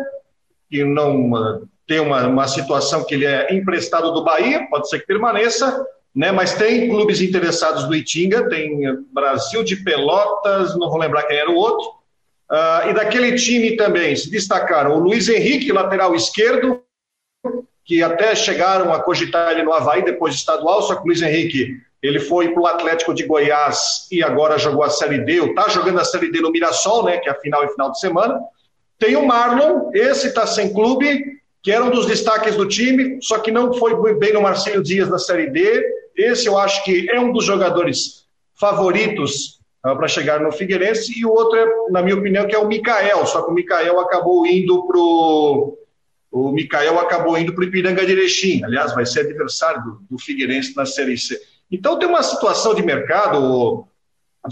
que 0.70 0.84
não 0.84 1.32
uh, 1.32 1.68
tem 1.86 2.00
uma, 2.00 2.26
uma 2.26 2.48
situação 2.48 3.04
que 3.04 3.14
ele 3.14 3.26
é 3.26 3.54
emprestado 3.54 4.12
do 4.12 4.24
Bahia, 4.24 4.66
pode 4.70 4.88
ser 4.88 5.00
que 5.00 5.06
permaneça, 5.06 5.86
né? 6.14 6.32
Mas 6.32 6.54
tem 6.54 6.88
clubes 6.88 7.20
interessados 7.20 7.84
do 7.84 7.94
Itinga, 7.94 8.48
tem 8.48 8.80
Brasil 9.12 9.62
de 9.62 9.76
Pelotas, 9.76 10.76
não 10.78 10.90
vou 10.90 10.98
lembrar 10.98 11.22
quem 11.24 11.36
era 11.36 11.50
o 11.50 11.54
outro. 11.54 11.86
Uh, 12.50 12.90
e 12.90 12.94
daquele 12.94 13.36
time 13.36 13.76
também 13.76 14.16
se 14.16 14.30
destacaram 14.30 14.96
o 14.96 14.98
Luiz 14.98 15.28
Henrique, 15.28 15.70
lateral 15.70 16.14
esquerdo, 16.14 16.82
que 17.84 18.02
até 18.02 18.34
chegaram 18.34 18.92
a 18.92 19.02
cogitar 19.02 19.52
ele 19.52 19.62
no 19.62 19.72
Havaí 19.72 20.02
depois 20.02 20.34
de 20.34 20.40
estadual, 20.40 20.82
só 20.82 20.94
que 20.94 21.02
o 21.02 21.06
Luiz 21.06 21.22
Henrique 21.22 21.80
ele 22.02 22.20
foi 22.20 22.52
para 22.52 22.62
o 22.62 22.66
Atlético 22.66 23.12
de 23.12 23.24
Goiás 23.24 24.06
e 24.10 24.22
agora 24.22 24.58
jogou 24.58 24.84
a 24.84 24.90
Série 24.90 25.18
D, 25.18 25.40
ou 25.40 25.48
está 25.48 25.68
jogando 25.68 25.98
a 25.98 26.04
Série 26.04 26.30
D 26.30 26.40
no 26.40 26.50
Mirassol, 26.50 27.04
né, 27.04 27.18
que 27.18 27.28
é 27.28 27.32
a 27.32 27.40
final 27.40 27.64
e 27.64 27.68
final 27.68 27.90
de 27.90 27.98
semana. 27.98 28.38
Tem 28.98 29.16
o 29.16 29.26
Marlon, 29.26 29.90
esse 29.92 30.28
está 30.28 30.46
sem 30.46 30.72
clube, 30.72 31.38
que 31.62 31.72
era 31.72 31.84
um 31.84 31.90
dos 31.90 32.06
destaques 32.06 32.56
do 32.56 32.66
time, 32.66 33.18
só 33.20 33.38
que 33.38 33.50
não 33.50 33.72
foi 33.72 34.14
bem 34.14 34.32
no 34.32 34.42
Marcelo 34.42 34.82
Dias 34.82 35.08
na 35.08 35.18
Série 35.18 35.50
D. 35.50 35.84
Esse 36.16 36.46
eu 36.46 36.56
acho 36.56 36.84
que 36.84 37.10
é 37.10 37.20
um 37.20 37.32
dos 37.32 37.44
jogadores 37.44 38.26
favoritos 38.54 39.60
uh, 39.84 39.96
para 39.96 40.08
chegar 40.08 40.40
no 40.40 40.52
Figueirense, 40.52 41.18
e 41.18 41.24
o 41.24 41.30
outro, 41.30 41.58
é, 41.58 41.66
na 41.90 42.02
minha 42.02 42.16
opinião, 42.16 42.46
que 42.46 42.54
é 42.54 42.58
o 42.58 42.68
Mikael, 42.68 43.26
só 43.26 43.42
que 43.42 43.50
o 43.50 43.54
Mikael 43.54 43.98
acabou 44.00 44.46
indo 44.46 44.86
para 44.86 44.98
o 46.30 46.52
Mikael 46.52 46.98
acabou 46.98 47.38
indo 47.38 47.54
para 47.54 47.62
o 47.62 47.64
Ipiranga 47.64 48.04
de 48.04 48.12
Erechim, 48.12 48.62
aliás, 48.62 48.94
vai 48.94 49.06
ser 49.06 49.20
adversário 49.20 49.82
do, 49.82 50.00
do 50.10 50.18
Figueirense 50.18 50.76
na 50.76 50.84
Série 50.84 51.16
C. 51.16 51.40
Então 51.70 51.98
tem 51.98 52.08
uma 52.08 52.22
situação 52.22 52.74
de 52.74 52.82
mercado, 52.82 53.86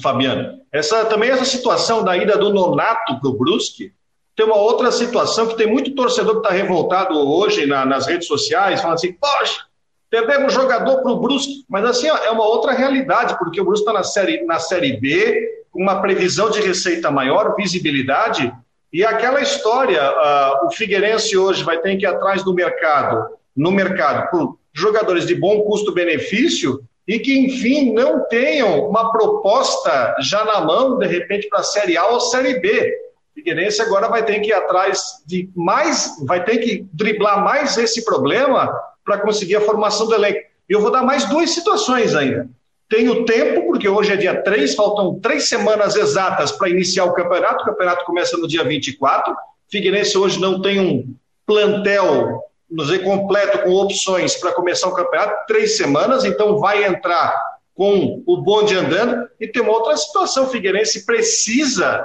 Fabiano, 0.03 0.61
essa, 0.71 1.05
também 1.07 1.31
essa 1.31 1.45
situação 1.45 2.05
da 2.05 2.17
ida 2.17 2.37
do 2.37 2.53
Nonato 2.53 3.19
para 3.19 3.31
o 3.31 3.37
Brusque, 3.37 3.93
tem 4.35 4.45
uma 4.45 4.57
outra 4.57 4.93
situação 4.93 5.47
que 5.47 5.57
tem 5.57 5.67
muito 5.67 5.95
torcedor 5.95 6.35
que 6.35 6.41
está 6.41 6.51
revoltado 6.51 7.19
hoje 7.19 7.65
na, 7.65 7.87
nas 7.87 8.07
redes 8.07 8.27
sociais, 8.27 8.83
falando 8.83 8.97
assim, 8.97 9.13
poxa, 9.15 9.65
perdemos 10.11 10.53
jogador 10.53 11.01
para 11.01 11.11
o 11.11 11.21
Brusque, 11.21 11.65
mas 11.69 11.85
assim, 11.87 12.09
é 12.09 12.31
uma 12.31 12.45
outra 12.45 12.73
realidade, 12.73 13.39
porque 13.39 13.61
o 13.61 13.65
Brusque 13.65 13.87
está 13.87 13.95
na 13.95 14.05
série, 14.05 14.45
na 14.45 14.59
série 14.59 15.01
B, 15.01 15.65
uma 15.75 16.03
previsão 16.03 16.51
de 16.51 16.61
receita 16.61 17.11
maior, 17.11 17.55
visibilidade, 17.57 18.53
e 18.93 19.05
aquela 19.05 19.41
história, 19.41 20.03
uh, 20.03 20.67
o 20.67 20.71
Figueirense 20.71 21.37
hoje 21.37 21.65
vai 21.65 21.79
ter 21.79 21.97
que 21.97 22.05
ir 22.05 22.07
atrás 22.07 22.43
do 22.45 22.55
mercado, 22.55 23.27
no 23.55 23.71
mercado, 23.71 24.31
por 24.31 24.59
jogadores 24.73 25.27
de 25.27 25.35
bom 25.35 25.63
custo-benefício, 25.63 26.81
e 27.07 27.19
que, 27.21 27.39
enfim, 27.39 27.93
não 27.93 28.27
tenham 28.29 28.89
uma 28.89 29.13
proposta 29.13 30.17
já 30.21 30.45
na 30.45 30.61
mão, 30.61 30.99
de 30.99 31.07
repente, 31.07 31.49
para 31.49 31.61
a 31.61 31.65
Série 31.65 31.97
A 31.97 32.07
ou 32.07 32.21
Série 32.21 32.59
B. 32.59 33.07
Figueirense 33.33 33.81
agora 33.81 34.09
vai 34.09 34.25
ter 34.25 34.41
que 34.41 34.49
ir 34.49 34.55
atrás 34.55 35.23
de 35.25 35.49
mais, 35.55 36.17
vai 36.25 36.43
ter 36.43 36.59
que 36.59 36.85
driblar 36.93 37.45
mais 37.45 37.79
esse 37.79 38.05
problema 38.05 38.75
para 39.05 39.19
conseguir 39.19 39.57
a 39.57 39.61
formação 39.61 40.07
do 40.07 40.15
elenco. 40.15 40.41
E 40.69 40.73
eu 40.73 40.81
vou 40.81 40.91
dar 40.91 41.03
mais 41.03 41.27
duas 41.27 41.51
situações 41.51 42.15
ainda. 42.15 42.49
Tem 42.89 43.09
o 43.09 43.25
tempo, 43.25 43.67
porque 43.67 43.89
hoje 43.89 44.13
é 44.13 44.17
dia 44.17 44.43
3, 44.43 44.75
faltam 44.75 45.19
três 45.21 45.49
semanas 45.49 45.97
exatas 45.97 46.51
para 46.51 46.69
iniciar 46.69 47.05
o 47.05 47.13
campeonato. 47.13 47.63
O 47.63 47.67
campeonato 47.67 48.05
começa 48.05 48.37
no 48.37 48.49
dia 48.49 48.65
24. 48.65 49.35
Figueirense 49.69 50.17
hoje 50.17 50.41
não 50.41 50.61
tem 50.61 50.81
um 50.81 51.15
plantel 51.45 52.43
nos 52.71 52.89
dizer, 52.89 53.05
completo 53.05 53.61
com 53.61 53.71
opções 53.71 54.35
para 54.37 54.53
começar 54.53 54.89
o 54.89 54.95
campeonato, 54.95 55.47
três 55.47 55.77
semanas, 55.77 56.25
então 56.25 56.59
vai 56.59 56.85
entrar 56.85 57.35
com 57.75 58.23
o 58.27 58.39
bonde 58.39 58.75
andando. 58.75 59.29
E 59.39 59.47
tem 59.47 59.63
uma 59.63 59.73
outra 59.73 59.97
situação: 59.97 60.45
o 60.45 60.49
Figueirense 60.49 61.07
precisa 61.07 62.05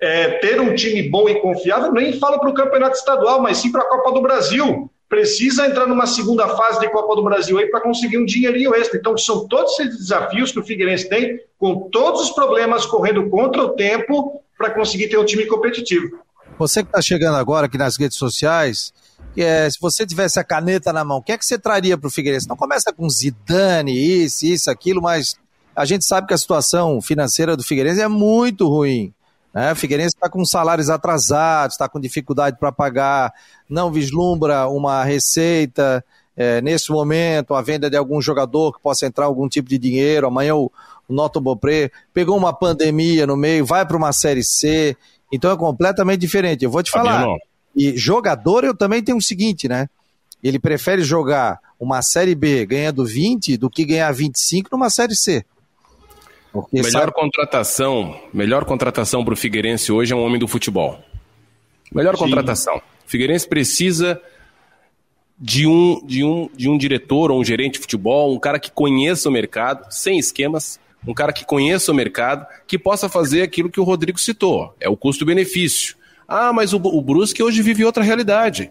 é, 0.00 0.38
ter 0.38 0.60
um 0.60 0.74
time 0.74 1.08
bom 1.08 1.28
e 1.28 1.40
confiável, 1.40 1.92
nem 1.92 2.18
fala 2.18 2.38
para 2.38 2.48
o 2.48 2.54
campeonato 2.54 2.96
estadual, 2.96 3.42
mas 3.42 3.58
sim 3.58 3.70
para 3.70 3.82
a 3.82 3.88
Copa 3.88 4.12
do 4.12 4.22
Brasil. 4.22 4.90
Precisa 5.08 5.66
entrar 5.66 5.88
numa 5.88 6.06
segunda 6.06 6.48
fase 6.50 6.78
de 6.78 6.88
Copa 6.88 7.16
do 7.16 7.24
Brasil 7.24 7.58
aí 7.58 7.66
para 7.66 7.80
conseguir 7.80 8.16
um 8.16 8.24
dinheirinho 8.24 8.72
extra. 8.72 8.96
Então, 8.96 9.18
são 9.18 9.48
todos 9.48 9.78
esses 9.80 9.98
desafios 9.98 10.52
que 10.52 10.60
o 10.60 10.64
Figueirense 10.64 11.08
tem, 11.08 11.40
com 11.58 11.90
todos 11.90 12.22
os 12.22 12.30
problemas 12.30 12.86
correndo 12.86 13.28
contra 13.28 13.60
o 13.60 13.70
tempo, 13.70 14.40
para 14.56 14.70
conseguir 14.70 15.08
ter 15.08 15.18
um 15.18 15.24
time 15.24 15.46
competitivo. 15.46 16.20
Você 16.60 16.82
que 16.82 16.90
está 16.90 17.00
chegando 17.00 17.36
agora 17.36 17.64
aqui 17.64 17.78
nas 17.78 17.96
redes 17.96 18.18
sociais, 18.18 18.92
é, 19.34 19.70
se 19.70 19.80
você 19.80 20.06
tivesse 20.06 20.38
a 20.38 20.44
caneta 20.44 20.92
na 20.92 21.02
mão, 21.02 21.16
o 21.16 21.22
que 21.22 21.32
é 21.32 21.38
que 21.38 21.46
você 21.46 21.58
traria 21.58 21.96
para 21.96 22.06
o 22.06 22.10
Figueirense? 22.10 22.46
Não 22.46 22.54
começa 22.54 22.92
com 22.92 23.08
Zidane, 23.08 23.98
isso, 23.98 24.44
isso, 24.44 24.70
aquilo, 24.70 25.00
mas 25.00 25.36
a 25.74 25.86
gente 25.86 26.04
sabe 26.04 26.26
que 26.26 26.34
a 26.34 26.36
situação 26.36 27.00
financeira 27.00 27.56
do 27.56 27.62
Figueirense 27.62 28.02
é 28.02 28.08
muito 28.08 28.68
ruim. 28.68 29.10
Né? 29.54 29.72
O 29.72 29.76
Figueirense 29.76 30.14
está 30.14 30.28
com 30.28 30.44
salários 30.44 30.90
atrasados, 30.90 31.76
está 31.76 31.88
com 31.88 31.98
dificuldade 31.98 32.58
para 32.58 32.70
pagar, 32.70 33.32
não 33.66 33.90
vislumbra 33.90 34.68
uma 34.68 35.02
receita 35.02 36.04
é, 36.36 36.60
nesse 36.60 36.92
momento, 36.92 37.54
a 37.54 37.62
venda 37.62 37.88
de 37.88 37.96
algum 37.96 38.20
jogador 38.20 38.74
que 38.74 38.82
possa 38.82 39.06
entrar 39.06 39.24
algum 39.24 39.48
tipo 39.48 39.70
de 39.70 39.78
dinheiro. 39.78 40.26
Amanhã 40.26 40.56
o, 40.56 40.70
o 41.08 41.14
Noto 41.14 41.40
Bopré 41.40 41.90
pegou 42.12 42.36
uma 42.36 42.52
pandemia 42.52 43.26
no 43.26 43.34
meio, 43.34 43.64
vai 43.64 43.86
para 43.86 43.96
uma 43.96 44.12
Série 44.12 44.44
C, 44.44 44.94
então 45.30 45.50
é 45.50 45.56
completamente 45.56 46.20
diferente. 46.20 46.64
Eu 46.64 46.70
vou 46.70 46.82
te 46.82 46.90
falar. 46.90 47.26
E 47.74 47.96
jogador, 47.96 48.64
eu 48.64 48.76
também 48.76 49.02
tenho 49.02 49.18
o 49.18 49.22
seguinte, 49.22 49.68
né? 49.68 49.88
Ele 50.42 50.58
prefere 50.58 51.02
jogar 51.02 51.58
uma 51.78 52.02
Série 52.02 52.34
B 52.34 52.66
ganhando 52.66 53.04
20 53.04 53.56
do 53.56 53.70
que 53.70 53.84
ganhar 53.84 54.10
25 54.12 54.68
numa 54.72 54.90
Série 54.90 55.14
C. 55.14 55.44
Porque 56.52 56.82
melhor 56.82 56.90
sabe... 56.90 57.12
contratação, 57.12 58.20
melhor 58.32 58.64
contratação 58.64 59.24
para 59.24 59.34
o 59.34 59.36
Figueirense 59.36 59.92
hoje 59.92 60.12
é 60.12 60.16
um 60.16 60.22
homem 60.24 60.38
do 60.38 60.48
futebol. 60.48 60.98
Melhor 61.92 62.16
Sim. 62.16 62.24
contratação. 62.24 62.76
O 62.76 63.10
Figueirense 63.10 63.46
precisa 63.48 64.20
de 65.38 65.66
um, 65.66 66.04
de, 66.04 66.24
um, 66.24 66.50
de 66.54 66.68
um 66.68 66.76
diretor 66.76 67.30
ou 67.30 67.40
um 67.40 67.44
gerente 67.44 67.74
de 67.74 67.78
futebol, 67.80 68.34
um 68.34 68.38
cara 68.38 68.58
que 68.58 68.70
conheça 68.70 69.28
o 69.28 69.32
mercado, 69.32 69.90
sem 69.90 70.18
esquemas, 70.18 70.78
um 71.06 71.14
cara 71.14 71.32
que 71.32 71.44
conheça 71.44 71.92
o 71.92 71.94
mercado, 71.94 72.46
que 72.66 72.78
possa 72.78 73.08
fazer 73.08 73.42
aquilo 73.42 73.70
que 73.70 73.80
o 73.80 73.84
Rodrigo 73.84 74.18
citou, 74.18 74.74
é 74.80 74.88
o 74.88 74.96
custo-benefício. 74.96 75.96
Ah, 76.28 76.52
mas 76.52 76.72
o, 76.72 76.76
o 76.76 77.02
Brusque 77.02 77.42
hoje 77.42 77.62
vive 77.62 77.84
outra 77.84 78.02
realidade. 78.02 78.70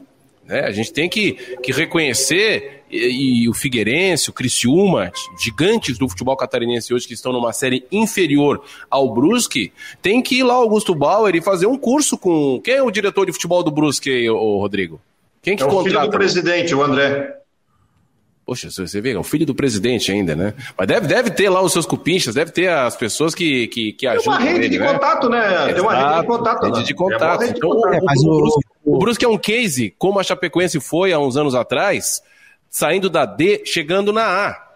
Né? 0.50 0.62
A 0.62 0.72
gente 0.72 0.92
tem 0.92 1.08
que, 1.08 1.34
que 1.62 1.72
reconhecer, 1.72 2.84
e, 2.90 3.44
e, 3.44 3.50
o 3.50 3.54
Figueirense, 3.54 4.30
o 4.32 4.34
Criciúma, 4.34 5.12
gigantes 5.40 5.98
do 5.98 6.10
futebol 6.10 6.36
catarinense 6.36 6.92
hoje 6.92 7.08
que 7.08 7.14
estão 7.14 7.32
numa 7.32 7.54
série 7.54 7.86
inferior 7.92 8.64
ao 8.90 9.14
Brusque, 9.14 9.72
tem 10.02 10.22
que 10.22 10.40
ir 10.40 10.44
lá, 10.44 10.56
Augusto 10.56 10.96
Bauer, 10.96 11.36
e 11.36 11.42
fazer 11.42 11.68
um 11.68 11.78
curso 11.78 12.18
com. 12.18 12.60
Quem 12.64 12.76
é 12.76 12.84
o 12.84 12.90
diretor 12.90 13.28
de 13.28 13.32
futebol 13.32 13.62
do 13.62 13.70
Brusque, 13.70 14.28
o 14.30 14.58
Rodrigo? 14.58 15.00
Quem 15.42 15.56
que 15.56 15.62
é 15.62 15.66
o 15.66 15.70
contrata? 15.70 15.90
filho 15.90 16.12
do 16.12 16.18
presidente, 16.18 16.74
o 16.74 16.82
André. 16.82 17.36
Poxa, 18.50 18.72
você 18.72 19.00
vê, 19.00 19.12
é 19.12 19.20
o 19.20 19.22
filho 19.22 19.46
do 19.46 19.54
presidente 19.54 20.12
ainda, 20.12 20.36
né? 20.36 20.56
Mas 20.76 20.88
deve, 20.88 21.06
deve 21.06 21.30
ter 21.30 21.50
lá 21.50 21.62
os 21.62 21.72
seus 21.72 21.86
cupinchas, 21.86 22.34
deve 22.34 22.50
ter 22.50 22.68
as 22.68 22.96
pessoas 22.96 23.36
que, 23.36 23.68
que, 23.68 23.94
que 23.94 24.08
ajudam. 24.08 24.38
Tem 24.40 24.44
uma 24.44 24.52
rede 24.52 24.66
ele, 24.66 24.70
de 24.70 24.80
né? 24.80 24.92
contato, 24.92 25.30
né? 25.30 25.72
Tem 25.72 25.82
uma 25.84 25.94
rede 25.94 26.22
de 26.22 26.26
contato. 26.26 26.66
Rede 26.66 26.84
de 26.84 26.94
contato. 26.96 27.44
É 27.44 27.50
então, 27.50 27.70
o, 27.70 27.94
é, 27.94 28.02
mas 28.02 28.20
o, 28.24 28.28
o, 28.28 28.38
Brusque, 28.40 28.66
o 28.84 28.98
Brusque 28.98 29.26
é 29.26 29.28
um 29.28 29.38
case, 29.38 29.94
como 30.00 30.20
a 30.20 30.24
Chapecoense 30.24 30.80
foi 30.80 31.14
há 31.14 31.20
uns 31.20 31.38
anos 31.38 31.54
atrás, 31.54 32.24
saindo 32.72 33.08
da 33.08 33.24
D, 33.24 33.62
chegando 33.66 34.12
na 34.12 34.24
A, 34.24 34.68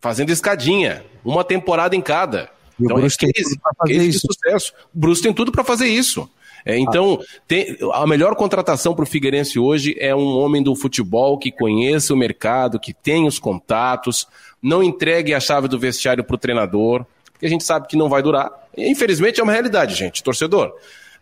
fazendo 0.00 0.30
escadinha, 0.30 1.04
uma 1.24 1.44
temporada 1.44 1.94
em 1.94 2.00
cada. 2.00 2.50
então, 2.80 2.98
é 2.98 3.02
case, 3.02 3.60
case 3.86 4.08
de 4.08 4.18
sucesso. 4.18 4.72
O 4.92 4.98
Brusque 4.98 5.22
tem 5.22 5.32
tudo 5.32 5.52
para 5.52 5.62
fazer 5.62 5.86
isso. 5.86 6.28
É, 6.64 6.78
então, 6.78 7.20
tem, 7.46 7.76
a 7.92 8.06
melhor 8.06 8.34
contratação 8.34 8.94
para 8.94 9.02
o 9.02 9.06
Figueirense 9.06 9.58
hoje 9.58 9.96
é 9.98 10.14
um 10.14 10.38
homem 10.38 10.62
do 10.62 10.74
futebol 10.74 11.38
que 11.38 11.50
conheça 11.50 12.12
o 12.12 12.16
mercado, 12.16 12.80
que 12.80 12.92
tem 12.92 13.26
os 13.26 13.38
contatos, 13.38 14.26
não 14.62 14.82
entregue 14.82 15.34
a 15.34 15.40
chave 15.40 15.68
do 15.68 15.78
vestiário 15.78 16.24
para 16.24 16.34
o 16.34 16.38
treinador, 16.38 17.04
porque 17.32 17.46
a 17.46 17.48
gente 17.48 17.64
sabe 17.64 17.86
que 17.86 17.96
não 17.96 18.08
vai 18.08 18.22
durar. 18.22 18.50
E, 18.76 18.90
infelizmente 18.90 19.40
é 19.40 19.42
uma 19.44 19.52
realidade, 19.52 19.94
gente, 19.94 20.22
torcedor. 20.22 20.74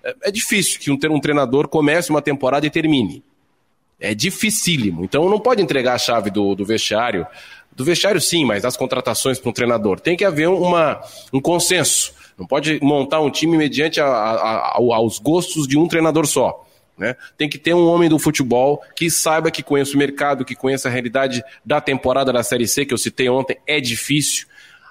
É, 0.02 0.14
é 0.24 0.30
difícil 0.30 0.80
que 0.80 0.90
um, 0.90 0.98
um 1.14 1.20
treinador 1.20 1.68
comece 1.68 2.10
uma 2.10 2.22
temporada 2.22 2.66
e 2.66 2.70
termine. 2.70 3.22
É 3.98 4.14
dificílimo. 4.14 5.04
Então 5.04 5.28
não 5.28 5.40
pode 5.40 5.62
entregar 5.62 5.94
a 5.94 5.98
chave 5.98 6.30
do, 6.30 6.54
do 6.54 6.64
vestiário. 6.64 7.26
Do 7.74 7.84
vestiário, 7.84 8.20
sim, 8.20 8.44
mas 8.44 8.62
das 8.62 8.76
contratações 8.76 9.38
para 9.38 9.50
um 9.50 9.52
treinador. 9.52 10.00
Tem 10.00 10.16
que 10.16 10.24
haver 10.24 10.48
uma, 10.48 11.00
um 11.32 11.40
consenso. 11.40 12.14
Não 12.38 12.46
pode 12.46 12.78
montar 12.82 13.20
um 13.20 13.30
time 13.30 13.56
mediante 13.56 14.00
a, 14.00 14.06
a, 14.06 14.32
a, 14.32 14.76
aos 14.76 15.18
gostos 15.18 15.66
de 15.66 15.78
um 15.78 15.88
treinador 15.88 16.26
só. 16.26 16.66
Né? 16.96 17.14
Tem 17.36 17.48
que 17.48 17.58
ter 17.58 17.74
um 17.74 17.86
homem 17.86 18.08
do 18.08 18.18
futebol 18.18 18.80
que 18.94 19.10
saiba 19.10 19.50
que 19.50 19.62
conheça 19.62 19.94
o 19.94 19.98
mercado, 19.98 20.44
que 20.44 20.54
conheça 20.54 20.88
a 20.88 20.90
realidade 20.90 21.42
da 21.64 21.80
temporada 21.80 22.32
da 22.32 22.42
Série 22.42 22.66
C, 22.66 22.86
que 22.86 22.94
eu 22.94 22.98
citei 22.98 23.28
ontem, 23.28 23.56
é 23.66 23.80
difícil. 23.80 24.46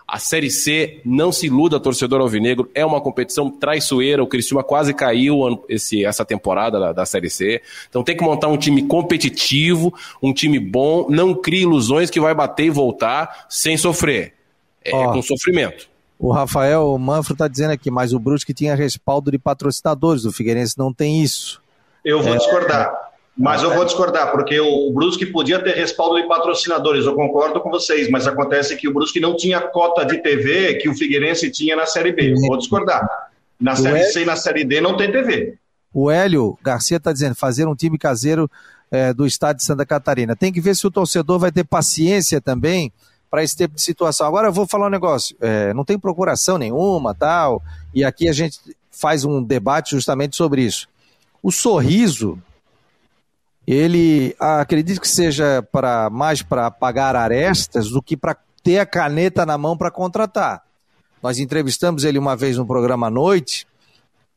A 0.07 0.19
Série 0.19 0.51
C, 0.51 1.01
não 1.03 1.31
se 1.31 1.47
iluda, 1.47 1.79
torcedor 1.79 2.21
alvinegro, 2.21 2.69
é 2.75 2.85
uma 2.85 3.01
competição 3.01 3.49
traiçoeira. 3.49 4.23
O 4.23 4.27
Criciúma 4.27 4.63
quase 4.63 4.93
caiu 4.93 5.65
esse, 5.67 6.05
essa 6.05 6.23
temporada 6.23 6.79
da, 6.79 6.93
da, 6.93 7.05
Série 7.07 7.29
C. 7.29 7.59
Então 7.89 8.03
tem 8.03 8.15
que 8.15 8.23
montar 8.23 8.47
um 8.47 8.57
time 8.57 8.83
competitivo, 8.83 9.91
um 10.21 10.31
time 10.31 10.59
bom. 10.59 11.07
Não 11.09 11.33
crie 11.33 11.63
ilusões 11.63 12.11
que 12.11 12.19
vai 12.19 12.35
bater 12.35 12.65
e 12.65 12.69
voltar 12.69 13.47
sem 13.49 13.77
sofrer. 13.77 14.33
É, 14.83 14.91
com 14.91 15.23
sofrimento. 15.23 15.89
O 16.25 16.31
Rafael 16.31 16.97
Manfro 16.97 17.33
está 17.33 17.47
dizendo 17.47 17.69
aqui, 17.69 17.91
mas 17.91 18.11
o 18.11 18.17
Brusque 18.17 18.51
tinha 18.51 18.73
respaldo 18.73 19.29
de 19.29 19.37
patrocinadores. 19.37 20.25
O 20.25 20.31
Figueirense 20.31 20.75
não 20.75 20.91
tem 20.91 21.21
isso. 21.21 21.61
Eu 22.03 22.19
vou 22.19 22.33
é, 22.33 22.37
discordar. 22.37 22.91
Mas 23.37 23.61
eu 23.61 23.71
vou 23.71 23.85
discordar, 23.85 24.31
porque 24.31 24.59
o 24.59 24.91
Brusque 24.91 25.27
podia 25.27 25.63
ter 25.63 25.75
respaldo 25.75 26.19
de 26.19 26.27
patrocinadores, 26.27 27.05
eu 27.05 27.13
concordo 27.13 27.61
com 27.61 27.69
vocês, 27.69 28.09
mas 28.09 28.25
acontece 28.25 28.75
que 28.75 28.87
o 28.87 28.93
Brusque 28.93 29.19
não 29.19 29.35
tinha 29.35 29.61
cota 29.61 30.03
de 30.03 30.17
TV 30.17 30.79
que 30.79 30.89
o 30.89 30.95
Figueirense 30.95 31.51
tinha 31.51 31.75
na 31.75 31.85
Série 31.85 32.11
B. 32.11 32.31
Eu 32.31 32.39
vou 32.47 32.57
discordar. 32.57 33.07
Na 33.61 33.73
o 33.73 33.75
Série 33.75 34.05
C 34.05 34.23
e 34.23 34.25
na 34.25 34.35
Série 34.35 34.65
D 34.65 34.81
não 34.81 34.97
tem 34.97 35.11
TV. 35.11 35.59
O 35.93 36.09
Hélio 36.09 36.57
Garcia 36.63 36.97
está 36.97 37.13
dizendo, 37.13 37.35
fazer 37.35 37.67
um 37.67 37.75
time 37.75 37.99
caseiro 37.99 38.49
é, 38.89 39.13
do 39.13 39.27
estado 39.27 39.57
de 39.57 39.63
Santa 39.63 39.85
Catarina. 39.85 40.35
Tem 40.35 40.51
que 40.51 40.59
ver 40.59 40.75
se 40.75 40.87
o 40.87 40.91
torcedor 40.91 41.37
vai 41.37 41.51
ter 41.51 41.65
paciência 41.65 42.41
também 42.41 42.91
para 43.35 43.43
esse 43.43 43.57
tipo 43.57 43.75
de 43.75 43.81
situação. 43.81 44.25
Agora 44.25 44.47
eu 44.47 44.53
vou 44.53 44.65
falar 44.65 44.87
um 44.87 44.89
negócio, 44.89 45.35
é, 45.41 45.73
não 45.73 45.83
tem 45.83 45.99
procuração 45.99 46.57
nenhuma, 46.57 47.13
tal, 47.13 47.61
e 47.93 48.01
aqui 48.01 48.29
a 48.29 48.31
gente 48.31 48.61
faz 48.89 49.25
um 49.25 49.43
debate 49.43 49.91
justamente 49.91 50.37
sobre 50.37 50.61
isso. 50.61 50.87
O 51.43 51.51
sorriso 51.51 52.41
ele 53.67 54.33
acredito 54.39 55.01
que 55.01 55.07
seja 55.07 55.61
para 55.69 56.09
mais 56.09 56.41
para 56.41 56.71
pagar 56.71 57.13
arestas 57.13 57.89
do 57.89 58.01
que 58.01 58.15
para 58.15 58.37
ter 58.63 58.79
a 58.79 58.85
caneta 58.85 59.45
na 59.45 59.57
mão 59.57 59.75
para 59.75 59.91
contratar. 59.91 60.63
Nós 61.21 61.37
entrevistamos 61.37 62.05
ele 62.05 62.17
uma 62.17 62.37
vez 62.37 62.55
no 62.55 62.65
programa 62.65 63.07
à 63.07 63.09
noite, 63.09 63.67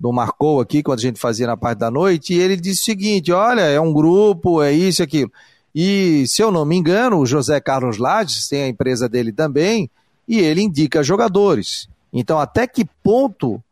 do 0.00 0.12
Marcou 0.12 0.61
aqui, 0.61 0.82
quando 0.82 0.98
a 0.98 1.02
gente 1.02 1.20
fazia 1.20 1.46
na 1.46 1.56
parte 1.56 1.78
da 1.78 1.90
noite, 1.90 2.34
e 2.34 2.38
ele 2.40 2.56
disse 2.56 2.80
o 2.80 2.84
seguinte: 2.84 3.30
olha, 3.30 3.61
é 3.61 3.80
um 3.80 3.92
grupo, 3.92 4.61
é 4.61 4.72
isso 4.72 5.02
e 5.02 5.04
aquilo. 5.04 5.30
E, 5.74 6.24
se 6.26 6.42
eu 6.42 6.50
não 6.50 6.64
me 6.64 6.76
engano, 6.76 7.18
o 7.18 7.26
José 7.26 7.61
Carlos 7.61 7.98
Lages 7.98 8.48
tem 8.48 8.62
a 8.62 8.68
empresa 8.68 9.09
dele 9.09 9.33
também, 9.33 9.90
e 10.26 10.38
ele 10.40 10.62
indica 10.62 11.02
jogadores. 11.02 11.88
Então, 12.12 12.38
até 12.38 12.66
que 12.66 12.85
ponto 13.02 13.62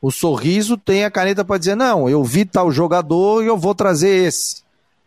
o 0.00 0.10
sorriso 0.10 0.76
tem 0.76 1.04
a 1.04 1.10
caneta 1.10 1.44
para 1.44 1.58
dizer: 1.58 1.74
não, 1.74 2.08
eu 2.08 2.22
vi 2.22 2.44
tal 2.44 2.70
jogador 2.70 3.42
e 3.42 3.46
eu 3.46 3.56
vou 3.56 3.74
trazer 3.74 4.26
esse. 4.26 4.62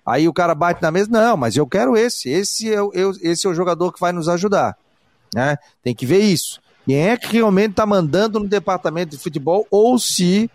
Aí 0.05 0.27
o 0.27 0.33
cara 0.33 0.55
bate 0.55 0.81
na 0.81 0.89
mesa, 0.89 1.09
não, 1.11 1.35
mas 1.35 1.55
eu 1.55 1.67
quero 1.67 1.97
esse, 1.97 2.29
esse 2.29 2.73
é, 2.73 2.79
eu, 2.79 3.11
esse 3.21 3.45
é 3.45 3.49
o 3.49 3.53
jogador 3.53 3.91
que 3.91 3.99
vai 3.99 4.11
nos 4.11 4.29
ajudar. 4.29 4.77
Né? 5.35 5.57
Tem 5.83 5.93
que 5.93 6.05
ver 6.05 6.21
isso. 6.21 6.61
Quem 6.85 7.09
é 7.09 7.17
que 7.17 7.33
realmente 7.33 7.71
está 7.71 7.85
mandando 7.85 8.39
no 8.39 8.47
departamento 8.47 9.11
de 9.11 9.21
futebol 9.21 9.67
ou 9.69 9.99
se 9.99 10.49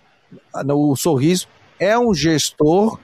o 0.74 0.96
Sorriso 0.96 1.46
é 1.78 1.98
um 1.98 2.14
gestor 2.14 2.98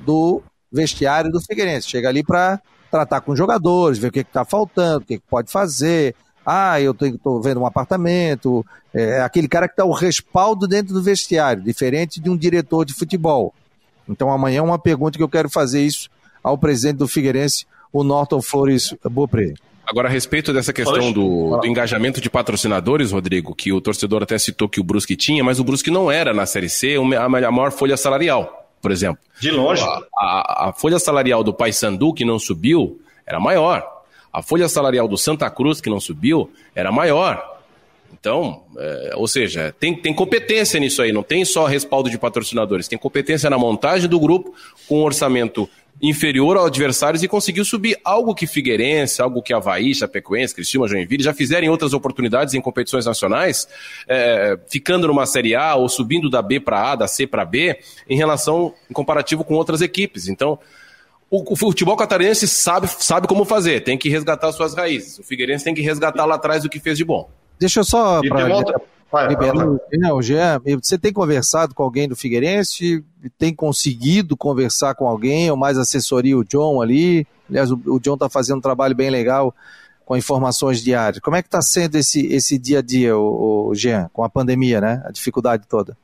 do 0.00 0.42
vestiário 0.72 1.30
do 1.30 1.40
Figueirense. 1.40 1.88
Chega 1.88 2.08
ali 2.08 2.24
para 2.24 2.60
tratar 2.90 3.20
com 3.20 3.32
os 3.32 3.38
jogadores, 3.38 3.98
ver 3.98 4.08
o 4.08 4.12
que 4.12 4.20
está 4.20 4.44
faltando, 4.44 4.98
o 4.98 5.06
que, 5.06 5.18
que, 5.18 5.24
pode 5.28 5.50
fazer. 5.50 6.14
Ah, 6.44 6.80
eu 6.80 6.92
estou 6.92 7.40
vendo 7.40 7.60
um 7.60 7.66
apartamento. 7.66 8.64
É 8.92 9.20
aquele 9.20 9.48
cara 9.48 9.68
que 9.68 9.74
está 9.74 9.84
o 9.84 9.92
respaldo 9.92 10.66
dentro 10.66 10.92
do 10.92 11.02
vestiário, 11.02 11.62
diferente 11.62 12.20
de 12.20 12.28
um 12.28 12.36
diretor 12.36 12.84
de 12.84 12.92
futebol. 12.92 13.54
Então 14.08 14.30
amanhã 14.30 14.62
uma 14.62 14.78
pergunta 14.78 15.16
que 15.16 15.22
eu 15.22 15.28
quero 15.28 15.48
fazer 15.48 15.82
isso 15.82 16.10
ao 16.42 16.58
presidente 16.58 16.96
do 16.96 17.08
Figueirense, 17.08 17.66
o 17.92 18.02
Norton 18.02 18.42
Flores 18.42 18.94
Beaupré. 19.08 19.54
Agora, 19.86 20.08
a 20.08 20.10
respeito 20.10 20.52
dessa 20.52 20.72
questão 20.72 21.12
do, 21.12 21.58
do, 21.58 21.66
engajamento 21.66 22.20
de 22.20 22.30
patrocinadores, 22.30 23.10
Rodrigo, 23.10 23.54
que 23.54 23.72
o 23.72 23.80
torcedor 23.80 24.22
até 24.22 24.38
citou 24.38 24.68
que 24.68 24.80
o 24.80 24.84
Brusque 24.84 25.16
tinha, 25.16 25.42
mas 25.42 25.58
o 25.58 25.64
Brusque 25.64 25.90
não 25.90 26.10
era 26.10 26.32
na 26.32 26.46
Série 26.46 26.68
C 26.68 26.96
a 26.96 27.28
maior 27.28 27.72
folha 27.72 27.96
salarial, 27.96 28.61
por 28.82 28.90
exemplo. 28.90 29.18
De 29.40 29.50
longe. 29.50 29.82
A, 29.82 30.02
a, 30.18 30.68
a 30.68 30.72
folha 30.72 30.98
salarial 30.98 31.42
do 31.42 31.54
Paysandu, 31.54 32.12
que 32.12 32.24
não 32.24 32.38
subiu, 32.38 33.00
era 33.24 33.38
maior. 33.38 34.02
A 34.32 34.42
folha 34.42 34.68
salarial 34.68 35.06
do 35.06 35.16
Santa 35.16 35.48
Cruz, 35.48 35.80
que 35.80 35.88
não 35.88 36.00
subiu, 36.00 36.50
era 36.74 36.90
maior. 36.90 37.50
Então, 38.12 38.62
é, 38.76 39.12
ou 39.16 39.26
seja, 39.26 39.74
tem, 39.80 39.94
tem 39.94 40.12
competência 40.12 40.78
nisso 40.78 41.00
aí, 41.00 41.12
não 41.12 41.22
tem 41.22 41.44
só 41.44 41.64
respaldo 41.64 42.10
de 42.10 42.18
patrocinadores, 42.18 42.86
tem 42.86 42.98
competência 42.98 43.48
na 43.48 43.56
montagem 43.56 44.08
do 44.08 44.20
grupo 44.20 44.54
com 44.86 45.00
um 45.00 45.04
orçamento 45.04 45.68
inferior 46.00 46.56
aos 46.56 46.66
adversários 46.66 47.22
e 47.22 47.28
conseguiu 47.28 47.64
subir 47.64 47.98
algo 48.04 48.34
que 48.34 48.46
Figueirense, 48.46 49.22
algo 49.22 49.42
que 49.42 49.52
Havaí, 49.52 49.94
Chapecoense, 49.94 50.54
Cristina, 50.54 50.88
Joinville 50.88 51.22
já 51.22 51.32
fizeram 51.32 51.66
em 51.66 51.70
outras 51.70 51.92
oportunidades 51.92 52.54
em 52.54 52.60
competições 52.60 53.06
nacionais, 53.06 53.68
é, 54.08 54.58
ficando 54.68 55.06
numa 55.06 55.26
Série 55.26 55.54
A 55.54 55.74
ou 55.76 55.88
subindo 55.88 56.28
da 56.28 56.42
B 56.42 56.58
para 56.58 56.92
A, 56.92 56.96
da 56.96 57.06
C 57.06 57.26
para 57.26 57.44
B, 57.44 57.78
em 58.08 58.16
relação, 58.16 58.74
em 58.90 58.92
comparativo 58.92 59.44
com 59.44 59.54
outras 59.54 59.80
equipes. 59.80 60.28
Então, 60.28 60.58
o, 61.30 61.52
o, 61.52 61.56
futebol 61.56 61.96
catarinense 61.96 62.46
sabe, 62.46 62.88
sabe 62.88 63.26
como 63.26 63.44
fazer, 63.44 63.80
tem 63.80 63.96
que 63.96 64.08
resgatar 64.08 64.52
suas 64.52 64.74
raízes. 64.74 65.18
O 65.18 65.22
Figueirense 65.22 65.64
tem 65.64 65.74
que 65.74 65.80
resgatar 65.80 66.24
lá 66.26 66.34
atrás 66.34 66.64
o 66.64 66.68
que 66.68 66.80
fez 66.80 66.98
de 66.98 67.04
bom. 67.04 67.30
Deixa 67.58 67.80
eu 67.80 67.84
só 67.84 68.20
para 69.12 69.28
liberar 69.28 70.14
o 70.14 70.22
Jean, 70.22 70.58
você 70.82 70.96
tem 70.96 71.12
conversado 71.12 71.74
com 71.74 71.82
alguém 71.82 72.08
do 72.08 72.16
Figueirense? 72.16 73.04
Tem 73.36 73.54
conseguido 73.54 74.34
conversar 74.38 74.94
com 74.94 75.06
alguém, 75.06 75.50
ou 75.50 75.56
mais 75.56 75.76
assessoria 75.76 76.36
o 76.36 76.42
John 76.42 76.80
ali? 76.80 77.26
Aliás, 77.46 77.70
o, 77.70 77.78
o 77.86 78.00
John 78.00 78.14
está 78.14 78.30
fazendo 78.30 78.56
um 78.56 78.62
trabalho 78.62 78.96
bem 78.96 79.10
legal 79.10 79.54
com 80.06 80.16
informações 80.16 80.82
diárias. 80.82 81.20
Como 81.20 81.36
é 81.36 81.42
que 81.42 81.48
está 81.48 81.60
sendo 81.60 81.96
esse, 81.96 82.26
esse 82.26 82.58
dia 82.58 82.78
a 82.78 82.82
dia, 82.82 83.14
o, 83.14 83.68
o 83.68 83.74
Jean, 83.74 84.08
com 84.14 84.24
a 84.24 84.30
pandemia, 84.30 84.80
né? 84.80 85.02
A 85.04 85.12
dificuldade 85.12 85.64
toda? 85.68 85.94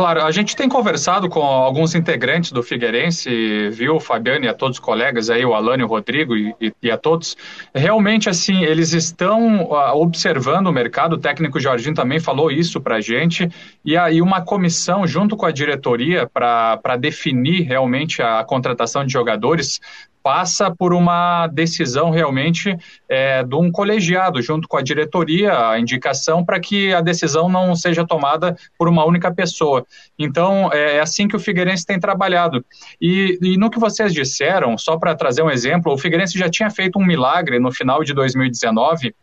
Claro, 0.00 0.24
a 0.24 0.30
gente 0.30 0.56
tem 0.56 0.66
conversado 0.66 1.28
com 1.28 1.42
alguns 1.42 1.94
integrantes 1.94 2.52
do 2.52 2.62
Figueirense, 2.62 3.68
viu, 3.68 4.00
Fabiano 4.00 4.46
e 4.46 4.48
a 4.48 4.54
todos 4.54 4.78
os 4.78 4.80
colegas 4.82 5.28
aí, 5.28 5.44
o 5.44 5.52
Alane, 5.52 5.84
o 5.84 5.86
Rodrigo 5.86 6.34
e, 6.34 6.54
e, 6.82 6.90
a 6.90 6.96
todos. 6.96 7.36
Realmente, 7.74 8.26
assim, 8.26 8.64
eles 8.64 8.94
estão 8.94 9.64
uh, 9.64 9.94
observando 9.94 10.68
o 10.68 10.72
mercado, 10.72 11.16
o 11.16 11.18
técnico 11.18 11.60
Jorginho 11.60 11.94
também 11.94 12.18
falou 12.18 12.50
isso 12.50 12.80
para 12.80 12.96
a 12.96 13.00
gente, 13.02 13.46
e 13.84 13.94
aí 13.94 14.22
uma 14.22 14.40
comissão 14.40 15.06
junto 15.06 15.36
com 15.36 15.44
a 15.44 15.52
diretoria 15.52 16.26
para 16.26 16.96
definir 16.98 17.60
realmente 17.64 18.22
a 18.22 18.42
contratação 18.42 19.04
de 19.04 19.12
jogadores 19.12 19.82
passa 20.22 20.70
por 20.70 20.92
uma 20.92 21.46
decisão 21.46 22.10
realmente 22.10 22.76
é, 23.08 23.42
de 23.42 23.54
um 23.54 23.70
colegiado, 23.70 24.40
junto 24.42 24.68
com 24.68 24.76
a 24.76 24.82
diretoria, 24.82 25.70
a 25.70 25.78
indicação 25.78 26.44
para 26.44 26.60
que 26.60 26.92
a 26.92 27.00
decisão 27.00 27.48
não 27.48 27.74
seja 27.74 28.06
tomada 28.06 28.56
por 28.78 28.88
uma 28.88 29.04
única 29.04 29.32
pessoa. 29.32 29.84
Então, 30.18 30.70
é, 30.72 30.96
é 30.96 31.00
assim 31.00 31.26
que 31.26 31.36
o 31.36 31.40
Figueirense 31.40 31.86
tem 31.86 31.98
trabalhado. 31.98 32.64
E, 33.00 33.38
e 33.42 33.56
no 33.56 33.70
que 33.70 33.78
vocês 33.78 34.12
disseram, 34.12 34.76
só 34.76 34.96
para 34.96 35.14
trazer 35.14 35.42
um 35.42 35.50
exemplo, 35.50 35.92
o 35.92 35.98
Figueirense 35.98 36.38
já 36.38 36.48
tinha 36.48 36.70
feito 36.70 36.98
um 36.98 37.04
milagre 37.04 37.58
no 37.58 37.72
final 37.72 38.04
de 38.04 38.12
2019 38.12 39.14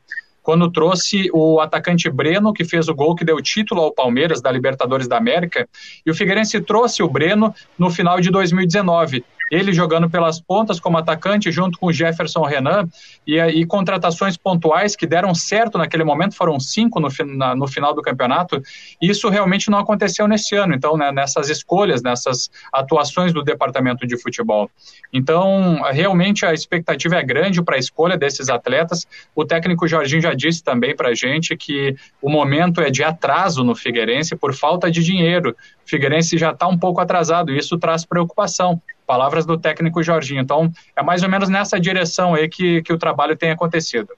quando 0.48 0.72
trouxe 0.72 1.30
o 1.34 1.60
atacante 1.60 2.10
Breno, 2.10 2.54
que 2.54 2.64
fez 2.64 2.88
o 2.88 2.96
gol 2.96 3.14
que 3.14 3.26
deu 3.26 3.42
título 3.42 3.82
ao 3.82 3.94
Palmeiras 3.94 4.42
da 4.42 4.50
Libertadores 4.50 5.06
da 5.06 5.18
América, 5.18 5.68
e 6.06 6.10
o 6.10 6.16
Figueirense 6.16 6.62
trouxe 6.62 7.04
o 7.04 7.10
Breno 7.10 7.54
no 7.78 7.92
final 7.92 8.22
de 8.22 8.32
2019 8.32 9.26
ele 9.52 9.74
jogando 9.74 10.10
pelas 10.10 10.40
pontas 10.40 10.80
como 10.80 10.98
atacante, 10.98 11.52
junto 11.52 11.78
com 11.80 11.88
o 11.88 11.94
Jefferson 11.94 12.44
Renan, 12.44 12.88
e, 13.26 13.40
e 13.40 13.66
contratações 13.66 14.38
pontuais 14.38 14.96
que 14.96 15.06
deram 15.06 15.34
certo 15.34 15.78
naquele 15.78 16.04
momento, 16.04 16.36
foram 16.36 16.60
cinco 16.60 17.00
no, 17.00 17.10
na, 17.36 17.56
no 17.56 17.68
final 17.68 17.94
do 17.94 18.02
campeonato, 18.02 18.62
isso 19.02 19.30
realmente 19.30 19.70
não 19.70 19.80
aconteceu 19.80 20.28
nesse 20.28 20.56
ano, 20.56 20.74
então, 20.74 20.98
né, 20.98 21.12
nessas 21.12 21.50
escolhas, 21.50 22.02
nessas 22.02 22.50
atuações 22.72 23.34
do 23.34 23.44
departamento 23.44 24.06
de 24.06 24.18
futebol. 24.18 24.70
Então, 25.14 25.82
realmente 25.92 26.46
a 26.46 26.54
expectativa 26.54 27.16
é 27.16 27.24
grande 27.24 27.62
para 27.62 27.76
a 27.76 27.80
escolha 27.80 28.18
desses 28.18 28.50
atletas. 28.50 29.08
O 29.36 29.46
técnico 29.46 29.88
Jorginho 29.88 30.22
já 30.22 30.34
disse 30.34 30.64
também 30.64 30.96
para 30.96 31.10
a 31.10 31.16
gente 31.16 31.56
que 31.56 31.96
o 32.22 32.30
momento 32.30 32.82
é 32.82 32.90
de 32.90 33.04
atraso 33.04 33.64
no 33.64 33.76
Figueirense 33.76 34.36
por 34.36 34.54
falta 34.54 34.92
de 34.92 35.04
dinheiro. 35.04 35.56
O 35.86 35.90
Figueirense 35.90 36.38
já 36.38 36.52
está 36.52 36.68
um 36.68 36.78
pouco 36.78 37.00
atrasado 37.00 37.52
e 37.52 37.58
isso 37.58 37.78
traz 37.78 38.06
preocupação. 38.06 38.82
Palavras 39.08 39.46
do 39.46 39.58
técnico 39.58 40.04
Jorginho. 40.04 40.42
Então, 40.42 40.70
é 40.94 41.02
mais 41.02 41.24
ou 41.24 41.30
menos 41.30 41.48
nessa 41.48 41.80
direção 41.80 42.36
aí 42.36 42.50
que, 42.50 42.84
que 42.84 42.92
o 42.92 42.98
trabalho 42.98 43.38
tem 43.38 43.50
acontecido. 43.50 44.10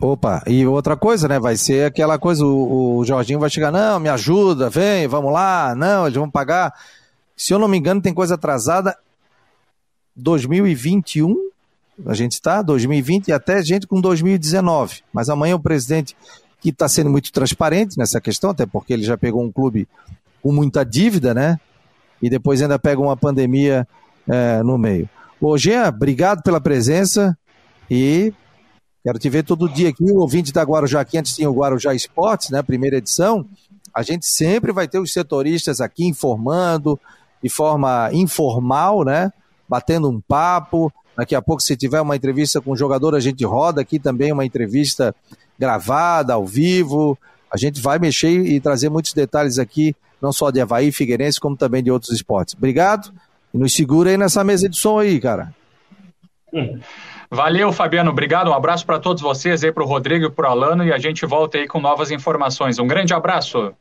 Opa, 0.00 0.42
e 0.46 0.66
outra 0.66 0.96
coisa, 0.96 1.26
né? 1.26 1.40
Vai 1.40 1.56
ser 1.56 1.86
aquela 1.86 2.18
coisa, 2.18 2.44
o, 2.44 2.98
o 2.98 3.04
Jorginho 3.04 3.40
vai 3.40 3.48
chegar, 3.48 3.72
não, 3.72 3.98
me 3.98 4.08
ajuda, 4.08 4.68
vem, 4.68 5.08
vamos 5.08 5.32
lá, 5.32 5.74
não, 5.74 6.06
eles 6.06 6.16
vão 6.16 6.30
pagar. 6.30 6.72
Se 7.36 7.54
eu 7.54 7.58
não 7.58 7.68
me 7.68 7.78
engano, 7.78 8.00
tem 8.00 8.12
coisa 8.12 8.34
atrasada 8.34 8.96
2021, 10.16 11.34
a 12.06 12.14
gente 12.14 12.32
está, 12.32 12.60
2020 12.62 13.28
e 13.28 13.32
até 13.32 13.62
gente 13.62 13.86
com 13.86 14.00
2019. 14.00 15.02
Mas 15.12 15.28
amanhã 15.28 15.56
o 15.56 15.60
presidente, 15.60 16.16
que 16.60 16.70
está 16.70 16.88
sendo 16.88 17.10
muito 17.10 17.32
transparente 17.32 17.96
nessa 17.96 18.20
questão, 18.20 18.50
até 18.50 18.66
porque 18.66 18.92
ele 18.92 19.02
já 19.02 19.16
pegou 19.16 19.42
um 19.42 19.50
clube 19.50 19.88
com 20.42 20.52
muita 20.52 20.84
dívida, 20.84 21.34
né? 21.34 21.58
E 22.22 22.30
depois 22.30 22.60
ainda 22.62 22.78
pega 22.78 23.00
uma 23.00 23.16
pandemia 23.16 23.86
é, 24.28 24.62
no 24.62 24.76
meio. 24.78 25.08
Ô, 25.40 25.56
Jean, 25.56 25.88
obrigado 25.88 26.42
pela 26.42 26.60
presença 26.60 27.36
e 27.90 28.32
Quero 29.08 29.18
te 29.18 29.30
ver 29.30 29.42
todo 29.42 29.68
dia 29.68 29.88
aqui. 29.88 30.04
O 30.10 30.18
ouvinte 30.18 30.52
da 30.52 30.62
Guarujá 30.62 31.00
aqui, 31.00 31.16
antes 31.16 31.34
tinha 31.34 31.48
o 31.48 31.54
Guarujá 31.54 31.94
Esportes, 31.94 32.50
né? 32.50 32.62
Primeira 32.62 32.98
edição. 32.98 33.46
A 33.94 34.02
gente 34.02 34.26
sempre 34.26 34.70
vai 34.70 34.86
ter 34.86 34.98
os 34.98 35.14
setoristas 35.14 35.80
aqui 35.80 36.04
informando 36.04 37.00
de 37.42 37.48
forma 37.48 38.10
informal, 38.12 39.04
né? 39.04 39.32
Batendo 39.66 40.10
um 40.10 40.20
papo. 40.20 40.92
Daqui 41.16 41.34
a 41.34 41.40
pouco, 41.40 41.62
se 41.62 41.74
tiver 41.74 42.00
uma 42.00 42.16
entrevista 42.16 42.60
com 42.60 42.72
o 42.72 42.76
jogador, 42.76 43.14
a 43.14 43.20
gente 43.20 43.44
roda 43.46 43.80
aqui 43.80 43.98
também 43.98 44.30
uma 44.30 44.44
entrevista 44.44 45.14
gravada, 45.58 46.34
ao 46.34 46.44
vivo. 46.44 47.16
A 47.50 47.56
gente 47.56 47.80
vai 47.80 47.98
mexer 47.98 48.28
e 48.28 48.60
trazer 48.60 48.90
muitos 48.90 49.14
detalhes 49.14 49.58
aqui, 49.58 49.96
não 50.20 50.32
só 50.32 50.50
de 50.50 50.60
Havaí, 50.60 50.90
Figueirense, 50.92 51.40
como 51.40 51.56
também 51.56 51.82
de 51.82 51.90
outros 51.90 52.12
esportes. 52.12 52.54
Obrigado 52.54 53.12
e 53.52 53.58
nos 53.58 53.74
segura 53.74 54.10
aí 54.10 54.16
nessa 54.16 54.44
mesa 54.44 54.68
de 54.68 54.76
som 54.76 54.98
aí, 54.98 55.20
cara. 55.20 55.54
Valeu, 57.30 57.72
Fabiano. 57.72 58.10
Obrigado. 58.10 58.50
Um 58.50 58.54
abraço 58.54 58.86
para 58.86 58.98
todos 58.98 59.22
vocês 59.22 59.62
aí, 59.62 59.72
para 59.72 59.84
o 59.84 59.86
Rodrigo 59.86 60.26
e 60.26 60.30
para 60.30 60.48
o 60.48 60.52
Alano, 60.52 60.84
e 60.84 60.92
a 60.92 60.98
gente 60.98 61.26
volta 61.26 61.58
aí 61.58 61.66
com 61.66 61.80
novas 61.80 62.10
informações. 62.10 62.78
Um 62.78 62.86
grande 62.86 63.12
abraço. 63.12 63.72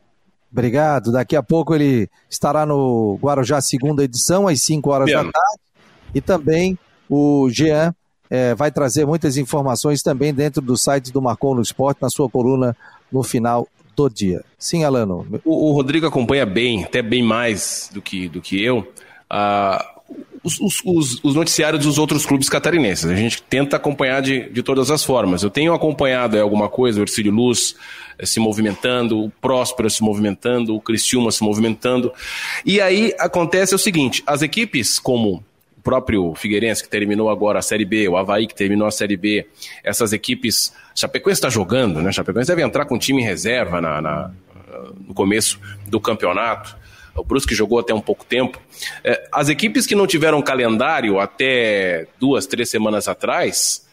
Obrigado. 0.52 1.12
Daqui 1.12 1.36
a 1.36 1.44
pouco 1.44 1.74
ele 1.74 2.10
estará 2.30 2.66
no 2.66 3.18
Guarujá, 3.22 3.62
segunda 3.62 4.04
edição, 4.04 4.48
às 4.48 4.62
5 4.64 4.90
horas 4.90 5.12
da 5.12 5.20
tarde. 5.20 5.60
E 6.14 6.22
também 6.22 6.78
o 7.10 7.50
Jean 7.50 7.94
é, 8.30 8.54
vai 8.56 8.72
trazer 8.72 9.06
muitas 9.06 9.38
informações 9.38 10.02
também 10.02 10.34
dentro 10.34 10.62
do 10.62 10.78
site 10.78 11.12
do 11.12 11.22
Marcou 11.22 11.56
no 11.56 11.62
Esporte, 11.62 12.02
na 12.02 12.10
sua 12.10 12.30
coluna 12.30 12.76
no 13.12 13.24
final 13.24 13.68
do 13.98 14.10
dia. 14.10 14.44
Sim, 14.60 14.84
Alano. 14.84 15.26
O, 15.44 15.70
o 15.70 15.74
Rodrigo 15.74 16.06
acompanha 16.06 16.46
bem, 16.46 16.84
até 16.84 17.02
bem 17.02 17.24
mais 17.24 17.90
do 17.92 18.02
que, 18.02 18.30
do 18.30 18.40
que 18.40 18.64
eu, 18.64 18.88
os, 20.44 20.60
os, 20.86 21.20
os, 21.24 21.36
noticiários 21.36 21.84
dos 21.84 21.98
outros 21.98 22.26
clubes 22.26 22.48
catarinenses. 22.48 23.06
A 23.06 23.16
gente 23.16 23.42
tenta 23.42 23.76
acompanhar 23.76 24.22
de, 24.22 24.50
de 24.50 24.62
todas 24.62 24.92
as 24.92 25.04
formas. 25.04 25.42
Eu 25.42 25.50
tenho 25.50 25.74
acompanhado 25.74 26.38
é, 26.38 26.42
alguma 26.42 26.70
coisa, 26.70 27.00
o 27.00 27.04
Ercílio 27.04 27.34
Luz 27.34 27.76
é, 28.18 28.26
se 28.26 28.40
movimentando, 28.40 29.26
o 29.26 29.30
Próspero 29.42 29.90
se 29.90 30.04
movimentando, 30.04 30.76
o 30.76 30.80
Criciúma 30.80 31.32
se 31.32 31.44
movimentando. 31.44 32.14
E 32.66 32.80
aí 32.80 33.14
acontece 33.20 33.76
o 33.76 33.80
seguinte: 33.80 34.24
as 34.26 34.42
equipes 34.42 35.00
como 35.00 35.44
próprio 35.88 36.36
Figueirense, 36.36 36.84
que 36.84 36.90
terminou 36.90 37.30
agora 37.30 37.60
a 37.60 37.62
Série 37.62 37.86
B, 37.86 38.10
o 38.10 38.18
Havaí, 38.18 38.46
que 38.46 38.54
terminou 38.54 38.86
a 38.86 38.92
Série 38.92 39.16
B, 39.16 39.48
essas 39.82 40.12
equipes. 40.12 40.74
Chapecoense 40.94 41.38
está 41.38 41.50
jogando, 41.50 42.02
né? 42.02 42.12
Chapecoense 42.12 42.50
deve 42.50 42.62
entrar 42.62 42.84
com 42.84 43.00
time 43.00 43.22
em 43.22 43.26
reserva 43.26 43.80
na, 43.80 44.02
na 44.02 44.32
no 45.08 45.14
começo 45.14 45.60
do 45.88 46.00
campeonato 46.00 46.76
o 47.18 47.24
Brusque 47.24 47.56
jogou 47.56 47.80
até 47.80 47.94
um 47.94 48.02
pouco 48.02 48.24
tempo. 48.24 48.62
É, 49.04 49.28
as 49.32 49.50
equipes 49.50 49.86
que 49.88 49.96
não 49.96 50.06
tiveram 50.06 50.42
calendário 50.42 51.20
até 51.20 52.06
duas, 52.20 52.46
três 52.46 52.70
semanas 52.70 53.08
atrás, 53.08 53.87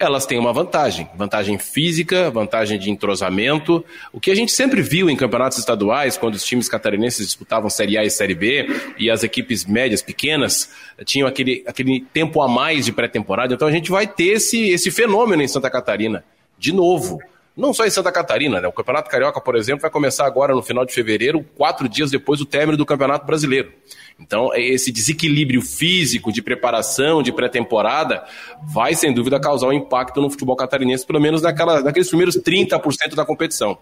elas 0.00 0.24
têm 0.24 0.38
uma 0.38 0.52
vantagem. 0.52 1.06
Vantagem 1.14 1.58
física, 1.58 2.30
vantagem 2.30 2.78
de 2.78 2.90
entrosamento. 2.90 3.84
O 4.10 4.18
que 4.18 4.30
a 4.30 4.34
gente 4.34 4.50
sempre 4.50 4.80
viu 4.80 5.10
em 5.10 5.14
campeonatos 5.14 5.58
estaduais, 5.58 6.16
quando 6.16 6.34
os 6.34 6.44
times 6.44 6.70
catarinenses 6.70 7.26
disputavam 7.26 7.68
Série 7.68 7.98
A 7.98 8.02
e 8.02 8.10
Série 8.10 8.34
B, 8.34 8.66
e 8.98 9.10
as 9.10 9.22
equipes 9.22 9.66
médias, 9.66 10.00
pequenas, 10.00 10.70
tinham 11.04 11.28
aquele, 11.28 11.62
aquele 11.66 12.00
tempo 12.12 12.40
a 12.40 12.48
mais 12.48 12.86
de 12.86 12.92
pré-temporada. 12.92 13.52
Então 13.52 13.68
a 13.68 13.72
gente 13.72 13.90
vai 13.90 14.06
ter 14.06 14.28
esse, 14.28 14.70
esse 14.70 14.90
fenômeno 14.90 15.42
em 15.42 15.48
Santa 15.48 15.68
Catarina, 15.68 16.24
de 16.58 16.72
novo 16.72 17.20
não 17.60 17.74
só 17.74 17.84
em 17.86 17.90
Santa 17.90 18.10
Catarina, 18.10 18.60
né? 18.60 18.66
O 18.66 18.72
Campeonato 18.72 19.10
Carioca, 19.10 19.40
por 19.40 19.54
exemplo, 19.54 19.82
vai 19.82 19.90
começar 19.90 20.26
agora 20.26 20.54
no 20.54 20.62
final 20.62 20.84
de 20.84 20.92
fevereiro, 20.92 21.44
quatro 21.56 21.88
dias 21.88 22.10
depois 22.10 22.40
do 22.40 22.46
término 22.46 22.76
do 22.76 22.86
Campeonato 22.86 23.26
Brasileiro. 23.26 23.72
Então, 24.18 24.50
esse 24.54 24.90
desequilíbrio 24.90 25.62
físico 25.62 26.32
de 26.32 26.42
preparação, 26.42 27.22
de 27.22 27.32
pré-temporada, 27.32 28.24
vai 28.62 28.94
sem 28.94 29.14
dúvida 29.14 29.38
causar 29.38 29.68
um 29.68 29.72
impacto 29.72 30.20
no 30.20 30.30
futebol 30.30 30.56
catarinense, 30.56 31.06
pelo 31.06 31.20
menos 31.20 31.42
naquela, 31.42 31.80
naqueles 31.82 32.08
primeiros 32.08 32.36
30% 32.36 33.14
da 33.14 33.24
competição. 33.24 33.78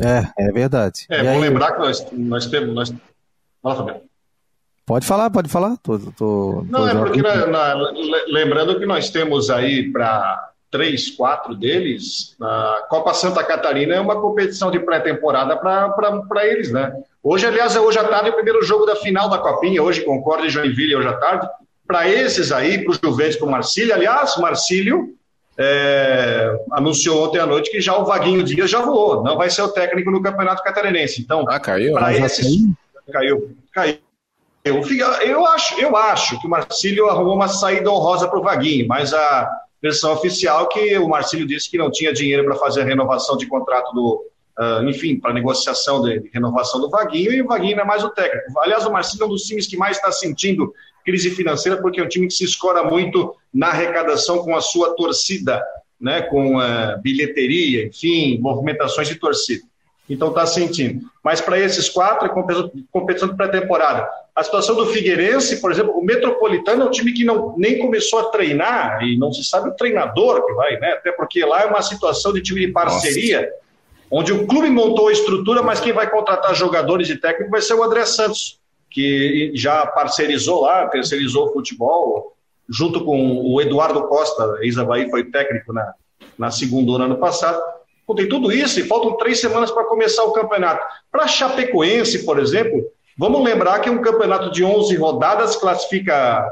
É, 0.00 0.46
é 0.46 0.52
verdade. 0.52 1.06
É, 1.08 1.22
vou 1.22 1.40
lembrar 1.40 1.72
que 1.72 1.78
nós, 1.78 2.06
nós 2.12 2.46
temos. 2.46 2.74
Nós... 2.74 2.94
Fala, 3.62 3.76
Fabiano. 3.76 4.00
Pode 4.84 5.06
falar, 5.06 5.30
pode 5.30 5.48
falar. 5.48 5.76
Tô, 5.76 5.98
tô, 5.98 6.66
Não, 6.68 6.80
tô 6.80 6.88
é 6.88 6.94
porque 6.94 7.22
na, 7.22 7.46
na, 7.46 7.74
lembrando 8.26 8.78
que 8.78 8.86
nós 8.86 9.10
temos 9.10 9.48
aí 9.48 9.90
para 9.92 10.51
três, 10.72 11.10
quatro 11.10 11.54
deles, 11.54 12.34
a 12.40 12.86
Copa 12.88 13.12
Santa 13.12 13.44
Catarina 13.44 13.94
é 13.94 14.00
uma 14.00 14.18
competição 14.18 14.70
de 14.70 14.80
pré-temporada 14.80 15.54
para 15.54 16.46
eles, 16.46 16.72
né? 16.72 16.90
Hoje, 17.22 17.46
aliás, 17.46 17.76
é 17.76 17.80
hoje 17.80 17.98
à 17.98 18.04
tarde 18.04 18.30
o 18.30 18.32
primeiro 18.32 18.62
jogo 18.62 18.86
da 18.86 18.96
final 18.96 19.28
da 19.28 19.36
Copinha, 19.36 19.82
hoje 19.82 20.00
Concórdia 20.00 20.46
e 20.46 20.50
Joinville, 20.50 20.96
hoje 20.96 21.08
à 21.08 21.12
tarde. 21.12 21.46
Para 21.86 22.08
esses 22.08 22.50
aí, 22.50 22.82
para 22.82 22.90
os 22.90 22.98
Juventus, 22.98 23.36
para 23.36 23.46
o 23.46 23.50
Marcílio, 23.50 23.94
aliás, 23.94 24.36
Marcílio 24.38 25.14
é, 25.58 26.56
anunciou 26.72 27.28
ontem 27.28 27.38
à 27.38 27.44
noite 27.44 27.70
que 27.70 27.80
já 27.80 27.94
o 27.96 28.06
Vaguinho 28.06 28.42
Dias 28.42 28.70
já 28.70 28.80
voou, 28.80 29.22
não 29.22 29.36
vai 29.36 29.50
ser 29.50 29.60
o 29.60 29.68
técnico 29.68 30.10
no 30.10 30.22
Campeonato 30.22 30.62
Catarinense. 30.62 31.20
Então, 31.20 31.44
ah, 31.48 31.60
caiu? 31.60 31.92
Para 31.92 32.16
esses, 32.16 32.46
caiu, 33.12 33.54
caiu. 33.72 33.98
Eu, 34.64 34.80
eu, 35.22 35.46
acho, 35.46 35.78
eu 35.80 35.96
acho 35.96 36.40
que 36.40 36.46
o 36.46 36.50
Marcílio 36.50 37.08
arrumou 37.08 37.34
uma 37.34 37.48
saída 37.48 37.90
honrosa 37.90 38.26
para 38.26 38.38
o 38.38 38.42
Vaguinho, 38.42 38.86
mas 38.88 39.12
a, 39.12 39.50
versão 39.82 40.12
oficial 40.12 40.68
que 40.68 40.96
o 40.96 41.08
Marcílio 41.08 41.46
disse 41.46 41.68
que 41.68 41.76
não 41.76 41.90
tinha 41.90 42.12
dinheiro 42.12 42.44
para 42.44 42.54
fazer 42.54 42.82
a 42.82 42.84
renovação 42.84 43.36
de 43.36 43.46
contrato 43.46 43.92
do, 43.92 44.24
uh, 44.58 44.88
enfim, 44.88 45.18
para 45.18 45.34
negociação 45.34 46.00
de, 46.02 46.30
renovação 46.32 46.80
do 46.80 46.88
Vaguinho, 46.88 47.32
e 47.32 47.42
o 47.42 47.46
Vaguinho 47.46 47.76
não 47.76 47.82
é 47.82 47.86
mais 47.86 48.04
o 48.04 48.10
técnico. 48.10 48.60
Aliás, 48.60 48.86
o 48.86 48.92
Marcílio 48.92 49.24
é 49.24 49.26
um 49.26 49.30
dos 49.30 49.42
times 49.42 49.66
que 49.66 49.76
mais 49.76 49.96
está 49.96 50.12
sentindo 50.12 50.72
crise 51.04 51.30
financeira, 51.30 51.82
porque 51.82 52.00
é 52.00 52.04
um 52.04 52.08
time 52.08 52.28
que 52.28 52.34
se 52.34 52.44
escora 52.44 52.84
muito 52.84 53.34
na 53.52 53.68
arrecadação 53.68 54.38
com 54.38 54.54
a 54.54 54.60
sua 54.60 54.94
torcida, 54.94 55.60
né, 56.00 56.22
com 56.22 56.58
uh, 56.58 57.00
bilheteria, 57.02 57.86
enfim, 57.86 58.38
movimentações 58.40 59.08
de 59.08 59.16
torcida. 59.16 59.64
Então 60.08 60.28
está 60.28 60.46
sentindo. 60.46 61.02
Mas 61.24 61.40
para 61.40 61.58
esses 61.58 61.88
quatro 61.88 62.26
é 62.26 62.76
competição 62.90 63.28
de 63.28 63.36
pré-temporada. 63.36 64.08
A 64.34 64.42
situação 64.42 64.74
do 64.74 64.86
Figueirense, 64.86 65.60
por 65.60 65.70
exemplo, 65.70 65.92
o 65.92 66.02
Metropolitano 66.02 66.84
é 66.84 66.86
um 66.86 66.90
time 66.90 67.12
que 67.12 67.22
não, 67.22 67.54
nem 67.58 67.78
começou 67.78 68.18
a 68.18 68.24
treinar 68.24 69.02
e 69.02 69.18
não 69.18 69.30
se 69.30 69.44
sabe 69.44 69.68
o 69.68 69.74
treinador 69.74 70.46
que 70.46 70.52
vai, 70.54 70.78
né? 70.78 70.92
Até 70.92 71.12
porque 71.12 71.44
lá 71.44 71.62
é 71.62 71.66
uma 71.66 71.82
situação 71.82 72.32
de 72.32 72.40
time 72.40 72.66
de 72.66 72.72
parceria, 72.72 73.42
Nossa. 73.42 73.52
onde 74.10 74.32
o 74.32 74.46
clube 74.46 74.70
montou 74.70 75.08
a 75.08 75.12
estrutura, 75.12 75.62
mas 75.62 75.80
quem 75.80 75.92
vai 75.92 76.10
contratar 76.10 76.54
jogadores 76.54 77.10
e 77.10 77.16
técnico 77.16 77.50
vai 77.50 77.60
ser 77.60 77.74
o 77.74 77.82
André 77.82 78.06
Santos, 78.06 78.58
que 78.90 79.52
já 79.54 79.84
parcerizou 79.86 80.62
lá, 80.62 80.86
terceirizou 80.88 81.48
o 81.48 81.52
futebol, 81.52 82.34
junto 82.68 83.04
com 83.04 83.36
o 83.36 83.60
Eduardo 83.60 84.02
Costa, 84.08 84.58
ex-Havaí, 84.62 85.10
foi 85.10 85.24
técnico 85.24 85.74
na, 85.74 85.92
na 86.38 86.50
segunda 86.50 87.04
ano 87.04 87.18
passado. 87.18 87.60
Tem 88.14 88.28
tudo 88.28 88.52
isso 88.52 88.78
e 88.78 88.84
faltam 88.84 89.16
três 89.16 89.40
semanas 89.40 89.70
para 89.70 89.84
começar 89.84 90.24
o 90.24 90.32
campeonato. 90.32 90.86
Para 91.10 91.26
Chapecoense, 91.26 92.26
por 92.26 92.38
exemplo, 92.38 92.84
vamos 93.16 93.42
lembrar 93.42 93.80
que 93.80 93.90
um 93.90 94.00
campeonato 94.00 94.50
de 94.50 94.64
11 94.64 94.96
rodadas 94.96 95.56
classifica 95.56 96.46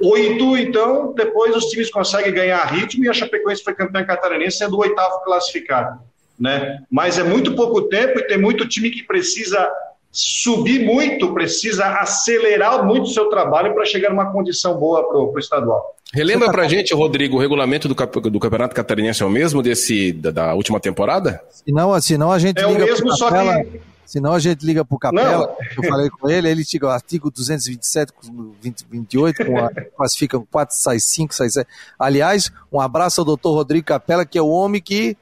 oito, 0.00 0.56
então 0.56 1.14
depois 1.14 1.54
os 1.56 1.66
times 1.66 1.90
conseguem 1.90 2.32
ganhar 2.32 2.64
ritmo 2.66 3.04
e 3.04 3.08
a 3.08 3.12
Chapecoense 3.12 3.62
foi 3.62 3.74
campeã 3.74 4.04
catarinense 4.04 4.58
sendo 4.58 4.76
o 4.76 4.80
oitavo 4.80 5.22
classificado. 5.24 6.00
Né? 6.38 6.78
Mas 6.90 7.18
é 7.18 7.22
muito 7.22 7.54
pouco 7.54 7.82
tempo 7.82 8.18
e 8.18 8.26
tem 8.26 8.38
muito 8.38 8.68
time 8.68 8.90
que 8.90 9.02
precisa 9.02 9.70
subir 10.12 10.84
muito, 10.84 11.32
precisa 11.34 11.86
acelerar 12.00 12.84
muito 12.84 13.04
o 13.04 13.10
seu 13.10 13.28
trabalho 13.28 13.74
para 13.74 13.84
chegar 13.84 14.10
numa 14.10 14.32
condição 14.32 14.78
boa 14.78 15.06
para 15.06 15.18
o 15.18 15.38
estadual. 15.38 15.94
Relembra 16.14 16.50
pra 16.50 16.68
gente, 16.68 16.94
Rodrigo, 16.94 17.36
o 17.36 17.38
regulamento 17.38 17.88
do, 17.88 17.94
do 18.30 18.40
Campeonato 18.40 18.74
Catarinense 18.74 19.22
é 19.22 19.26
o 19.26 19.30
mesmo 19.30 19.62
desse 19.62 20.12
da, 20.12 20.30
da 20.30 20.54
última 20.54 20.80
temporada? 20.80 21.42
Se 21.50 21.70
não, 21.72 22.00
senão 22.00 22.32
a 22.32 22.38
gente 22.38 22.58
é 22.58 22.66
liga 22.66 22.84
o 22.84 22.86
mesmo, 22.86 23.16
só 23.16 23.28
Capela, 23.28 23.62
que... 23.62 23.80
Senão 24.06 24.32
a 24.34 24.38
gente 24.38 24.64
liga 24.64 24.84
pro 24.84 24.98
Capela, 24.98 25.46
não. 25.48 25.84
eu 25.84 25.90
falei 25.90 26.08
com 26.08 26.30
ele, 26.30 26.48
ele 26.48 26.64
tira 26.64 26.86
o 26.86 26.90
artigo 26.90 27.28
227 27.28 28.12
com 28.12 28.54
28, 28.88 29.44
com 29.44 29.58
a, 29.58 29.68
classificam 29.96 30.46
4, 30.48 30.76
sai 30.76 31.00
5, 31.00 31.34
sai 31.34 31.50
7. 31.50 31.68
Aliás, 31.98 32.52
um 32.72 32.80
abraço 32.80 33.20
ao 33.20 33.24
doutor 33.24 33.54
Rodrigo 33.54 33.84
Capela, 33.84 34.24
que 34.24 34.38
é 34.38 34.42
o 34.42 34.48
homem 34.48 34.80
que 34.80 35.16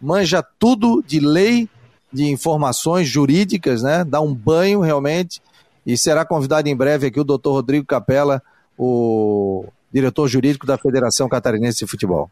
manja 0.00 0.40
tudo 0.40 1.02
de 1.04 1.18
lei, 1.18 1.68
de 2.12 2.30
informações 2.30 3.08
jurídicas, 3.08 3.82
né? 3.82 4.04
Dá 4.04 4.20
um 4.20 4.32
banho 4.32 4.80
realmente. 4.80 5.42
E 5.84 5.98
será 5.98 6.24
convidado 6.24 6.68
em 6.68 6.76
breve 6.76 7.08
aqui 7.08 7.18
o 7.18 7.24
doutor 7.24 7.54
Rodrigo 7.54 7.84
Capela, 7.84 8.40
o 8.78 9.66
diretor 9.92 10.28
jurídico 10.28 10.66
da 10.66 10.78
Federação 10.78 11.28
Catarinense 11.28 11.78
de 11.78 11.86
Futebol. 11.86 12.30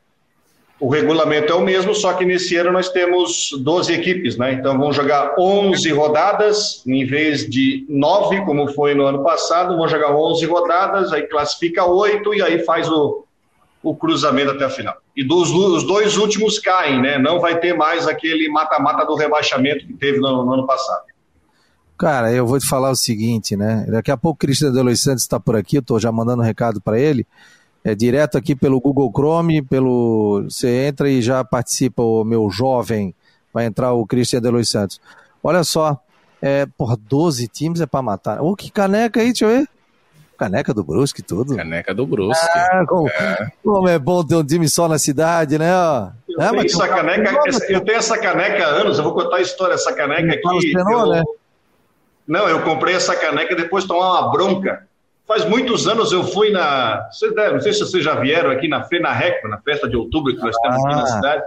O 0.79 0.91
regulamento 0.91 1.53
é 1.53 1.57
o 1.57 1.63
mesmo, 1.63 1.95
só 1.95 2.13
que 2.13 2.25
nesse 2.25 2.55
ano 2.57 2.71
nós 2.71 2.91
temos 2.91 3.51
12 3.61 3.95
equipes, 3.95 4.37
né? 4.37 4.53
Então 4.53 4.79
vão 4.79 4.93
jogar 4.93 5.35
11 5.39 5.91
rodadas, 5.93 6.83
em 6.87 7.07
vez 7.07 7.49
de 7.49 7.87
9, 7.89 8.45
como 8.45 8.69
foi 8.69 8.95
no 8.95 9.07
ano 9.07 9.23
passado, 9.23 9.77
vão 9.77 9.89
jogar 9.89 10.15
11 10.15 10.45
rodadas, 10.45 11.13
aí 11.15 11.23
classifica 11.23 11.87
8 11.87 12.35
e 12.35 12.43
aí 12.43 12.63
faz 12.63 12.91
o, 12.91 13.25
o 13.83 13.97
cruzamento 13.97 14.51
até 14.51 14.67
a 14.67 14.71
final. 14.71 14.95
E 15.17 15.25
dos 15.25 15.51
os 15.51 15.83
dois 15.83 16.19
últimos 16.19 16.59
caem, 16.59 17.01
né? 17.01 17.17
Não 17.17 17.41
vai 17.41 17.59
ter 17.59 17.73
mais 17.73 18.07
aquele 18.07 18.47
mata-mata 18.51 19.07
do 19.07 19.15
rebaixamento 19.15 19.87
que 19.87 19.95
teve 19.95 20.19
no, 20.19 20.45
no 20.45 20.53
ano 20.53 20.67
passado. 20.67 21.05
Cara, 21.97 22.31
eu 22.31 22.47
vou 22.47 22.59
te 22.59 22.67
falar 22.67 22.91
o 22.91 22.97
seguinte, 22.97 23.57
né? 23.57 23.87
Daqui 23.89 24.11
a 24.11 24.17
pouco 24.19 24.37
o 24.37 24.39
Cristiano 24.39 24.75
de 24.75 24.83
Los 24.83 25.01
Santos 25.01 25.23
está 25.23 25.41
por 25.41 25.57
aqui, 25.57 25.77
eu 25.77 25.81
estou 25.81 25.99
já 25.99 26.13
mandando 26.13 26.43
um 26.43 26.45
recado 26.45 26.83
para 26.83 27.01
ele. 27.01 27.27
É 27.87 27.95
direto 27.95 28.37
aqui 28.37 28.57
pelo 28.57 28.81
Google 28.81 29.13
Chrome, 29.15 29.63
pelo 29.63 30.43
você 30.43 30.89
entra 30.89 31.09
e 31.09 31.23
já 31.23 31.45
participa 31.45 32.03
o 32.03 32.25
meu 32.25 32.51
jovem, 32.51 33.15
vai 33.55 33.65
entrar 33.65 33.93
o 33.93 34.05
Cristian 34.05 34.41
Delois 34.41 34.69
Santos. 34.69 35.01
Olha 35.41 35.63
só, 35.63 35.97
é, 36.43 36.67
por 36.77 36.97
12 36.97 37.47
times 37.47 37.81
é 37.81 37.87
para 37.87 38.03
matar. 38.03 38.41
Ô, 38.41 38.51
oh, 38.51 38.57
que 38.57 38.73
caneca 38.73 39.21
aí, 39.21 39.27
deixa 39.27 39.45
eu 39.45 39.51
ver. 39.51 39.69
Caneca 40.37 40.75
do 40.75 40.83
Brusque 40.83 41.23
tudo. 41.23 41.55
Caneca 41.55 41.95
do 41.95 42.05
Brusque. 42.05 42.45
Ah, 42.59 42.85
como, 42.89 43.09
é. 43.09 43.53
como, 43.63 43.89
é. 43.89 43.99
bom 44.01 44.25
ter 44.25 44.35
um 44.35 44.45
time 44.45 44.69
só 44.69 44.89
na 44.89 44.99
cidade, 44.99 45.57
né? 45.57 45.71
Eu, 46.29 46.43
é, 46.43 46.51
tenho, 46.51 46.67
essa 46.67 46.89
caneca, 46.89 47.41
eu 47.69 47.81
tenho 47.83 47.99
essa 47.99 48.19
caneca 48.19 48.65
há 48.65 48.69
anos, 48.69 48.99
eu 48.99 49.05
vou 49.05 49.15
contar 49.15 49.37
a 49.37 49.41
história 49.41 49.77
dessa 49.77 49.93
caneca 49.93 50.35
aqui. 50.35 50.73
eu, 50.75 51.07
né? 51.07 51.23
Não, 52.27 52.49
eu 52.49 52.63
comprei 52.63 52.97
essa 52.97 53.15
caneca 53.15 53.55
depois 53.55 53.85
de 53.85 53.89
tomar 53.89 54.23
uma 54.23 54.33
bronca. 54.33 54.86
Faz 55.27 55.45
muitos 55.45 55.89
anos 55.89 56.13
eu 56.13 56.23
fui 56.23 56.51
na. 56.51 57.09
Não 57.53 57.61
sei 57.61 57.73
se 57.73 57.81
vocês 57.81 58.05
já 58.05 58.15
vieram 58.15 58.51
aqui 58.51 58.69
na 58.69 58.85
Fena 58.85 59.13
Reco, 59.13 59.49
na 59.49 59.59
festa 59.59 59.89
de 59.89 59.97
outubro 59.97 60.35
que 60.35 60.41
nós 60.41 60.57
temos 60.59 60.85
aqui 60.85 60.95
na 60.95 61.03
ah. 61.03 61.07
cidade 61.07 61.43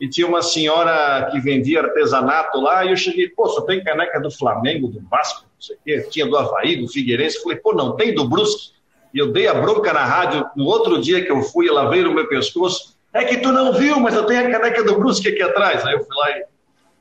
e 0.00 0.08
tinha 0.08 0.26
uma 0.26 0.42
senhora 0.42 1.28
que 1.30 1.40
vendia 1.40 1.80
artesanato 1.80 2.60
lá, 2.60 2.84
e 2.84 2.90
eu 2.90 2.96
cheguei, 2.96 3.28
pô, 3.28 3.48
só 3.48 3.62
tem 3.62 3.82
caneca 3.82 4.20
do 4.20 4.30
Flamengo, 4.30 4.88
do 4.88 5.00
Vasco, 5.08 5.42
não 5.42 5.60
sei 5.60 5.76
o 5.76 5.78
quê, 5.84 6.08
tinha 6.10 6.26
do 6.26 6.36
Havaí, 6.36 6.76
do 6.76 6.88
Figueirense, 6.88 7.42
falei, 7.42 7.58
pô, 7.58 7.72
não, 7.72 7.96
tem 7.96 8.14
do 8.14 8.28
Brusque, 8.28 8.72
e 9.14 9.18
eu 9.18 9.32
dei 9.32 9.48
a 9.48 9.54
bronca 9.54 9.92
na 9.92 10.04
rádio, 10.04 10.44
no 10.54 10.66
outro 10.66 11.00
dia 11.00 11.24
que 11.24 11.32
eu 11.32 11.42
fui, 11.42 11.68
ela 11.68 11.88
veio 11.88 12.04
no 12.04 12.14
meu 12.14 12.28
pescoço, 12.28 12.94
é 13.12 13.24
que 13.24 13.38
tu 13.38 13.50
não 13.50 13.72
viu, 13.72 13.98
mas 13.98 14.14
eu 14.14 14.24
tenho 14.26 14.46
a 14.46 14.50
caneca 14.50 14.84
do 14.84 14.98
Brusque 14.98 15.28
aqui 15.28 15.42
atrás, 15.42 15.84
aí 15.86 15.94
eu 15.94 16.04
fui 16.04 16.16
lá 16.16 16.30
e 16.38 16.44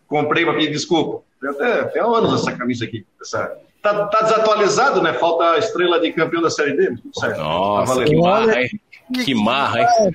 comprei 0.07 0.45
para 0.45 0.53
pedir 0.53 0.71
desculpa, 0.71 1.23
tem 1.41 1.49
até, 1.49 1.79
até 1.81 1.99
anos 1.99 2.41
essa 2.41 2.53
camisa 2.53 2.85
aqui, 2.85 3.05
essa... 3.21 3.57
Tá, 3.85 4.07
tá, 4.07 4.21
desatualizado, 4.23 4.99
né? 4.99 5.13
Falta 5.13 5.51
a 5.51 5.59
estrela 5.59 5.99
de 5.99 6.11
campeão 6.11 6.41
da 6.41 6.49
Série 6.49 6.75
D. 6.75 6.97
Certo. 7.13 7.37
Nossa, 7.37 8.03
que 8.03 8.15
marra, 8.15 8.61
hein? 8.63 8.81
Que 9.23 9.35
marra, 9.35 9.81
hein? 9.81 10.11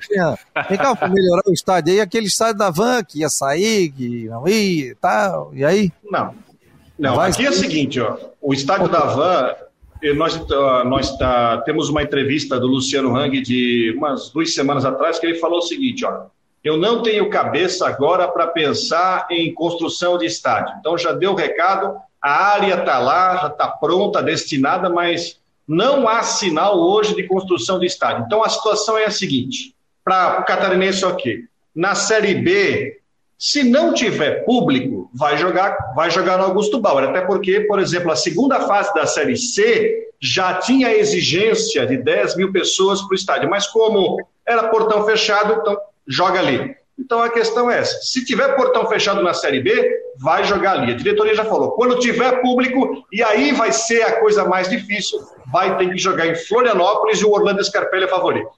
Vem 0.67 0.77
cá, 0.77 0.93
pra 0.93 1.07
melhorar 1.07 1.43
o 1.47 1.53
estádio 1.53 1.93
aí, 1.93 2.01
aquele 2.01 2.27
estádio 2.27 2.57
da 2.57 2.69
Van 2.69 3.01
que 3.01 3.19
ia 3.19 3.29
sair, 3.29 3.89
que 3.89 4.25
não 4.25 4.45
ia 4.45 4.91
e 4.91 4.95
tal, 4.95 5.51
e 5.53 5.63
aí? 5.63 5.89
Não. 6.11 6.35
Não, 6.99 7.15
Vai 7.15 7.31
aqui 7.31 7.45
é 7.45 7.49
o 7.49 7.53
seguinte, 7.53 8.01
ó, 8.01 8.17
o 8.41 8.53
estádio 8.53 8.89
da 8.89 8.99
Van, 8.99 9.55
nós, 10.17 10.37
nós 10.85 11.17
tá, 11.17 11.61
temos 11.61 11.87
uma 11.87 12.03
entrevista 12.03 12.59
do 12.59 12.67
Luciano 12.67 13.15
Hang 13.15 13.41
de 13.41 13.93
umas 13.97 14.29
duas 14.31 14.53
semanas 14.53 14.83
atrás 14.83 15.17
que 15.17 15.25
ele 15.25 15.39
falou 15.39 15.59
o 15.59 15.63
seguinte, 15.63 16.05
ó, 16.05 16.25
eu 16.61 16.75
não 16.75 17.01
tenho 17.01 17.29
cabeça 17.29 17.87
agora 17.87 18.27
para 18.27 18.47
pensar 18.47 19.27
em 19.31 19.53
construção 19.53 20.17
de 20.17 20.25
estádio. 20.25 20.75
Então 20.79 20.97
já 20.97 21.13
deu 21.13 21.31
o 21.31 21.35
recado, 21.35 21.95
a 22.21 22.53
área 22.53 22.75
está 22.75 22.99
lá, 22.99 23.37
já 23.37 23.47
está 23.47 23.67
pronta, 23.67 24.21
destinada, 24.21 24.89
mas 24.89 25.39
não 25.67 26.07
há 26.07 26.21
sinal 26.21 26.79
hoje 26.79 27.15
de 27.15 27.23
construção 27.23 27.79
de 27.79 27.85
estádio. 27.85 28.25
Então 28.25 28.43
a 28.43 28.49
situação 28.49 28.97
é 28.97 29.05
a 29.05 29.11
seguinte: 29.11 29.75
para 30.03 30.39
o 30.39 30.43
catarinense, 30.43 31.03
ok. 31.05 31.45
Na 31.73 31.95
Série 31.95 32.35
B, 32.35 32.99
se 33.37 33.63
não 33.63 33.93
tiver 33.93 34.43
público, 34.45 35.09
vai 35.13 35.37
jogar, 35.37 35.93
vai 35.95 36.11
jogar 36.11 36.37
no 36.37 36.43
Augusto 36.43 36.79
Bauer. 36.79 37.05
Até 37.09 37.21
porque, 37.21 37.61
por 37.61 37.79
exemplo, 37.79 38.11
a 38.11 38.15
segunda 38.15 38.59
fase 38.61 38.93
da 38.93 39.07
Série 39.07 39.37
C 39.37 40.09
já 40.19 40.55
tinha 40.55 40.89
a 40.89 40.93
exigência 40.93 41.87
de 41.87 41.97
10 41.97 42.35
mil 42.35 42.51
pessoas 42.51 43.01
para 43.01 43.13
o 43.13 43.15
estádio. 43.15 43.49
Mas 43.49 43.65
como 43.67 44.17
era 44.45 44.67
portão 44.67 45.05
fechado, 45.05 45.53
então 45.59 45.77
joga 46.07 46.39
ali. 46.39 46.75
Então 47.01 47.21
a 47.21 47.29
questão 47.29 47.69
é 47.69 47.79
essa: 47.79 47.99
se 48.01 48.23
tiver 48.23 48.55
portão 48.55 48.85
fechado 48.87 49.23
na 49.23 49.33
Série 49.33 49.59
B, 49.59 49.91
vai 50.19 50.43
jogar 50.43 50.73
ali. 50.73 50.93
A 50.93 50.95
diretoria 50.95 51.33
já 51.33 51.43
falou: 51.43 51.71
quando 51.71 51.99
tiver 51.99 52.41
público, 52.41 53.03
e 53.11 53.23
aí 53.23 53.51
vai 53.51 53.71
ser 53.71 54.03
a 54.03 54.19
coisa 54.19 54.45
mais 54.45 54.69
difícil, 54.69 55.19
vai 55.51 55.77
ter 55.77 55.89
que 55.89 55.97
jogar 55.97 56.27
em 56.27 56.35
Florianópolis 56.35 57.19
e 57.19 57.25
o 57.25 57.31
Orlando 57.31 57.63
Scarpelli 57.63 58.03
é 58.03 58.07
favorito. 58.07 58.49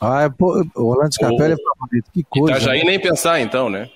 Ah, 0.00 0.22
é, 0.22 0.28
pô, 0.30 0.64
o 0.76 0.86
Orlando 0.86 1.12
Scarpelli 1.12 1.54
o... 1.54 1.56
é 1.56 1.78
favorito, 1.78 2.10
que 2.14 2.24
coisa. 2.24 2.56
Itajaí 2.56 2.84
nem 2.84 3.00
pensar 3.00 3.40
então, 3.40 3.68
né? 3.68 3.90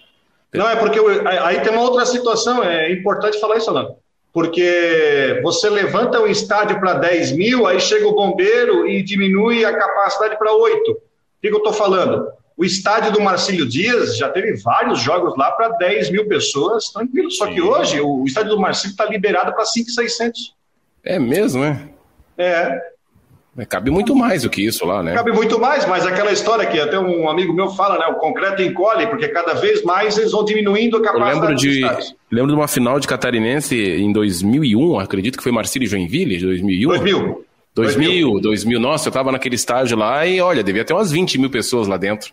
Não, 0.52 0.68
é 0.68 0.76
porque 0.76 1.00
aí 1.26 1.60
tem 1.60 1.72
uma 1.72 1.82
outra 1.82 2.04
situação, 2.04 2.62
é 2.62 2.92
importante 2.92 3.40
falar 3.40 3.56
isso, 3.56 3.70
Orlando. 3.70 3.96
Porque 4.32 5.40
você 5.42 5.70
levanta 5.70 6.20
o 6.20 6.26
estádio 6.26 6.80
para 6.80 6.94
10 6.94 7.32
mil, 7.32 7.66
aí 7.66 7.80
chega 7.80 8.06
o 8.06 8.14
bombeiro 8.14 8.88
e 8.88 9.02
diminui 9.02 9.64
a 9.64 9.76
capacidade 9.76 10.36
para 10.36 10.52
8. 10.52 10.90
O 10.90 10.94
que, 11.40 11.48
que 11.48 11.54
eu 11.54 11.58
estou 11.58 11.72
falando? 11.72 12.26
O 12.56 12.64
estádio 12.64 13.12
do 13.12 13.20
Marcílio 13.20 13.68
Dias 13.68 14.16
já 14.16 14.28
teve 14.28 14.54
vários 14.62 15.00
jogos 15.00 15.36
lá 15.36 15.50
para 15.50 15.70
10 15.70 16.10
mil 16.10 16.28
pessoas, 16.28 16.88
tranquilo. 16.88 17.30
Só 17.30 17.48
que 17.48 17.60
hoje 17.60 18.00
o 18.00 18.24
estádio 18.24 18.50
do 18.50 18.60
Marcílio 18.60 18.92
está 18.92 19.04
liberado 19.06 19.52
para 19.52 19.64
5,600. 19.64 20.54
É 21.02 21.18
mesmo, 21.18 21.62
né? 21.62 21.88
É. 22.38 22.80
é. 23.58 23.64
Cabe 23.64 23.90
muito 23.90 24.14
mais 24.14 24.44
do 24.44 24.50
que 24.50 24.64
isso 24.64 24.86
lá, 24.86 25.02
né? 25.02 25.14
Cabe 25.14 25.32
muito 25.32 25.58
mais, 25.58 25.84
mas 25.84 26.06
aquela 26.06 26.30
história 26.30 26.64
que 26.64 26.78
até 26.78 26.96
um 26.96 27.28
amigo 27.28 27.52
meu 27.52 27.70
fala, 27.70 27.98
né? 27.98 28.06
O 28.06 28.14
concreto 28.14 28.62
encolhe, 28.62 29.08
porque 29.08 29.26
cada 29.28 29.54
vez 29.54 29.82
mais 29.82 30.16
eles 30.16 30.30
vão 30.30 30.44
diminuindo 30.44 30.96
a 30.98 31.02
capacidade. 31.02 31.36
Eu 31.36 31.40
lembro 31.40 31.54
de, 31.56 32.14
lembro 32.30 32.52
de 32.52 32.56
uma 32.56 32.68
final 32.68 33.00
de 33.00 33.08
catarinense 33.08 33.76
em 33.76 34.12
2001, 34.12 35.00
acredito 35.00 35.36
que 35.36 35.42
foi 35.42 35.50
Marcílio 35.50 35.88
Joinville, 35.88 36.38
2001. 36.38 36.88
2000. 36.88 37.44
2000, 37.74 38.40
2000, 38.40 38.78
nossa, 38.78 39.08
eu 39.08 39.12
tava 39.12 39.32
naquele 39.32 39.56
estágio 39.56 39.98
lá 39.98 40.24
e 40.24 40.40
olha, 40.40 40.62
devia 40.62 40.84
ter 40.84 40.92
umas 40.92 41.10
20 41.10 41.38
mil 41.38 41.50
pessoas 41.50 41.88
lá 41.88 41.96
dentro. 41.96 42.32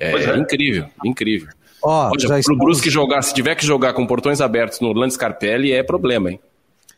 É, 0.00 0.12
é. 0.12 0.38
incrível, 0.38 0.86
incrível. 1.04 1.48
Ó, 1.82 2.08
Olha, 2.08 2.26
pro 2.26 2.38
estamos... 2.38 2.58
Brusque 2.58 2.90
jogar, 2.90 3.22
se 3.22 3.34
tiver 3.34 3.54
que 3.54 3.64
jogar 3.64 3.92
com 3.92 4.06
portões 4.06 4.40
abertos 4.40 4.80
no 4.80 4.88
Orlando 4.88 5.12
Scarpelli, 5.12 5.72
é 5.72 5.82
problema, 5.82 6.30
hein? 6.30 6.40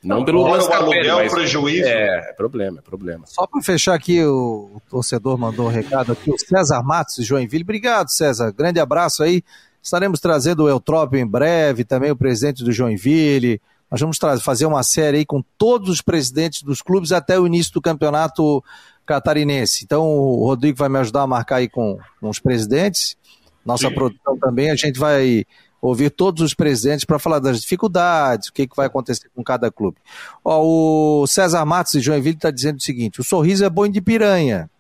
Não, 0.03 0.25
pelo 0.25 0.41
Orlando 0.41 0.65
Scarpelli, 0.65 1.09
mas 1.09 1.33
prejuízo. 1.33 1.85
É, 1.87 2.31
é 2.31 2.33
problema, 2.33 2.79
é 2.79 2.83
problema. 2.83 3.25
Só 3.27 3.47
para 3.47 3.63
fechar 3.63 3.95
aqui, 3.95 4.23
o, 4.25 4.71
o, 4.75 4.83
torcedor 4.91 5.39
mandou 5.39 5.67
um 5.67 5.71
recado 5.71 6.13
aqui, 6.13 6.31
o 6.31 6.39
César 6.39 6.83
Matos 6.83 7.17
de 7.17 7.23
Joinville. 7.23 7.63
Obrigado, 7.63 8.09
César. 8.09 8.51
Grande 8.51 8.81
abraço 8.81 9.23
aí. 9.23 9.45
Estaremos 9.81 10.19
trazendo 10.19 10.65
o 10.65 10.69
Eutrópio 10.69 11.21
em 11.21 11.27
breve, 11.27 11.85
também 11.85 12.11
o 12.11 12.17
presidente 12.17 12.65
do 12.65 12.73
Joinville. 12.73 13.61
Nós 13.89 14.01
vamos 14.01 14.19
fazer 14.43 14.67
uma 14.67 14.83
série 14.83 15.19
aí 15.19 15.27
com 15.27 15.43
todos 15.57 15.89
os 15.89 16.01
presidentes 16.01 16.63
dos 16.63 16.83
clubes 16.83 17.13
até 17.13 17.39
o 17.39 17.47
início 17.47 17.73
do 17.73 17.81
campeonato 17.81 18.65
catarinense. 19.13 19.85
Então 19.85 20.07
o 20.07 20.47
Rodrigo 20.47 20.79
vai 20.79 20.89
me 20.89 20.99
ajudar 20.99 21.23
a 21.23 21.27
marcar 21.27 21.57
aí 21.57 21.69
com, 21.69 21.99
com 22.21 22.29
os 22.29 22.39
presidentes. 22.39 23.17
Nossa 23.65 23.89
Sim. 23.89 23.95
produção 23.95 24.39
também, 24.39 24.71
a 24.71 24.75
gente 24.75 24.99
vai 24.99 25.45
ouvir 25.81 26.11
todos 26.11 26.43
os 26.43 26.55
presidentes 26.55 27.05
para 27.05 27.19
falar 27.19 27.39
das 27.39 27.61
dificuldades, 27.61 28.49
o 28.49 28.53
que, 28.53 28.67
que 28.67 28.77
vai 28.77 28.87
acontecer 28.87 29.29
com 29.35 29.43
cada 29.45 29.71
clube. 29.71 29.99
Ó, 30.45 31.23
o 31.23 31.27
César 31.27 31.65
Matos 31.65 31.93
de 31.93 32.01
Joinville 32.01 32.37
está 32.37 32.51
dizendo 32.51 32.79
o 32.79 32.83
seguinte: 32.83 33.21
o 33.21 33.25
sorriso 33.25 33.65
é 33.65 33.71
bom 33.71 33.87
de 33.87 34.01
piranha, 34.01 34.71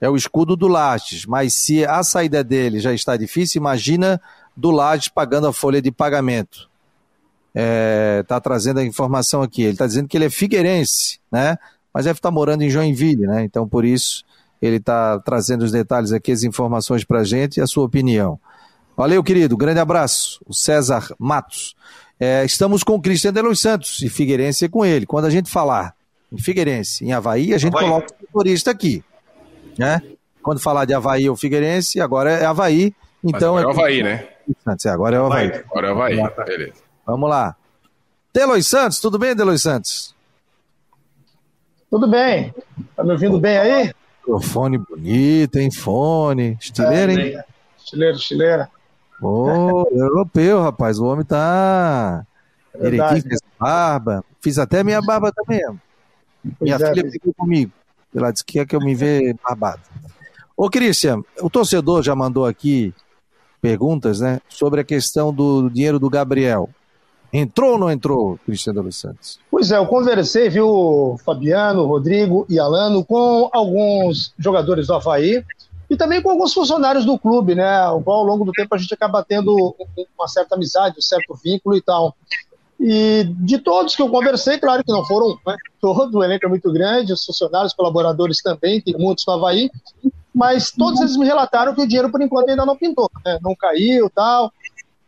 é 0.00 0.08
o 0.08 0.16
escudo 0.16 0.56
do 0.56 0.68
Lages, 0.68 1.26
mas 1.26 1.52
se 1.52 1.84
a 1.84 2.02
saída 2.02 2.44
dele 2.44 2.80
já 2.80 2.92
está 2.92 3.16
difícil, 3.16 3.60
imagina 3.60 4.20
do 4.56 4.70
Lages 4.70 5.08
pagando 5.08 5.46
a 5.46 5.52
folha 5.52 5.82
de 5.82 5.90
pagamento. 5.90 6.70
Está 7.54 8.36
é, 8.36 8.40
trazendo 8.40 8.80
a 8.80 8.84
informação 8.84 9.42
aqui. 9.42 9.62
Ele 9.62 9.72
está 9.72 9.86
dizendo 9.86 10.08
que 10.08 10.16
ele 10.16 10.24
é 10.24 10.30
figueirense, 10.30 11.20
né? 11.30 11.58
Mas 11.92 12.04
deve 12.04 12.18
estar 12.18 12.30
morando 12.30 12.62
em 12.62 12.70
Joinville, 12.70 13.26
né? 13.26 13.44
Então, 13.44 13.68
por 13.68 13.84
isso, 13.84 14.24
ele 14.60 14.76
está 14.76 15.18
trazendo 15.18 15.62
os 15.62 15.72
detalhes 15.72 16.12
aqui, 16.12 16.32
as 16.32 16.42
informações 16.42 17.04
para 17.04 17.20
a 17.20 17.24
gente 17.24 17.56
e 17.58 17.60
a 17.60 17.66
sua 17.66 17.84
opinião. 17.84 18.38
Valeu, 18.96 19.22
querido. 19.22 19.56
Grande 19.56 19.80
abraço. 19.80 20.40
O 20.46 20.54
César 20.54 21.08
Matos. 21.18 21.74
É, 22.20 22.44
estamos 22.44 22.84
com 22.84 22.94
o 22.94 23.00
Cristian 23.00 23.32
de 23.32 23.42
Los 23.42 23.60
Santos 23.60 24.00
e 24.02 24.08
Figueirense 24.08 24.66
é 24.66 24.68
com 24.68 24.84
ele. 24.84 25.06
Quando 25.06 25.24
a 25.24 25.30
gente 25.30 25.50
falar 25.50 25.94
em 26.30 26.38
Figueirense, 26.38 27.04
em 27.04 27.12
Havaí, 27.12 27.52
a 27.52 27.58
gente 27.58 27.74
Havaí. 27.74 27.88
coloca 27.88 28.12
o 28.12 28.16
motorista 28.32 28.70
aqui. 28.70 29.02
Né? 29.76 30.00
Quando 30.42 30.60
falar 30.60 30.84
de 30.84 30.94
Havaí 30.94 31.28
ou 31.28 31.36
Figueirense, 31.36 32.00
agora 32.00 32.30
é 32.30 32.44
Havaí. 32.44 32.94
Então 33.24 33.56
agora 33.56 33.66
é, 33.66 33.70
é 33.70 33.80
Havaí, 33.80 34.02
né? 34.02 34.28
É, 34.84 34.88
agora 34.88 35.16
é 35.16 35.20
o 35.20 35.26
Havaí. 35.26 35.52
Agora 35.68 35.88
é 35.88 35.90
o 35.90 35.94
Havaí. 35.94 36.16
Beleza. 36.46 36.82
Vamos 37.06 37.28
lá. 37.28 37.56
Delois 38.32 38.66
Santos, 38.66 39.00
tudo 39.00 39.18
bem, 39.18 39.34
Delois 39.34 39.62
Santos? 39.62 40.14
Tudo 41.92 42.08
bem. 42.08 42.54
Tá 42.96 43.04
me 43.04 43.12
ouvindo 43.12 43.38
bem 43.38 43.58
aí? 43.58 43.92
Microfone 44.20 44.78
bonito, 44.78 45.56
hein? 45.56 45.70
Fone. 45.70 46.56
Estileira, 46.58 47.12
hein? 47.12 47.38
Estileira, 47.76 48.16
estileira. 48.16 48.70
Ô, 49.20 49.82
oh, 49.82 49.88
europeu, 49.92 50.62
rapaz. 50.62 50.98
O 50.98 51.04
homem 51.04 51.22
tá. 51.22 52.24
É 52.72 52.88
Direitinho, 52.88 53.22
fez 53.28 53.40
barba. 53.60 54.24
Fiz 54.40 54.58
até 54.58 54.82
minha 54.82 55.02
barba 55.02 55.30
também. 55.32 55.60
Minha 56.58 56.76
é, 56.76 56.78
filha 56.78 57.02
brigou 57.02 57.34
comigo. 57.34 57.72
Ela 58.16 58.30
disse 58.30 58.42
que 58.42 58.54
quer 58.54 58.66
que 58.66 58.74
eu 58.74 58.80
me 58.80 58.94
vê 58.94 59.36
barbado. 59.44 59.82
Ô, 60.56 60.70
Cristian, 60.70 61.22
o 61.42 61.50
torcedor 61.50 62.02
já 62.02 62.16
mandou 62.16 62.46
aqui 62.46 62.94
perguntas, 63.60 64.20
né? 64.20 64.40
Sobre 64.48 64.80
a 64.80 64.84
questão 64.84 65.30
do 65.30 65.68
dinheiro 65.68 65.98
do 65.98 66.08
Gabriel. 66.08 66.70
Entrou 67.30 67.72
ou 67.72 67.78
não 67.78 67.90
entrou, 67.90 68.38
Cristiano 68.46 68.82
dos 68.82 68.98
Santos? 68.98 69.41
Pois 69.62 69.70
é, 69.70 69.78
eu 69.78 69.86
conversei, 69.86 70.48
viu, 70.48 71.16
Fabiano, 71.24 71.86
Rodrigo 71.86 72.44
e 72.48 72.58
Alano, 72.58 73.04
com 73.04 73.48
alguns 73.52 74.34
jogadores 74.36 74.88
do 74.88 74.94
Havaí 74.94 75.44
e 75.88 75.96
também 75.96 76.20
com 76.20 76.30
alguns 76.30 76.52
funcionários 76.52 77.04
do 77.04 77.16
clube, 77.16 77.54
né? 77.54 77.88
O 77.90 78.02
qual 78.02 78.18
ao 78.18 78.24
longo 78.24 78.44
do 78.44 78.50
tempo 78.50 78.74
a 78.74 78.76
gente 78.76 78.92
acaba 78.92 79.22
tendo 79.22 79.76
uma 80.18 80.26
certa 80.26 80.56
amizade, 80.56 80.96
um 80.98 81.00
certo 81.00 81.38
vínculo 81.44 81.76
e 81.76 81.80
tal. 81.80 82.16
E 82.80 83.22
de 83.38 83.56
todos 83.58 83.94
que 83.94 84.02
eu 84.02 84.08
conversei, 84.08 84.58
claro 84.58 84.82
que 84.82 84.90
não 84.90 85.04
foram 85.04 85.38
né, 85.46 85.56
todo, 85.80 86.18
o 86.18 86.24
elenco 86.24 86.44
é 86.44 86.48
muito 86.48 86.72
grande, 86.72 87.12
os 87.12 87.24
funcionários, 87.24 87.72
colaboradores 87.72 88.42
também, 88.42 88.80
tem 88.80 88.98
muitos 88.98 89.24
no 89.24 89.34
Havaí, 89.34 89.70
mas 90.34 90.72
todos 90.72 91.00
eles 91.00 91.16
me 91.16 91.24
relataram 91.24 91.72
que 91.72 91.82
o 91.82 91.86
dinheiro, 91.86 92.10
por 92.10 92.20
enquanto, 92.20 92.48
ainda 92.48 92.66
não 92.66 92.76
pintou, 92.76 93.08
né? 93.24 93.38
não 93.40 93.54
caiu 93.54 94.10
tal. 94.10 94.52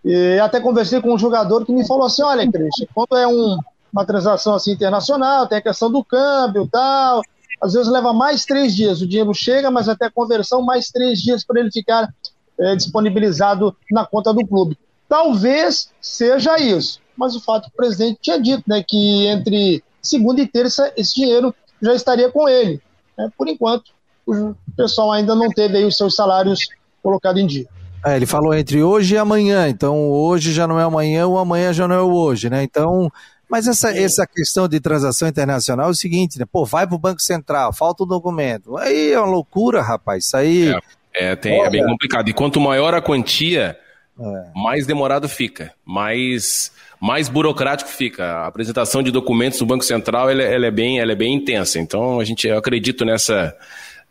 E 0.05 0.39
até 0.39 0.61
conversei 0.61 1.01
com 1.01 1.13
um 1.13 1.19
jogador 1.19 1.67
que 1.67 1.73
me 1.73 1.85
falou 1.85 2.07
assim: 2.07 2.23
olha, 2.23 2.49
Christian, 2.49 2.87
quando 2.95 3.17
é 3.17 3.27
um, 3.27 3.59
uma 3.95 4.05
transação 4.05 4.55
assim 4.55 4.73
internacional, 4.73 5.47
tem 5.47 5.59
a 5.59 5.63
questão 5.63 5.91
do 5.91 6.03
câmbio 6.03 6.69
tal, 6.71 7.23
às 7.63 7.75
vezes 7.75 7.91
leva 7.91 8.13
mais 8.13 8.45
três 8.45 8.75
dias. 8.75 9.01
O 9.01 9.07
dinheiro 9.07 9.33
chega, 9.33 9.71
mas 9.71 9.89
até 9.89 10.07
a 10.07 10.11
conversão, 10.11 10.61
mais 10.61 10.91
três 10.91 11.21
dias 11.23 11.45
para 11.45 11.61
ele 11.61 11.71
ficar 11.71 12.13
é, 12.59 12.75
disponibilizado 12.75 13.75
na 13.91 14.05
conta 14.05 14.35
do 14.35 14.45
clube. 14.45 14.77
Talvez 15.09 15.91
seja 16.01 16.59
isso, 16.59 16.99
mas 17.17 17.37
o 17.37 17.41
fato 17.41 17.67
é 17.67 17.69
que 17.69 17.75
o 17.75 17.77
presidente 17.77 18.19
tinha 18.21 18.41
dito 18.41 18.65
né, 18.67 18.85
que 18.87 19.27
entre 19.29 19.85
segunda 20.03 20.41
e 20.41 20.47
terça 20.47 20.93
esse 20.97 21.15
dinheiro 21.15 21.55
já 21.81 21.95
estaria 21.95 22.31
com 22.33 22.49
ele. 22.49 22.83
Né? 23.17 23.31
Por 23.39 23.47
enquanto, 23.47 23.93
o 24.27 24.57
pessoal 24.77 25.13
ainda 25.13 25.37
não 25.37 25.49
teve 25.51 25.79
aí 25.79 25.85
os 25.85 25.97
seus 25.97 26.17
salários 26.17 26.67
colocados 27.01 27.41
em 27.41 27.47
dia. 27.47 27.69
É, 28.05 28.17
ele 28.17 28.27
falou 28.27 28.53
entre 28.53 28.83
hoje 28.83 29.15
e 29.15 29.19
amanhã, 29.19 29.69
então 29.69 30.11
hoje 30.11 30.53
já 30.53 30.67
não 30.67 30.79
é 30.79 30.83
amanhã, 30.83 31.27
o 31.27 31.39
amanhã 31.39 31.73
já 31.73 31.89
não 31.89 31.95
é 31.95 32.03
o 32.03 32.13
hoje, 32.13 32.51
né? 32.51 32.63
Então, 32.63 33.11
mas 33.55 33.69
essa, 33.69 33.97
essa 33.97 34.27
questão 34.27 34.67
de 34.67 34.81
transação 34.81 35.29
internacional 35.29 35.87
é 35.87 35.91
o 35.91 35.95
seguinte, 35.95 36.41
né? 36.41 36.45
Pô, 36.45 36.65
vai 36.65 36.89
pro 36.89 36.99
Banco 36.99 37.23
Central, 37.23 37.73
falta 37.73 38.03
o 38.03 38.07
documento. 38.07 38.77
Aí 38.77 39.13
é 39.13 39.21
uma 39.21 39.31
loucura, 39.31 39.81
rapaz. 39.81 40.25
Isso 40.25 40.37
aí. 40.37 40.75
É, 41.15 41.31
é, 41.31 41.37
tem, 41.37 41.63
é 41.63 41.71
bem 41.71 41.87
complicado. 41.87 42.29
E 42.29 42.33
quanto 42.33 42.61
maior 42.61 42.95
a 42.95 43.01
quantia, 43.01 43.79
é. 44.19 44.45
mais 44.57 44.89
demorado 44.89 45.29
fica, 45.29 45.73
mais, 45.85 46.73
mais 47.01 47.29
burocrático 47.29 47.89
fica. 47.89 48.25
A 48.25 48.49
apresentação 48.49 49.05
de 49.05 49.13
documentos 49.13 49.61
do 49.61 49.67
Banco 49.67 49.85
Central 49.85 50.29
ela, 50.29 50.43
ela 50.43 50.67
é, 50.67 50.71
bem, 50.73 50.99
ela 50.99 51.13
é 51.13 51.15
bem 51.15 51.33
intensa. 51.33 51.79
Então, 51.79 52.19
a 52.19 52.25
gente, 52.25 52.49
eu 52.49 52.59
acredito 52.59 53.05
nessa 53.05 53.57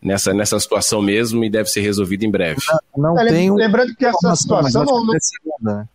nessa, 0.00 0.32
nessa 0.32 0.58
situação 0.58 1.02
mesmo 1.02 1.44
e 1.44 1.50
deve 1.50 1.68
ser 1.68 1.82
resolvido 1.82 2.24
em 2.24 2.30
breve. 2.30 2.62
Não, 2.96 3.14
não 3.14 3.20
é, 3.20 3.26
tenho 3.26 3.54
lembrando 3.56 3.94
que 3.94 4.06
essa 4.06 4.34
situação 4.36 4.86
não, 4.86 5.04
não... 5.60 5.88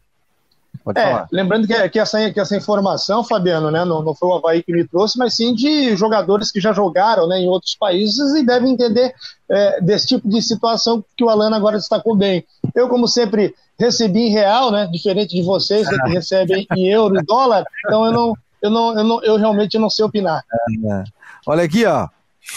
Né? 0.86 0.94
É, 0.98 1.26
lembrando 1.32 1.68
que, 1.68 1.90
que, 1.90 2.00
essa, 2.00 2.32
que 2.32 2.40
essa 2.40 2.56
informação, 2.56 3.24
Fabiano, 3.24 3.70
né, 3.70 3.86
não, 3.86 4.02
não 4.02 4.16
foi 4.16 4.30
o 4.30 4.34
Havaí 4.34 4.64
que 4.64 4.72
me 4.72 4.88
trouxe, 4.88 5.18
mas 5.18 5.36
sim 5.36 5.54
de 5.54 5.96
jogadores 5.96 6.52
que 6.52 6.60
já 6.60 6.74
jogaram 6.74 7.28
né, 7.28 7.40
em 7.40 7.48
outros 7.48 7.76
países 7.76 8.36
e 8.36 8.46
devem 8.46 8.74
entender 8.74 9.14
é, 9.50 9.82
desse 9.82 10.08
tipo 10.08 10.28
de 10.28 10.42
situação 10.42 11.04
que 11.16 11.24
o 11.24 11.30
Alan 11.30 11.56
agora 11.56 11.78
destacou 11.78 12.16
bem. 12.16 12.44
Eu, 12.74 12.90
como 12.90 13.08
sempre, 13.08 13.54
recebi 13.78 14.28
em 14.28 14.32
real, 14.32 14.72
né, 14.72 14.88
diferente 14.92 15.36
de 15.36 15.42
vocês, 15.42 15.86
né, 15.86 15.98
que 16.06 16.12
recebem 16.12 16.68
em 16.76 16.88
euro 16.88 17.20
e 17.20 17.24
dólar, 17.24 17.64
então 17.86 18.06
eu 18.06 18.12
não, 18.12 18.34
eu 18.62 18.70
não, 18.70 18.98
eu 18.98 19.04
não, 19.04 19.24
eu 19.24 19.38
realmente 19.38 19.78
não 19.78 19.90
sei 19.90 20.06
opinar. 20.06 20.44
É, 20.52 20.94
é. 20.94 21.04
Olha 21.46 21.64
aqui, 21.64 21.86
ó. 21.86 22.08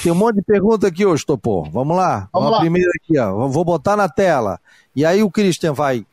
Tem 0.02 0.10
um 0.10 0.14
monte 0.14 0.36
de 0.36 0.42
pergunta 0.42 0.86
aqui 0.86 1.04
hoje, 1.04 1.24
Topor. 1.26 1.68
Vamos 1.70 1.96
lá. 1.96 2.28
Vamos 2.32 2.50
lá. 2.50 2.60
primeira 2.60 2.90
aqui, 3.02 3.18
ó. 3.18 3.46
Vou 3.46 3.64
botar 3.64 3.96
na 3.96 4.08
tela. 4.08 4.58
E 4.96 5.04
aí 5.04 5.22
o 5.22 5.30
Christian 5.30 5.72
vai 5.72 6.06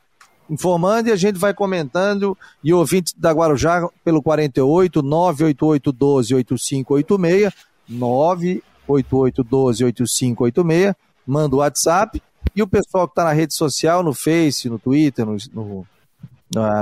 informando 0.49 1.09
e 1.09 1.11
a 1.11 1.15
gente 1.15 1.37
vai 1.37 1.53
comentando. 1.53 2.37
E 2.63 2.73
ouvinte 2.73 3.13
da 3.17 3.31
Guarujá 3.31 3.87
pelo 4.03 4.21
48 4.21 5.01
988 5.01 5.91
12 5.91 6.35
8586 6.35 7.53
988 7.87 9.43
12 9.43 9.83
8586 9.85 10.95
manda 11.25 11.55
o 11.55 11.59
WhatsApp. 11.59 12.21
E 12.55 12.63
o 12.63 12.67
pessoal 12.67 13.07
que 13.07 13.11
está 13.11 13.23
na 13.23 13.33
rede 13.33 13.53
social, 13.53 14.01
no 14.01 14.13
Face, 14.13 14.69
no 14.69 14.79
Twitter, 14.79 15.25
no, 15.25 15.37
no 15.53 15.87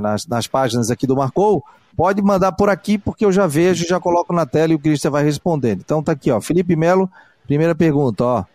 nas, 0.01 0.25
nas 0.25 0.47
páginas 0.47 0.89
aqui 0.89 1.05
do 1.05 1.15
Marcou, 1.15 1.63
Pode 1.97 2.21
mandar 2.21 2.51
por 2.51 2.69
aqui, 2.69 2.95
porque 2.95 3.25
eu 3.25 3.31
já 3.31 3.47
vejo, 3.47 3.87
já 3.87 3.99
coloco 3.99 4.31
na 4.31 4.45
tela 4.45 4.71
e 4.71 4.75
o 4.75 4.79
Cristian 4.79 5.09
vai 5.09 5.23
respondendo. 5.23 5.79
Então 5.79 6.03
tá 6.03 6.11
aqui, 6.11 6.29
ó. 6.29 6.39
Felipe 6.39 6.75
Melo, 6.75 7.09
primeira 7.47 7.73
pergunta, 7.73 8.23
ó. 8.23 8.45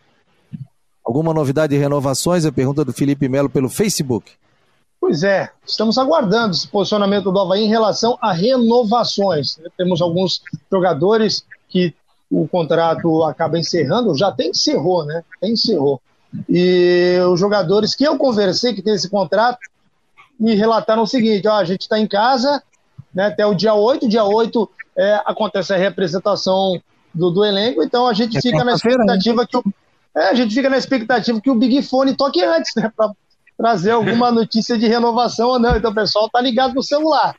Alguma 1.04 1.34
novidade 1.34 1.74
de 1.74 1.80
renovações? 1.80 2.46
A 2.46 2.52
pergunta 2.52 2.84
do 2.84 2.92
Felipe 2.92 3.28
Melo 3.28 3.50
pelo 3.50 3.68
Facebook. 3.68 4.30
Pois 5.03 5.24
é, 5.24 5.50
estamos 5.66 5.98
aguardando 5.98 6.55
esse 6.55 6.68
posicionamento 6.68 7.32
do 7.32 7.40
Havaí 7.40 7.64
em 7.64 7.68
relação 7.68 8.16
a 8.20 8.32
renovações. 8.32 9.59
Temos 9.76 10.00
alguns 10.00 10.40
jogadores 10.70 11.44
que 11.68 11.92
o 12.30 12.46
contrato 12.46 13.24
acaba 13.24 13.59
encerrando, 13.59 14.16
já 14.16 14.30
tem 14.30 14.50
encerrou, 14.50 15.05
né? 15.05 15.24
Tem 15.40 15.55
encerrou. 15.55 16.00
E 16.48 17.18
os 17.28 17.40
jogadores 17.40 17.96
que 17.96 18.05
eu 18.05 18.16
conversei 18.16 18.74
que 18.74 18.80
tem 18.80 18.94
esse 18.94 19.11
contrato 19.11 19.59
me 20.38 20.55
relataram 20.55 21.03
o 21.03 21.07
seguinte: 21.07 21.48
ó, 21.48 21.57
a 21.57 21.64
gente 21.64 21.80
está 21.80 21.98
em 21.98 22.07
casa, 22.07 22.62
né, 23.12 23.26
até 23.26 23.44
o 23.44 23.57
dia 23.57 23.74
8. 23.74 24.09
Dia 24.09 24.22
8 24.22 24.70
é, 24.96 25.20
acontece 25.26 25.74
a 25.74 25.76
representação 25.76 26.80
do, 27.12 27.28
do 27.28 27.44
elenco, 27.44 27.82
então 27.82 28.07
a 28.07 28.12
gente 28.12 28.38
é 28.38 28.40
fica 28.40 28.59
na 28.59 28.66
né? 28.66 28.74
expectativa 28.74 29.46
que 29.48 29.57
o, 29.57 29.64
é, 30.16 30.28
a 30.28 30.34
gente 30.34 30.55
fica 30.55 30.70
na 30.70 30.78
expectativa 30.78 31.40
que 31.40 31.50
o 31.50 31.57
Big 31.57 31.82
Fone 31.82 32.14
toque 32.14 32.40
antes, 32.44 32.72
né, 32.76 32.88
para 32.96 33.12
trazer 33.62 33.92
alguma 33.92 34.32
notícia 34.32 34.76
de 34.76 34.88
renovação 34.88 35.50
ou 35.50 35.58
não. 35.60 35.76
Então 35.76 35.92
o 35.92 35.94
pessoal 35.94 36.28
tá 36.28 36.40
ligado 36.40 36.74
no 36.74 36.82
celular. 36.82 37.36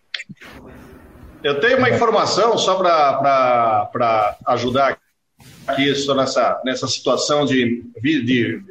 Eu 1.44 1.60
tenho 1.60 1.78
uma 1.78 1.90
informação 1.90 2.58
só 2.58 2.76
para 2.76 4.38
ajudar 4.48 4.98
aqui 5.68 5.94
nessa, 6.16 6.62
nessa 6.64 6.88
situação 6.88 7.46
de, 7.46 7.84
de, 8.02 8.24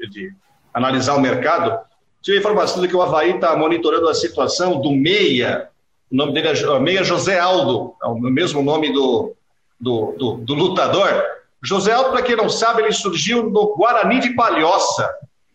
de 0.09 0.33
analisar 0.73 1.15
o 1.15 1.21
mercado. 1.21 1.79
Tive 2.23 2.39
a 2.39 2.41
informação 2.41 2.81
de 2.81 2.89
que 2.89 2.97
o 2.97 3.03
Havaí 3.03 3.33
está 3.33 3.55
monitorando 3.55 4.09
a 4.09 4.15
situação 4.15 4.81
do 4.81 4.91
meia 4.91 5.69
o 6.11 6.17
nome 6.17 6.35
dele 6.35 6.49
é 6.49 6.79
Meia 6.79 7.03
José 7.03 7.39
Aldo, 7.39 7.95
é 8.03 8.07
o 8.07 8.15
mesmo 8.17 8.63
nome 8.63 8.93
do, 8.93 9.35
do, 9.81 10.15
do, 10.19 10.35
do 10.37 10.55
lutador. 10.55 11.25
José 11.63 11.91
Aldo, 11.91 12.11
para 12.11 12.21
quem 12.21 12.37
não 12.37 12.51
sabe, 12.51 12.83
ele 12.83 12.93
surgiu 12.93 13.49
no 13.49 13.75
Guarani 13.75 14.21
de 14.21 14.35
Palhoça, 14.35 15.11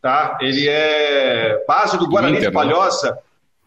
tá? 0.08 0.38
Ele 0.40 0.70
é 0.70 1.66
base 1.68 1.98
do 1.98 2.08
Guarani 2.08 2.38
Inter, 2.38 2.50
de 2.50 2.56
né? 2.56 2.64
Palhoça. 2.64 3.20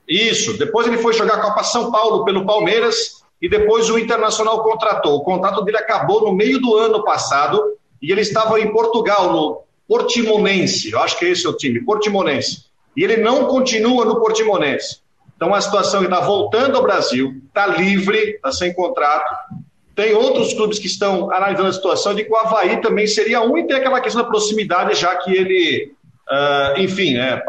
Isso. 0.09 0.57
Depois 0.57 0.87
ele 0.87 0.97
foi 0.97 1.13
jogar 1.13 1.35
a 1.35 1.41
Copa 1.43 1.63
São 1.63 1.93
Paulo 1.93 2.25
pelo 2.25 2.47
Palmeiras 2.47 3.23
e 3.43 3.47
depois 3.47 3.91
o 3.91 3.99
Internacional 3.99 4.63
contratou. 4.63 5.17
O 5.17 5.23
contrato 5.23 5.63
dele 5.63 5.77
acabou 5.77 6.23
no 6.23 6.33
meio 6.33 6.59
do 6.59 6.75
ano 6.79 7.05
passado 7.05 7.63
e 8.01 8.11
ele 8.11 8.23
estava 8.23 8.59
em 8.59 8.73
Portugal, 8.73 9.31
no 9.31 9.63
Portimonense. 9.87 10.91
Eu 10.91 11.01
acho 11.01 11.19
que 11.19 11.27
esse 11.27 11.45
é 11.45 11.51
o 11.51 11.57
time, 11.57 11.85
Portimonense. 11.85 12.65
E 12.97 13.05
ele 13.05 13.19
não 13.19 13.45
continua 13.45 14.07
no 14.07 14.19
Portimonense. 14.19 15.01
Então, 15.37 15.55
a 15.55 15.61
situação 15.61 16.03
está 16.03 16.21
voltando 16.21 16.77
ao 16.77 16.83
Brasil, 16.83 17.35
está 17.49 17.67
livre, 17.67 18.17
está 18.17 18.51
sem 18.51 18.73
contrato. 18.73 19.31
Tem 19.95 20.15
outros 20.15 20.55
clubes 20.55 20.79
que 20.79 20.87
estão 20.87 21.31
analisando 21.31 21.69
a 21.69 21.73
situação 21.73 22.15
de 22.15 22.25
que 22.25 22.33
o 22.33 22.37
Havaí 22.37 22.81
também 22.81 23.07
seria 23.07 23.43
um 23.43 23.59
e 23.59 23.67
tem 23.67 23.77
aquela 23.77 24.01
questão 24.01 24.23
da 24.23 24.29
proximidade, 24.29 24.95
já 24.95 25.15
que 25.17 25.31
ele, 25.31 25.95
uh, 26.31 26.81
enfim, 26.81 27.15
né, 27.15 27.43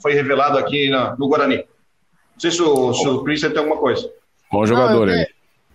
foi 0.00 0.14
revelado 0.14 0.58
aqui 0.58 0.90
no 1.18 1.28
Guarani. 1.28 1.56
Não 1.56 2.40
sei 2.40 2.50
se 2.50 2.62
o, 2.62 2.92
se 2.92 3.08
o 3.08 3.24
Christian 3.24 3.50
tem 3.50 3.58
alguma 3.58 3.78
coisa. 3.78 4.10
Bom 4.52 4.66
jogador 4.66 5.08
aí. 5.08 5.26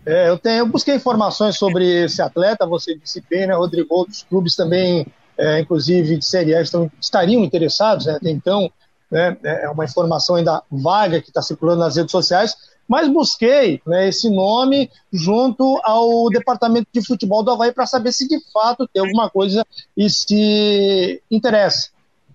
É, 0.05 0.29
eu, 0.29 0.37
tenho, 0.37 0.59
eu 0.59 0.65
busquei 0.65 0.95
informações 0.95 1.57
sobre 1.57 2.05
esse 2.05 2.21
atleta, 2.21 2.65
você 2.65 2.95
disse 2.95 3.23
bem, 3.29 3.47
né, 3.47 3.53
Rodrigo? 3.53 3.93
Outros 3.93 4.23
clubes 4.23 4.55
também, 4.55 5.05
é, 5.37 5.59
inclusive 5.59 6.17
de 6.17 6.25
Série 6.25 6.55
A, 6.55 6.61
estão, 6.61 6.91
estariam 6.99 7.43
interessados, 7.43 8.05
né, 8.05 8.13
até 8.13 8.29
então 8.29 8.71
né, 9.11 9.37
é 9.43 9.69
uma 9.69 9.85
informação 9.85 10.35
ainda 10.35 10.63
vaga 10.71 11.21
que 11.21 11.29
está 11.29 11.41
circulando 11.41 11.81
nas 11.81 11.97
redes 11.97 12.11
sociais, 12.11 12.55
mas 12.87 13.07
busquei 13.07 13.81
né, 13.85 14.09
esse 14.09 14.29
nome 14.29 14.89
junto 15.13 15.79
ao 15.83 16.29
departamento 16.29 16.87
de 16.91 17.05
futebol 17.05 17.43
do 17.43 17.51
Havaí 17.51 17.71
para 17.71 17.85
saber 17.85 18.11
se 18.11 18.27
de 18.27 18.39
fato 18.51 18.87
tem 18.87 19.01
alguma 19.01 19.29
coisa 19.29 19.65
e 19.95 20.09
se 20.09 21.21
interessa. 21.29 21.89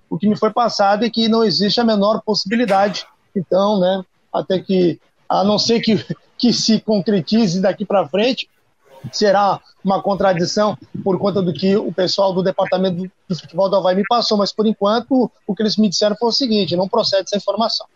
O 0.09 0.18
que 0.18 0.28
me 0.28 0.36
foi 0.36 0.50
passado 0.50 1.04
é 1.04 1.11
que 1.11 1.28
não 1.28 1.44
existe 1.44 1.80
a 1.80 1.84
menor 1.84 2.22
possibilidade, 2.22 3.07
então, 3.34 3.78
né, 3.80 4.02
até 4.32 4.59
que, 4.59 5.00
a 5.28 5.44
não 5.44 5.59
ser 5.59 5.80
que, 5.80 6.04
que 6.38 6.52
se 6.52 6.80
concretize 6.80 7.61
daqui 7.61 7.84
para 7.84 8.09
frente, 8.09 8.48
será 9.12 9.61
uma 9.84 10.02
contradição 10.02 10.76
por 11.04 11.18
conta 11.18 11.40
do 11.40 11.52
que 11.52 11.76
o 11.76 11.92
pessoal 11.92 12.32
do 12.32 12.42
departamento 12.42 13.11
do 13.28 13.38
futebol 13.38 13.68
do 13.68 13.76
Havaí 13.76 13.94
me 13.94 14.04
passou, 14.09 14.36
mas 14.36 14.52
por 14.52 14.66
enquanto 14.66 15.30
o 15.46 15.54
que 15.54 15.62
eles 15.62 15.76
me 15.76 15.88
disseram 15.88 16.16
foi 16.16 16.28
o 16.28 16.32
seguinte: 16.32 16.76
não 16.76 16.88
procede 16.88 17.24
essa 17.24 17.36
informação. 17.36 17.86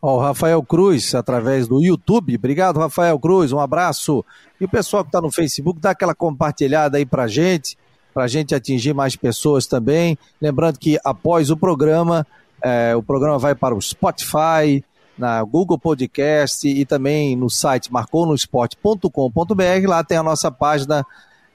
Ó, 0.00 0.16
o 0.16 0.20
Rafael 0.20 0.62
Cruz, 0.62 1.14
através 1.14 1.66
do 1.66 1.82
YouTube. 1.82 2.36
Obrigado, 2.36 2.78
Rafael 2.78 3.18
Cruz, 3.18 3.52
um 3.52 3.58
abraço. 3.58 4.24
E 4.60 4.64
o 4.64 4.68
pessoal 4.68 5.02
que 5.02 5.08
está 5.08 5.20
no 5.20 5.32
Facebook, 5.32 5.80
dá 5.80 5.90
aquela 5.90 6.14
compartilhada 6.14 6.98
aí 6.98 7.06
pra 7.06 7.26
gente, 7.26 7.76
pra 8.14 8.28
gente 8.28 8.54
atingir 8.54 8.94
mais 8.94 9.16
pessoas 9.16 9.66
também. 9.66 10.16
Lembrando 10.40 10.78
que 10.78 10.98
após 11.04 11.50
o 11.50 11.56
programa, 11.56 12.24
é, 12.62 12.94
o 12.96 13.02
programa 13.02 13.38
vai 13.38 13.54
para 13.54 13.74
o 13.74 13.82
Spotify, 13.82 14.84
na 15.16 15.42
Google 15.42 15.78
Podcast 15.78 16.66
e 16.68 16.84
também 16.84 17.36
no 17.36 17.48
site 17.48 17.92
marconosport.com.br. 17.92 19.88
Lá 19.88 20.04
tem 20.04 20.18
a 20.18 20.22
nossa 20.22 20.50
página 20.50 21.06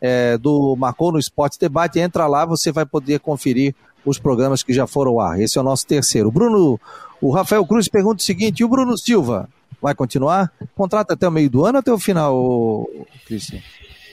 é, 0.02 0.38
do 0.38 0.76
Marcou 0.78 1.12
no 1.12 1.20
Esporte 1.20 1.60
Debate. 1.60 2.00
Entra 2.00 2.26
lá, 2.28 2.46
você 2.46 2.72
vai 2.72 2.86
poder 2.86 3.20
conferir 3.20 3.76
os 4.06 4.18
programas 4.18 4.64
que 4.64 4.74
já 4.74 4.88
foram 4.88 5.12
ao 5.12 5.20
ar. 5.20 5.40
Esse 5.40 5.58
é 5.58 5.62
o 5.62 5.64
nosso 5.64 5.86
terceiro. 5.86 6.32
Bruno, 6.32 6.80
o 7.22 7.32
Rafael 7.32 7.66
Cruz 7.66 7.88
pergunta 7.90 8.22
o 8.22 8.26
seguinte: 8.26 8.62
e 8.62 8.66
o 8.66 8.70
Bruno 8.70 8.98
Silva 8.98 9.50
vai 9.82 9.94
continuar? 9.94 10.52
Contrato 10.76 11.12
até 11.12 11.28
o 11.28 11.32
meio 11.32 11.50
do 11.50 11.66
ano 11.66 11.80
até 11.80 11.92
o 11.92 12.00
final, 12.00 12.88
Cristian? 13.26 13.60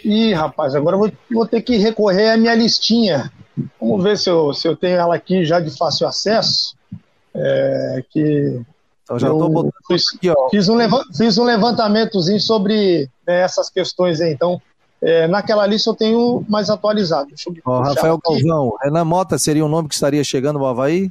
Ih, 0.07 0.33
rapaz, 0.33 0.75
agora 0.75 0.97
eu 0.97 1.01
vou, 1.01 1.13
vou 1.31 1.47
ter 1.47 1.63
que 1.63 1.77
recorrer 1.77 2.31
à 2.31 2.37
minha 2.37 2.55
listinha 2.55 3.31
Vamos 3.81 4.05
ver 4.05 4.19
se 4.19 4.29
eu, 4.29 4.53
se 4.53 4.69
eu 4.69 4.77
tenho 4.77 4.97
ela 4.97 5.15
aqui 5.15 5.45
já 5.45 5.61
de 5.61 5.71
fácil 5.71 6.07
acesso. 6.07 6.77
É, 7.35 8.05
que 8.11 8.61
então 9.03 9.19
já 9.19 9.29
estou 9.29 9.49
botando 9.49 9.73
fiz, 9.87 10.05
aqui, 10.15 10.31
ó. 10.31 10.49
Fiz 10.51 10.69
um, 10.69 10.77
fiz 11.17 11.39
um 11.39 11.45
levantamentozinho 11.45 12.41
sobre 12.41 13.09
né, 13.27 13.41
essas 13.41 13.71
questões 13.71 14.21
aí. 14.21 14.33
Então, 14.33 14.61
é, 15.03 15.27
naquela 15.27 15.67
lista 15.67 15.91
eu 15.91 15.95
tenho 15.95 16.45
mais 16.49 16.71
atualizado. 16.71 17.29
Ó, 17.65 17.81
Rafael 17.81 18.19
Galvão, 18.19 18.77
Renan 18.83 19.05
Mota 19.05 19.39
seria 19.39 19.65
um 19.65 19.69
nome 19.69 19.89
que 19.89 19.95
estaria 19.95 20.25
chegando 20.25 20.59
no 20.59 20.67
Havaí? 20.67 21.11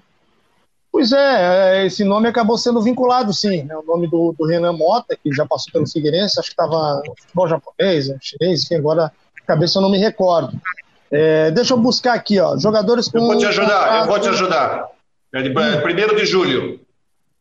Pois 0.96 1.12
é, 1.12 1.82
é, 1.82 1.86
esse 1.86 2.06
nome 2.06 2.30
acabou 2.30 2.58
sendo 2.58 2.82
vinculado, 2.82 3.34
sim. 3.34 3.64
Né, 3.64 3.76
o 3.76 3.84
nome 3.84 4.08
do, 4.08 4.34
do, 4.40 4.46
Renan 4.46 4.72
Mota, 4.72 5.14
que 5.22 5.30
já 5.34 5.46
passou 5.46 5.74
pelo 5.74 5.86
Figueirense, 5.86 6.40
acho 6.40 6.48
que 6.48 6.54
estava 6.54 7.02
no 7.06 7.14
futebol 7.18 7.50
japonês, 7.50 8.08
né, 8.08 8.18
chinês, 8.22 8.64
enfim, 8.64 8.76
agora 8.76 9.12
cabeça 9.46 9.78
eu 9.78 9.82
não 9.82 9.90
me 9.90 9.98
recordo. 9.98 10.58
É, 11.12 11.52
deixa 11.52 11.74
eu 11.74 11.78
buscar 11.78 12.14
aqui, 12.14 12.40
ó. 12.40 12.58
Jogadores 12.58 13.10
com. 13.10 13.18
Eu 13.18 13.26
vou 13.26 13.38
te 13.38 13.46
ajudar, 13.46 14.04
eu 14.04 14.08
vou 14.08 14.20
te 14.22 14.30
ajudar. 14.30 14.88
É 15.34 15.42
de, 15.42 15.50
é 15.50 15.82
primeiro 15.82 16.16
de 16.16 16.26
julho. 16.26 16.80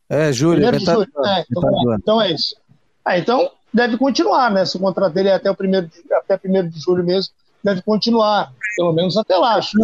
É, 0.09 0.33
julho. 0.33 0.55
Primeiro 0.55 0.77
de 0.77 0.85
julho. 0.85 1.07
É, 1.25 1.45
então, 1.49 1.93
é, 1.93 1.95
então, 1.95 2.21
é 2.21 2.31
isso. 2.33 2.57
Ah, 3.05 3.17
então 3.17 3.51
deve 3.73 3.97
continuar, 3.97 4.51
né? 4.51 4.65
Se 4.65 4.75
o 4.75 4.81
contrato 4.81 5.13
dele 5.13 5.29
é 5.29 5.33
até 5.35 5.49
o 5.49 5.55
primeiro 5.55 5.87
de, 5.87 6.13
até 6.13 6.35
primeiro 6.35 6.67
de 6.67 6.77
julho 6.77 7.05
mesmo, 7.05 7.33
deve 7.63 7.81
continuar, 7.81 8.51
pelo 8.75 8.91
menos 8.91 9.15
até 9.15 9.37
lá. 9.37 9.55
Acho. 9.55 9.77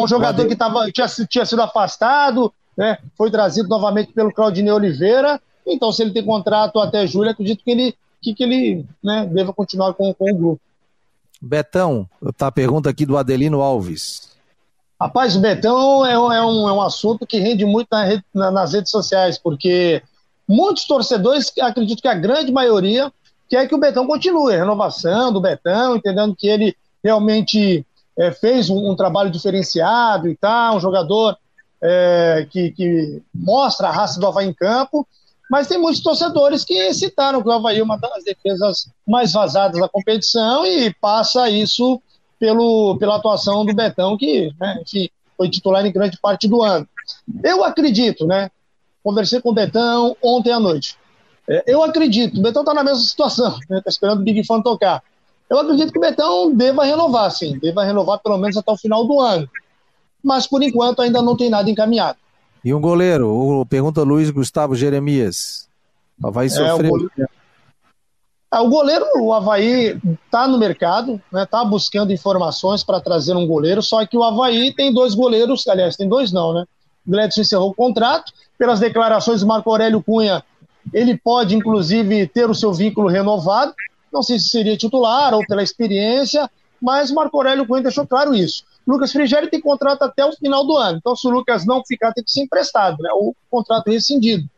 Um 0.00 0.08
jogador 0.08 0.48
que 0.48 0.56
tava, 0.56 0.90
tinha, 0.90 1.06
tinha 1.28 1.44
sido 1.44 1.60
afastado, 1.60 2.50
né? 2.76 2.98
Foi 3.16 3.30
trazido 3.30 3.68
novamente 3.68 4.12
pelo 4.12 4.32
Claudinei 4.32 4.72
Oliveira. 4.72 5.40
Então, 5.66 5.92
se 5.92 6.02
ele 6.02 6.12
tem 6.12 6.24
contrato 6.24 6.78
até 6.80 7.06
julho, 7.06 7.30
acredito 7.30 7.62
que 7.64 7.70
ele 7.70 7.94
que, 8.20 8.32
que 8.34 8.44
ele 8.44 8.86
né, 9.02 9.26
deva 9.26 9.52
continuar 9.52 9.94
com, 9.94 10.14
com 10.14 10.30
o 10.30 10.34
grupo. 10.34 10.60
Betão, 11.40 12.08
tá 12.36 12.46
a 12.46 12.52
pergunta 12.52 12.88
aqui 12.88 13.04
do 13.04 13.16
Adelino 13.16 13.60
Alves. 13.60 14.30
Rapaz, 15.00 15.34
o 15.34 15.40
Betão 15.40 16.06
é, 16.06 16.16
um, 16.16 16.32
é 16.32 16.46
um, 16.46 16.68
é 16.68 16.72
um 16.72 16.80
assunto 16.80 17.26
que 17.26 17.40
rende 17.40 17.64
muito 17.64 17.88
na 17.90 18.04
rede, 18.04 18.24
na, 18.32 18.52
nas 18.52 18.72
redes 18.72 18.92
sociais, 18.92 19.36
porque 19.36 20.00
muitos 20.46 20.84
torcedores, 20.84 21.52
acredito 21.60 22.00
que 22.00 22.06
a 22.06 22.14
grande 22.14 22.52
maioria, 22.52 23.12
quer 23.48 23.66
que 23.66 23.74
o 23.74 23.78
Betão 23.78 24.06
continue. 24.06 24.56
Renovação 24.56 25.32
do 25.32 25.40
Betão, 25.40 25.96
entendendo 25.96 26.36
que 26.36 26.46
ele 26.46 26.76
realmente 27.02 27.84
é, 28.16 28.30
fez 28.30 28.70
um, 28.70 28.90
um, 28.90 28.94
trabalho 28.94 29.30
diferenciado 29.30 30.28
e 30.28 30.36
tal, 30.36 30.76
um 30.76 30.80
jogador 30.80 31.36
é, 31.82 32.46
que, 32.48 32.70
que, 32.70 33.22
mostra 33.34 33.88
a 33.88 33.92
raça 33.92 34.20
do 34.20 34.26
Havaí 34.26 34.46
em 34.46 34.54
campo, 34.54 35.06
mas 35.50 35.66
tem 35.66 35.78
muitos 35.78 36.00
torcedores 36.00 36.64
que 36.64 36.94
citaram 36.94 37.42
que 37.42 37.48
o 37.48 37.52
Havaí 37.52 37.80
é 37.80 37.82
uma 37.82 37.98
das 37.98 38.24
defesas 38.24 38.88
mais 39.06 39.32
vazadas 39.32 39.80
da 39.80 39.88
competição 39.88 40.64
e 40.64 40.94
passa 40.94 41.50
isso 41.50 42.00
pelo, 42.38 42.96
pela 42.98 43.16
atuação 43.16 43.64
do 43.64 43.74
Betão, 43.74 44.16
que 44.16 44.52
né, 44.58 44.82
foi 45.36 45.50
titular 45.50 45.84
em 45.84 45.92
grande 45.92 46.18
parte 46.20 46.48
do 46.48 46.62
ano. 46.62 46.86
Eu 47.42 47.64
acredito, 47.64 48.26
né? 48.26 48.50
Conversei 49.02 49.40
com 49.40 49.50
o 49.50 49.54
Betão 49.54 50.16
ontem 50.22 50.52
à 50.52 50.60
noite. 50.60 50.96
É, 51.48 51.64
eu 51.66 51.82
acredito, 51.82 52.38
o 52.38 52.42
Betão 52.42 52.62
está 52.62 52.72
na 52.72 52.84
mesma 52.84 53.00
situação, 53.00 53.58
está 53.58 53.74
né, 53.74 53.82
esperando 53.86 54.20
o 54.20 54.24
Big 54.24 54.44
Fan 54.46 54.62
tocar. 54.62 55.02
Eu 55.50 55.58
acredito 55.58 55.92
que 55.92 55.98
o 55.98 56.00
Betão 56.00 56.54
deva 56.54 56.84
renovar, 56.84 57.30
sim, 57.30 57.58
deva 57.58 57.84
renovar 57.84 58.20
pelo 58.20 58.38
menos 58.38 58.56
até 58.56 58.70
o 58.70 58.76
final 58.76 59.04
do 59.04 59.20
ano. 59.20 59.48
Mas 60.22 60.46
por 60.46 60.62
enquanto 60.62 61.02
ainda 61.02 61.20
não 61.20 61.36
tem 61.36 61.50
nada 61.50 61.70
encaminhado. 61.70 62.18
E 62.64 62.72
um 62.72 62.80
goleiro? 62.80 63.28
O, 63.28 63.66
pergunta 63.66 64.02
Luiz 64.02 64.30
Gustavo 64.30 64.74
Jeremias. 64.74 65.68
Vai 66.18 66.48
sofrer. 66.48 66.68
É, 66.70 66.74
o, 66.74 66.90
goleiro, 66.90 67.12
é, 68.52 68.58
o 68.60 68.68
goleiro, 68.68 69.06
o 69.20 69.32
Havaí 69.32 70.00
está 70.24 70.46
no 70.46 70.58
mercado, 70.58 71.14
está 71.14 71.38
né, 71.38 71.46
tá 71.46 71.64
buscando 71.64 72.12
informações 72.12 72.84
para 72.84 73.00
trazer 73.00 73.34
um 73.34 73.46
goleiro, 73.46 73.82
só 73.82 74.06
que 74.06 74.16
o 74.16 74.22
Havaí 74.22 74.72
tem 74.72 74.92
dois 74.92 75.14
goleiros, 75.14 75.66
aliás, 75.66 75.96
tem 75.96 76.08
dois 76.08 76.32
não, 76.32 76.54
né? 76.54 76.64
O 77.04 77.10
Gledson 77.10 77.40
encerrou 77.40 77.70
o 77.70 77.74
contrato, 77.74 78.32
pelas 78.56 78.78
declarações 78.78 79.40
do 79.40 79.46
Marco 79.46 79.68
Aurélio 79.68 80.00
Cunha, 80.00 80.44
ele 80.92 81.16
pode, 81.16 81.56
inclusive, 81.56 82.26
ter 82.28 82.48
o 82.48 82.54
seu 82.54 82.72
vínculo 82.72 83.08
renovado, 83.08 83.74
não 84.12 84.22
sei 84.22 84.38
se 84.38 84.48
seria 84.48 84.76
titular 84.76 85.34
ou 85.34 85.44
pela 85.46 85.62
experiência, 85.62 86.48
mas 86.80 87.10
o 87.10 87.14
Marco 87.14 87.36
Aurélio 87.36 87.66
Cunha 87.66 87.82
deixou 87.82 88.06
claro 88.06 88.34
isso. 88.34 88.64
Lucas 88.86 89.12
Frigério 89.12 89.50
tem 89.50 89.60
contrato 89.60 90.02
até 90.02 90.24
o 90.24 90.32
final 90.32 90.66
do 90.66 90.76
ano. 90.76 90.98
Então, 90.98 91.14
se 91.14 91.26
o 91.26 91.30
Lucas 91.30 91.64
não 91.64 91.82
ficar, 91.84 92.12
tem 92.12 92.24
que 92.24 92.30
ser 92.30 92.42
emprestado, 92.42 92.96
né? 93.00 93.10
O 93.12 93.34
contrato 93.50 93.90
rescindido. 93.90 94.48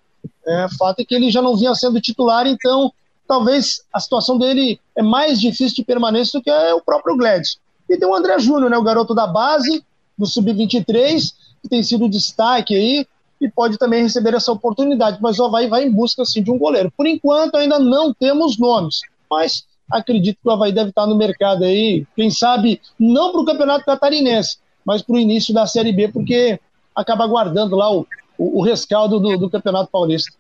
É, 0.47 0.67
fato 0.79 1.01
é 1.01 1.05
que 1.05 1.15
ele 1.15 1.31
já 1.31 1.43
não 1.43 1.57
vinha 1.57 1.75
sendo 1.75 2.01
titular, 2.01 2.47
então 2.47 2.93
talvez 3.27 3.83
a 3.93 4.01
situação 4.01 4.39
dele 4.39 4.81
é 4.97 5.03
mais 5.03 5.41
difícil 5.41 5.77
de 5.77 5.85
permanência 5.85 6.39
do 6.39 6.43
que 6.43 6.51
o 6.51 6.81
próprio 6.81 7.17
Gladys. 7.17 7.59
E 7.89 7.97
tem 7.97 8.09
o 8.09 8.15
André 8.15 8.39
Júnior, 8.39 8.71
né? 8.71 8.79
O 8.79 8.83
garoto 8.83 9.15
da 9.15 9.27
base, 9.27 9.85
do 10.17 10.27
Sub-23, 10.27 11.35
que 11.63 11.69
tem 11.69 11.83
sido 11.83 12.09
destaque 12.09 12.75
aí, 12.75 13.07
e 13.41 13.51
pode 13.51 13.77
também 13.77 14.03
receber 14.03 14.35
essa 14.35 14.53
oportunidade. 14.53 15.19
Mas 15.21 15.39
o 15.39 15.45
Havaí 15.45 15.67
vai 15.67 15.85
em 15.85 15.91
busca, 15.91 16.23
assim, 16.23 16.43
de 16.43 16.51
um 16.51 16.59
goleiro. 16.59 16.93
Por 16.97 17.07
enquanto, 17.07 17.57
ainda 17.57 17.79
não 17.79 18.13
temos 18.13 18.59
nomes, 18.59 19.01
mas 19.31 19.65
acredito 19.91 20.39
que 20.43 20.49
o 20.49 20.51
Havaí 20.51 20.73
deve 20.73 20.91
estar 20.91 21.07
no 21.07 21.17
mercado 21.17 21.65
aí, 21.65 22.07
quem 22.17 22.31
sabe, 22.31 22.81
não 22.99 23.33
para 23.33 23.41
o 23.41 23.45
Campeonato 23.45 23.85
Catarinense, 23.85 24.59
mas 24.85 25.03
para 25.03 25.17
o 25.17 25.21
início 25.21 25.55
da 25.55 25.67
Série 25.67 25.93
B, 25.93 26.09
porque 26.09 26.59
acaba 26.95 27.27
guardando 27.27 27.77
lá 27.77 27.93
o, 27.93 28.07
o, 28.39 28.61
o 28.61 28.63
rescaldo 28.63 29.19
do, 29.19 29.37
do, 29.37 29.51
Campeonato 29.51 29.91
Paulista. 29.91 30.37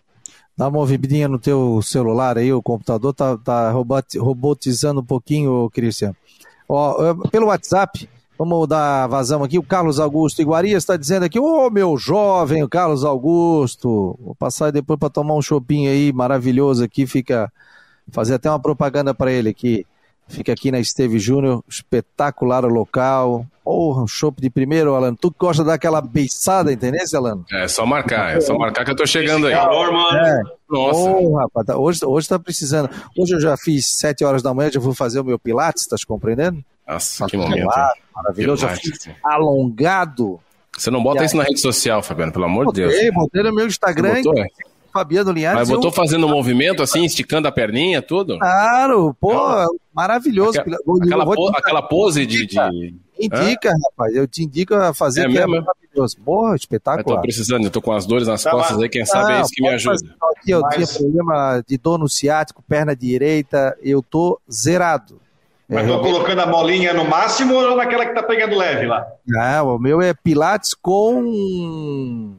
Dá 0.56 0.68
uma 0.68 0.78
ouvidinha 0.78 1.26
no 1.26 1.38
teu 1.38 1.80
celular 1.82 2.38
aí, 2.38 2.52
o 2.52 2.62
computador 2.62 3.12
tá, 3.12 3.36
tá 3.36 3.72
robotizando 3.72 5.00
um 5.00 5.04
pouquinho, 5.04 5.68
Cristian. 5.70 6.14
Ó, 6.68 7.14
pelo 7.30 7.48
WhatsApp, 7.48 8.08
vamos 8.38 8.68
dar 8.68 9.08
vazão 9.08 9.42
aqui, 9.42 9.58
o 9.58 9.62
Carlos 9.62 9.98
Augusto 9.98 10.40
Iguarias 10.40 10.82
está 10.82 10.96
dizendo 10.96 11.24
aqui, 11.24 11.40
ô 11.40 11.66
oh, 11.66 11.70
meu 11.70 11.96
jovem, 11.96 12.62
o 12.62 12.68
Carlos 12.68 13.04
Augusto, 13.04 14.16
vou 14.20 14.34
passar 14.34 14.70
depois 14.70 14.98
para 14.98 15.10
tomar 15.10 15.34
um 15.34 15.42
chopinho 15.42 15.90
aí 15.90 16.12
maravilhoso 16.12 16.84
aqui, 16.84 17.06
fica 17.06 17.52
fazer 18.10 18.34
até 18.34 18.50
uma 18.50 18.60
propaganda 18.60 19.14
para 19.14 19.32
ele 19.32 19.48
aqui. 19.48 19.86
Fica 20.26 20.52
aqui 20.52 20.70
na 20.70 20.80
Esteve 20.80 21.18
Júnior, 21.18 21.62
espetacular 21.68 22.64
o 22.64 22.68
local. 22.68 23.46
Porra, 23.62 24.02
um 24.02 24.06
chopp 24.06 24.40
de 24.40 24.48
primeiro, 24.48 24.94
Alan. 24.94 25.14
Tu 25.14 25.34
gosta 25.38 25.62
daquela 25.62 26.00
beiçada, 26.00 26.72
entendeu, 26.72 27.00
Alan? 27.14 27.44
É, 27.52 27.68
só 27.68 27.84
marcar, 27.84 28.36
é 28.36 28.40
só 28.40 28.56
marcar 28.56 28.84
que 28.84 28.90
eu 28.90 28.96
tô 28.96 29.06
chegando 29.06 29.46
aí. 29.46 29.52
Calor, 29.52 29.92
mano. 29.92 30.18
É. 30.18 30.42
Nossa. 30.70 30.98
Oh, 30.98 31.36
rapaz, 31.36 31.66
tá, 31.66 31.76
hoje, 31.76 32.00
hoje 32.04 32.28
tá 32.28 32.38
precisando. 32.38 32.88
Hoje 33.18 33.34
eu 33.34 33.40
já 33.40 33.56
fiz 33.56 33.86
sete 33.86 34.24
horas 34.24 34.42
da 34.42 34.52
manhã, 34.54 34.70
já 34.70 34.80
vou 34.80 34.94
fazer 34.94 35.20
o 35.20 35.24
meu 35.24 35.38
pilates, 35.38 35.86
tá 35.86 35.96
compreendendo? 36.06 36.64
Nossa, 36.88 37.26
que 37.26 37.36
momento. 37.36 37.64
Claro, 37.64 37.94
maravilhoso. 38.14 38.62
Já 38.62 38.76
fiz 38.76 39.08
alongado. 39.22 40.40
Você 40.76 40.90
não 40.90 41.02
bota 41.02 41.24
isso 41.24 41.36
na 41.36 41.44
rede 41.44 41.60
social, 41.60 42.02
Fabiano, 42.02 42.32
pelo 42.32 42.46
amor 42.46 42.66
de 42.66 42.80
Deus. 42.80 42.94
Botei 43.14 43.42
no 43.42 43.54
meu 43.54 43.66
Instagram. 43.66 44.14
Você 44.14 44.22
botou, 44.22 44.44
Fabiano 44.94 45.32
Linhares. 45.32 45.58
Mas 45.58 45.68
botou 45.68 45.90
eu... 45.90 45.92
fazendo 45.94 46.24
um 46.24 46.30
movimento 46.30 46.80
assim, 46.80 47.04
esticando 47.04 47.48
a 47.48 47.52
perninha, 47.52 48.00
tudo? 48.00 48.38
Claro, 48.38 49.12
pô, 49.20 49.34
maravilhoso. 49.92 50.60
Aquela, 50.60 50.78
aquela, 51.02 51.50
aquela 51.58 51.82
pose 51.82 52.24
de. 52.24 52.46
de... 52.46 52.94
Indica, 53.18 53.70
Hã? 53.70 53.74
rapaz, 53.90 54.14
eu 54.14 54.26
te 54.26 54.44
indico 54.44 54.74
a 54.74 54.94
fazer 54.94 55.22
é, 55.22 55.24
que 55.24 55.38
é 55.38 55.46
mesmo? 55.46 55.56
é 55.56 55.60
maravilhoso. 55.60 56.16
Porra, 56.24 56.54
espetáculo. 56.54 57.02
Eu 57.08 57.16
tô 57.16 57.20
precisando, 57.20 57.64
eu 57.64 57.70
tô 57.70 57.82
com 57.82 57.92
as 57.92 58.06
dores 58.06 58.28
nas 58.28 58.42
tá 58.42 58.52
costas 58.52 58.78
aí, 58.80 58.88
quem 58.88 59.04
sabe 59.04 59.32
é 59.32 59.40
isso 59.40 59.50
que 59.50 59.62
me 59.62 59.68
ajuda. 59.68 59.96
Aqui, 60.36 60.50
eu 60.52 60.60
Mas... 60.60 60.74
tinha 60.74 61.00
problema 61.00 61.64
de 61.66 61.76
dor 61.76 61.98
no 61.98 62.08
ciático, 62.08 62.62
perna 62.68 62.94
direita, 62.94 63.76
eu 63.82 64.00
tô 64.00 64.40
zerado. 64.50 65.20
Mas 65.68 65.86
tô 65.86 66.00
colocando 66.00 66.40
a 66.40 66.46
molinha 66.46 66.92
no 66.92 67.04
máximo 67.04 67.54
ou 67.54 67.76
naquela 67.76 68.06
que 68.06 68.14
tá 68.14 68.22
pegando 68.22 68.56
leve 68.56 68.86
lá? 68.86 69.06
Não, 69.26 69.76
o 69.76 69.78
meu 69.78 70.00
é 70.00 70.12
Pilates 70.12 70.74
com 70.74 72.34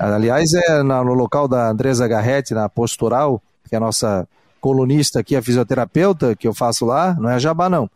Aliás, 0.00 0.54
é 0.54 0.82
no 0.82 1.12
local 1.12 1.46
da 1.46 1.68
Andresa 1.68 2.08
Garretti, 2.08 2.54
na 2.54 2.70
Postural, 2.70 3.42
que 3.68 3.74
é 3.74 3.78
a 3.78 3.80
nossa 3.80 4.26
colunista 4.58 5.20
aqui, 5.20 5.36
a 5.36 5.42
fisioterapeuta, 5.42 6.34
que 6.34 6.48
eu 6.48 6.54
faço 6.54 6.86
lá, 6.86 7.14
não 7.20 7.28
é 7.28 7.38
jabá 7.38 7.68
não, 7.68 7.88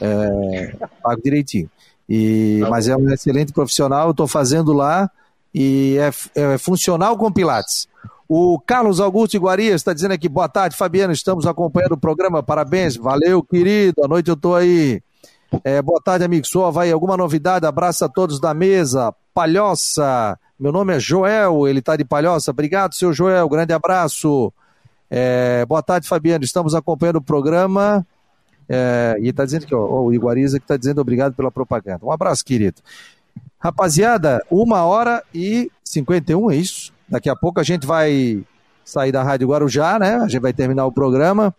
é, 0.00 0.74
pago 1.02 1.20
direitinho. 1.22 1.70
E, 2.08 2.60
tá 2.62 2.70
mas 2.70 2.88
é 2.88 2.96
um 2.96 3.10
excelente 3.12 3.52
profissional, 3.52 4.06
eu 4.06 4.10
estou 4.12 4.26
fazendo 4.26 4.72
lá 4.72 5.10
e 5.54 5.98
é, 5.98 6.10
é, 6.40 6.58
funcional 6.58 7.16
com 7.18 7.30
Pilates. 7.30 7.86
O 8.26 8.58
Carlos 8.58 8.98
Augusto 8.98 9.36
Iguarias 9.36 9.76
está 9.76 9.92
dizendo 9.92 10.12
aqui, 10.12 10.30
boa 10.30 10.48
tarde, 10.48 10.76
Fabiano, 10.76 11.12
estamos 11.12 11.46
acompanhando 11.46 11.92
o 11.92 11.98
programa, 11.98 12.42
parabéns, 12.42 12.96
valeu, 12.96 13.42
querido, 13.42 14.02
à 14.02 14.08
noite 14.08 14.28
eu 14.28 14.34
estou 14.34 14.56
aí. 14.56 15.02
É, 15.64 15.82
boa 15.82 16.00
tarde, 16.00 16.24
amigo, 16.24 16.46
sou 16.46 16.70
vai 16.70 16.92
alguma 16.92 17.16
novidade? 17.16 17.66
Abraço 17.66 18.04
a 18.04 18.08
todos 18.08 18.38
da 18.38 18.54
mesa, 18.54 19.12
Palhoça, 19.34 20.38
meu 20.58 20.70
nome 20.70 20.94
é 20.94 21.00
Joel, 21.00 21.66
ele 21.66 21.80
está 21.80 21.96
de 21.96 22.04
Palhoça. 22.04 22.50
Obrigado, 22.50 22.94
seu 22.94 23.12
Joel, 23.12 23.48
grande 23.48 23.72
abraço. 23.72 24.52
É, 25.10 25.64
boa 25.66 25.82
tarde, 25.82 26.06
Fabiano. 26.06 26.44
Estamos 26.44 26.74
acompanhando 26.74 27.16
o 27.16 27.22
programa. 27.22 28.06
É, 28.68 29.16
e 29.20 29.28
está 29.28 29.44
dizendo 29.44 29.66
que 29.66 29.74
ó, 29.74 30.02
o 30.02 30.12
Iguariza 30.12 30.58
que 30.58 30.64
está 30.64 30.76
dizendo 30.76 31.00
obrigado 31.00 31.34
pela 31.34 31.50
propaganda. 31.50 32.04
Um 32.04 32.12
abraço, 32.12 32.44
querido. 32.44 32.80
Rapaziada, 33.58 34.44
uma 34.50 34.84
hora 34.84 35.24
e 35.34 35.70
51, 35.82 36.50
é 36.50 36.56
isso? 36.56 36.92
Daqui 37.08 37.28
a 37.28 37.34
pouco 37.34 37.58
a 37.58 37.64
gente 37.64 37.86
vai 37.86 38.44
sair 38.84 39.10
da 39.10 39.22
Rádio 39.22 39.48
Guarujá, 39.48 39.98
né? 39.98 40.16
A 40.16 40.28
gente 40.28 40.40
vai 40.40 40.52
terminar 40.52 40.86
o 40.86 40.92
programa. 40.92 41.54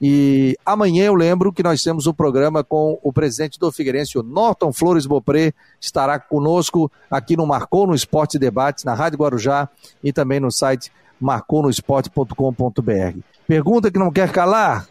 E 0.00 0.56
amanhã 0.64 1.04
eu 1.04 1.14
lembro 1.14 1.52
que 1.52 1.62
nós 1.62 1.82
temos 1.82 2.06
um 2.06 2.12
programa 2.12 2.64
com 2.64 2.98
o 3.02 3.12
presidente 3.12 3.58
do 3.58 3.72
Figueirense, 3.72 4.18
o 4.18 4.22
Norton 4.22 4.72
Flores 4.72 5.06
Bopré, 5.06 5.52
estará 5.80 6.18
conosco 6.18 6.90
aqui 7.10 7.36
no 7.36 7.46
Marcou 7.46 7.86
no 7.86 7.94
Esporte 7.94 8.38
Debates, 8.38 8.84
na 8.84 8.94
Rádio 8.94 9.18
Guarujá 9.18 9.68
e 10.02 10.12
também 10.12 10.40
no 10.40 10.50
site 10.50 10.92
marconosport.com.br. 11.20 13.18
Pergunta 13.46 13.90
que 13.90 13.98
não 13.98 14.10
quer 14.10 14.32
calar? 14.32 14.88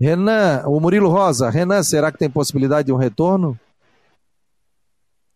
Renan, 0.00 0.62
o 0.66 0.78
Murilo 0.80 1.08
Rosa, 1.08 1.50
Renan, 1.50 1.82
será 1.82 2.12
que 2.12 2.18
tem 2.18 2.30
possibilidade 2.30 2.86
de 2.86 2.92
um 2.92 2.96
retorno? 2.96 3.58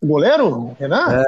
O 0.01 0.07
goleiro? 0.07 0.75
Renan? 0.79 1.21
É. 1.21 1.25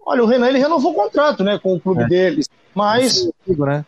Olha, 0.00 0.22
o 0.22 0.26
Renan 0.26 0.48
ele 0.48 0.58
renovou 0.58 0.92
o 0.92 0.94
contrato, 0.94 1.44
né, 1.44 1.58
com 1.58 1.74
o 1.74 1.80
clube 1.80 2.02
é. 2.04 2.06
dele, 2.06 2.42
mas 2.74 3.28
né? 3.46 3.84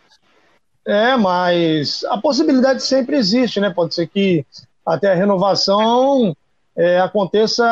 É, 0.91 1.15
mas 1.15 2.03
a 2.09 2.17
possibilidade 2.17 2.83
sempre 2.83 3.15
existe, 3.15 3.61
né? 3.61 3.69
Pode 3.69 3.95
ser 3.95 4.07
que 4.07 4.45
até 4.85 5.09
a 5.09 5.15
renovação 5.15 6.35
é, 6.75 6.99
aconteça 6.99 7.65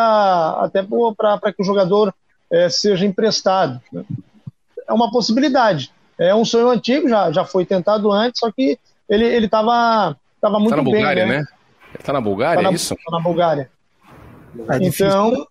até 0.61 0.81
para 1.17 1.51
que 1.51 1.61
o 1.61 1.65
jogador 1.65 2.13
é, 2.49 2.69
seja 2.69 3.05
emprestado. 3.05 3.81
Né? 3.91 4.05
É 4.87 4.93
uma 4.93 5.11
possibilidade. 5.11 5.91
É 6.17 6.33
um 6.33 6.45
sonho 6.45 6.69
antigo, 6.69 7.09
já, 7.09 7.29
já 7.29 7.43
foi 7.43 7.65
tentado 7.65 8.09
antes, 8.09 8.39
só 8.39 8.49
que 8.53 8.79
ele 9.09 9.25
estava 9.25 10.15
tava 10.39 10.57
muito 10.57 10.69
tá 10.69 10.77
na 10.77 10.83
bem. 10.83 10.93
Bulgária, 10.93 11.25
né? 11.25 11.37
né? 11.39 11.45
Ele 11.93 12.03
tá 12.03 12.13
na 12.13 12.21
Bulgária, 12.21 12.55
tá 12.55 12.61
na, 12.63 12.69
é 12.69 12.73
isso? 12.73 12.95
Tá 12.95 13.17
na 13.17 13.19
Bulgária. 13.19 13.69
É 14.69 14.77
então, 14.77 15.45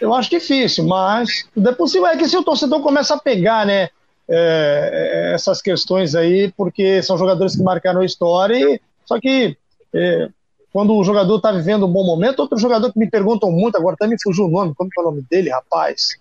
eu 0.00 0.14
acho 0.14 0.30
difícil, 0.30 0.86
mas 0.86 1.44
tudo 1.52 1.68
é 1.68 1.72
possível. 1.72 2.06
É 2.06 2.16
que 2.16 2.28
se 2.28 2.36
o 2.36 2.44
torcedor 2.44 2.80
começa 2.82 3.16
a 3.16 3.18
pegar, 3.18 3.66
né? 3.66 3.88
É, 4.32 5.32
essas 5.34 5.60
questões 5.60 6.14
aí, 6.14 6.52
porque 6.56 7.02
são 7.02 7.18
jogadores 7.18 7.56
que 7.56 7.62
marcaram 7.62 8.00
a 8.00 8.04
história, 8.04 8.56
e, 8.56 8.80
só 9.04 9.18
que 9.18 9.56
é, 9.92 10.28
quando 10.72 10.94
o 10.94 11.02
jogador 11.02 11.36
está 11.36 11.50
vivendo 11.50 11.86
um 11.86 11.92
bom 11.92 12.04
momento, 12.04 12.40
outro 12.40 12.56
jogador 12.56 12.92
que 12.92 12.98
me 12.98 13.10
perguntam 13.10 13.50
muito, 13.50 13.76
agora 13.76 13.94
até 13.94 14.06
me 14.06 14.20
fugiu 14.22 14.46
o 14.46 14.50
nome, 14.50 14.74
como 14.74 14.88
é 14.96 15.00
o 15.00 15.04
nome 15.04 15.24
dele, 15.28 15.50
rapaz? 15.50 16.16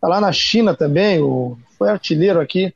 Tá 0.00 0.08
lá 0.08 0.20
na 0.20 0.32
China 0.32 0.74
também, 0.74 1.20
o, 1.20 1.56
foi 1.78 1.88
artilheiro 1.88 2.40
aqui, 2.40 2.74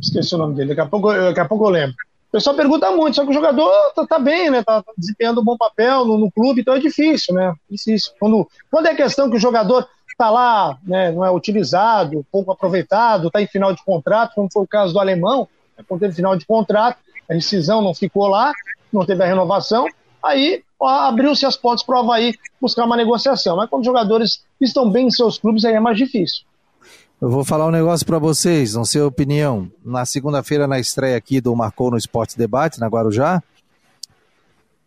esqueci 0.00 0.34
o 0.34 0.38
nome 0.38 0.54
dele, 0.54 0.68
daqui 0.68 0.80
a 0.80 0.86
pouco, 0.86 1.12
daqui 1.12 1.40
a 1.40 1.44
pouco 1.48 1.66
eu 1.66 1.70
lembro. 1.70 1.96
O 2.28 2.30
pessoal 2.30 2.54
pergunta 2.54 2.88
muito, 2.92 3.16
só 3.16 3.24
que 3.24 3.30
o 3.30 3.34
jogador 3.34 3.68
tá, 3.92 4.06
tá 4.06 4.18
bem, 4.20 4.50
né? 4.50 4.62
Tá, 4.62 4.80
tá, 4.80 4.92
desempenhando 4.96 5.40
um 5.40 5.44
bom 5.44 5.56
papel 5.56 6.04
no, 6.04 6.16
no, 6.16 6.30
clube, 6.30 6.60
então 6.60 6.74
é 6.74 6.78
difícil, 6.78 7.34
né? 7.34 7.52
Difícil. 7.68 8.12
Quando, 8.20 8.48
quando 8.70 8.86
é 8.86 8.94
questão 8.94 9.28
que 9.28 9.36
o 9.36 9.40
jogador 9.40 9.88
está 10.20 10.28
lá, 10.28 10.78
né, 10.84 11.10
não 11.10 11.24
é 11.24 11.30
utilizado, 11.30 12.24
pouco 12.30 12.52
aproveitado, 12.52 13.28
está 13.28 13.40
em 13.40 13.46
final 13.46 13.72
de 13.72 13.82
contrato, 13.82 14.34
como 14.34 14.50
foi 14.52 14.62
o 14.62 14.66
caso 14.66 14.92
do 14.92 15.00
alemão, 15.00 15.48
né, 15.76 15.82
quando 15.88 16.00
teve 16.00 16.14
final 16.14 16.36
de 16.36 16.44
contrato, 16.44 16.98
a 17.28 17.32
rescisão 17.32 17.80
não 17.80 17.94
ficou 17.94 18.26
lá, 18.26 18.52
não 18.92 19.06
teve 19.06 19.24
a 19.24 19.26
renovação, 19.26 19.86
aí 20.22 20.62
abriu-se 20.78 21.46
as 21.46 21.56
portas 21.56 21.82
para 21.82 21.96
o 21.96 22.00
Havaí 22.00 22.34
buscar 22.60 22.84
uma 22.84 22.96
negociação. 22.96 23.56
Mas 23.56 23.70
quando 23.70 23.82
os 23.82 23.86
jogadores 23.86 24.42
estão 24.60 24.90
bem 24.90 25.06
em 25.06 25.10
seus 25.10 25.38
clubes, 25.38 25.64
aí 25.64 25.74
é 25.74 25.80
mais 25.80 25.96
difícil. 25.96 26.44
Eu 27.20 27.30
vou 27.30 27.44
falar 27.44 27.66
um 27.66 27.70
negócio 27.70 28.04
para 28.04 28.18
vocês, 28.18 28.74
não 28.74 28.84
sei 28.84 29.02
a 29.02 29.06
opinião. 29.06 29.70
Na 29.84 30.04
segunda-feira, 30.06 30.66
na 30.66 30.80
estreia 30.80 31.16
aqui 31.16 31.40
do 31.40 31.54
Marcou 31.54 31.90
no 31.90 31.98
Esporte 31.98 32.36
Debate, 32.36 32.80
na 32.80 32.88
Guarujá, 32.88 33.42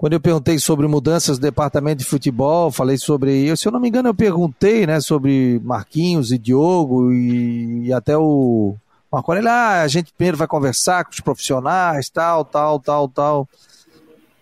quando 0.03 0.11
eu 0.11 0.19
perguntei 0.19 0.59
sobre 0.59 0.85
mudanças 0.85 1.39
do 1.39 1.43
departamento 1.43 1.99
de 1.99 2.03
futebol, 2.03 2.69
falei 2.69 2.97
sobre. 2.97 3.55
Se 3.55 3.69
eu 3.69 3.71
não 3.71 3.79
me 3.79 3.87
engano, 3.87 4.09
eu 4.09 4.13
perguntei 4.13 4.85
né, 4.85 4.99
sobre 4.99 5.61
Marquinhos 5.63 6.33
e 6.33 6.37
Diogo 6.37 7.09
e, 7.13 7.85
e 7.85 7.93
até 7.93 8.17
o 8.17 8.75
Marco 9.09 9.31
Aurélio. 9.31 9.49
Ah, 9.49 9.81
a 9.81 9.87
gente 9.87 10.11
primeiro 10.11 10.35
vai 10.35 10.45
conversar 10.45 11.05
com 11.05 11.11
os 11.11 11.21
profissionais, 11.21 12.09
tal, 12.09 12.43
tal, 12.43 12.81
tal, 12.81 13.07
tal. 13.07 13.47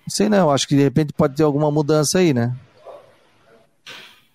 Não 0.02 0.10
sei 0.10 0.30
não, 0.30 0.50
acho 0.50 0.68
que 0.68 0.76
de 0.76 0.82
repente 0.82 1.14
pode 1.14 1.36
ter 1.36 1.44
alguma 1.44 1.70
mudança 1.70 2.18
aí, 2.18 2.34
né? 2.34 2.56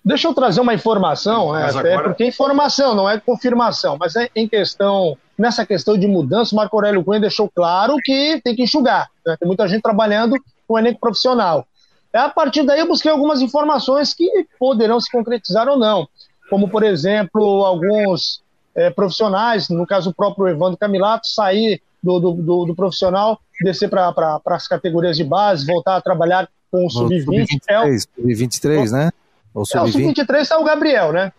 Deixa 0.05 0.29
eu 0.29 0.33
trazer 0.33 0.61
uma 0.61 0.73
informação, 0.73 1.53
é, 1.53 1.65
até 1.65 1.91
agora... 1.91 2.03
porque 2.07 2.23
é 2.23 2.27
informação, 2.29 2.95
não 2.95 3.09
é 3.09 3.19
confirmação, 3.19 3.97
mas 3.99 4.15
é 4.15 4.29
em 4.33 4.47
questão, 4.47 5.17
nessa 5.37 5.65
questão 5.65 5.97
de 5.97 6.07
mudança, 6.07 6.55
o 6.55 6.57
Marco 6.57 6.77
Aurélio 6.77 7.03
Cunha 7.03 7.19
deixou 7.19 7.51
claro 7.53 7.97
que 8.01 8.39
tem 8.41 8.55
que 8.55 8.63
enxugar. 8.63 9.09
Né? 9.25 9.35
Tem 9.37 9.45
muita 9.45 9.67
gente 9.67 9.81
trabalhando 9.81 10.37
com 10.67 10.73
o 10.73 10.79
elenco 10.79 10.99
profissional. 10.99 11.65
É, 12.13 12.19
a 12.19 12.29
partir 12.29 12.63
daí 12.63 12.79
eu 12.79 12.87
busquei 12.87 13.11
algumas 13.11 13.41
informações 13.41 14.13
que 14.13 14.29
poderão 14.59 14.99
se 14.99 15.11
concretizar 15.11 15.67
ou 15.67 15.77
não, 15.77 16.07
como 16.49 16.69
por 16.69 16.83
exemplo 16.83 17.65
alguns 17.65 18.41
é, 18.75 18.89
profissionais, 18.89 19.69
no 19.69 19.85
caso 19.85 20.09
o 20.09 20.13
próprio 20.13 20.47
Evandro 20.47 20.77
Camilato, 20.77 21.27
sair 21.27 21.81
do, 22.01 22.19
do, 22.19 22.33
do, 22.33 22.65
do 22.65 22.75
profissional, 22.75 23.39
descer 23.61 23.89
para 23.89 24.11
pra, 24.13 24.39
as 24.47 24.67
categorias 24.67 25.17
de 25.17 25.23
base, 25.23 25.65
voltar 25.65 25.97
a 25.97 26.01
trabalhar 26.01 26.47
com 26.71 26.85
o 26.85 26.89
sub-20. 26.89 27.47
É 27.67 27.97
sub-23, 27.97 28.91
né? 28.91 29.11
O 29.53 29.65
sub-23 29.65 30.35
é, 30.35 30.41
está 30.41 30.59
o 30.59 30.63
Gabriel, 30.63 31.11
né? 31.11 31.31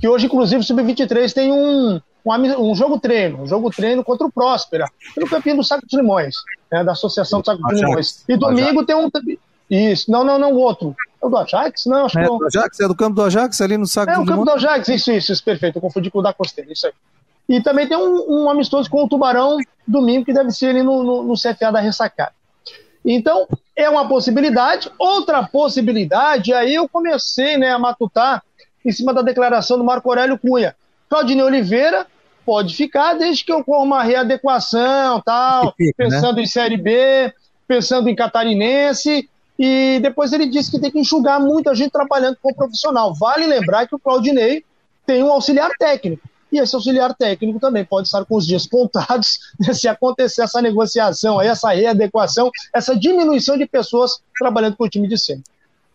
Que 0.00 0.08
hoje, 0.08 0.26
inclusive, 0.26 0.60
o 0.60 0.64
sub-23 0.64 1.32
tem 1.32 1.52
um, 1.52 2.00
um, 2.24 2.70
um, 2.70 2.74
jogo 2.74 2.98
treino, 2.98 3.42
um 3.42 3.46
jogo 3.46 3.70
treino 3.70 4.02
contra 4.02 4.26
o 4.26 4.32
Próspera, 4.32 4.86
pelo 5.14 5.28
campeão 5.28 5.56
do 5.56 5.64
Saco 5.64 5.86
de 5.86 5.96
Limões, 5.96 6.36
né, 6.70 6.82
da 6.82 6.92
Associação 6.92 7.40
do 7.40 7.46
Saco 7.46 7.66
de 7.68 7.74
Limões. 7.74 8.24
E 8.28 8.36
domingo 8.36 8.84
tem 8.84 8.96
um. 8.96 9.10
Isso, 9.70 10.10
não, 10.10 10.24
não, 10.24 10.38
não, 10.38 10.52
o 10.52 10.56
outro. 10.56 10.94
É 11.22 11.26
o 11.26 11.28
do 11.28 11.38
Ajax? 11.38 11.86
Não, 11.86 12.06
acho 12.06 12.18
é, 12.18 12.22
que 12.22 12.28
é 12.28 12.32
o 12.32 12.46
Ajax, 12.46 12.80
é 12.80 12.88
do 12.88 12.94
campo 12.94 13.16
do 13.16 13.22
Ajax 13.22 13.60
ali 13.60 13.76
no 13.76 13.86
Saco 13.86 14.06
de 14.06 14.12
Limões. 14.12 14.28
É, 14.28 14.32
o 14.32 14.34
campo 14.34 14.44
do 14.44 14.50
Ajax, 14.52 14.88
isso, 14.88 15.12
isso, 15.12 15.32
isso, 15.32 15.44
perfeito. 15.44 15.76
Eu 15.76 15.82
confundi 15.82 16.10
com 16.10 16.18
o 16.18 16.22
da 16.22 16.32
Costeira, 16.32 16.72
isso 16.72 16.86
aí. 16.86 16.92
E 17.48 17.62
também 17.62 17.86
tem 17.86 17.96
um, 17.96 18.24
um 18.44 18.50
amistoso 18.50 18.88
com 18.88 19.04
o 19.04 19.08
Tubarão 19.08 19.58
domingo, 19.86 20.24
que 20.24 20.32
deve 20.32 20.50
ser 20.50 20.68
ali 20.68 20.82
no, 20.82 21.02
no, 21.02 21.22
no 21.22 21.34
CFA 21.34 21.70
da 21.70 21.80
Ressacada. 21.80 22.32
Então, 23.04 23.46
é 23.76 23.88
uma 23.88 24.08
possibilidade. 24.08 24.90
Outra 24.98 25.42
possibilidade, 25.42 26.54
aí 26.54 26.74
eu 26.74 26.88
comecei 26.88 27.58
né, 27.58 27.70
a 27.70 27.78
matutar 27.78 28.42
em 28.84 28.90
cima 28.90 29.12
da 29.12 29.20
declaração 29.20 29.76
do 29.76 29.84
Marco 29.84 30.08
Aurélio 30.08 30.38
Cunha. 30.38 30.74
Claudinei 31.08 31.44
Oliveira 31.44 32.06
pode 32.44 32.74
ficar 32.74 33.14
desde 33.14 33.44
que 33.44 33.52
ocorra 33.52 33.84
uma 33.84 34.02
readequação, 34.02 35.20
tal, 35.20 35.74
né? 35.78 35.92
pensando 35.96 36.36
né? 36.36 36.42
em 36.42 36.46
Série 36.46 36.76
B, 36.76 37.32
pensando 37.66 38.08
em 38.08 38.14
catarinense, 38.14 39.28
e 39.58 39.98
depois 40.02 40.32
ele 40.32 40.46
disse 40.46 40.70
que 40.70 40.80
tem 40.80 40.90
que 40.90 40.98
enxugar 40.98 41.40
muita 41.40 41.74
gente 41.74 41.92
trabalhando 41.92 42.36
como 42.42 42.54
profissional. 42.54 43.14
Vale 43.14 43.46
lembrar 43.46 43.86
que 43.86 43.94
o 43.94 43.98
Claudinei 43.98 44.64
tem 45.06 45.22
um 45.22 45.32
auxiliar 45.32 45.70
técnico, 45.78 46.22
e 46.52 46.58
esse 46.58 46.74
auxiliar 46.74 47.14
técnico 47.14 47.58
também 47.58 47.84
pode 47.84 48.06
estar 48.06 48.24
com 48.24 48.36
os 48.36 48.46
dias 48.46 48.66
contados 48.66 49.38
né, 49.58 49.72
se 49.72 49.88
acontecer 49.88 50.42
essa 50.42 50.62
negociação, 50.62 51.40
essa 51.40 51.70
readequação, 51.70 52.50
essa 52.72 52.96
diminuição 52.96 53.56
de 53.56 53.66
pessoas 53.66 54.20
trabalhando 54.38 54.76
com 54.76 54.84
o 54.84 54.88
time 54.88 55.08
de 55.08 55.18
cima. 55.18 55.42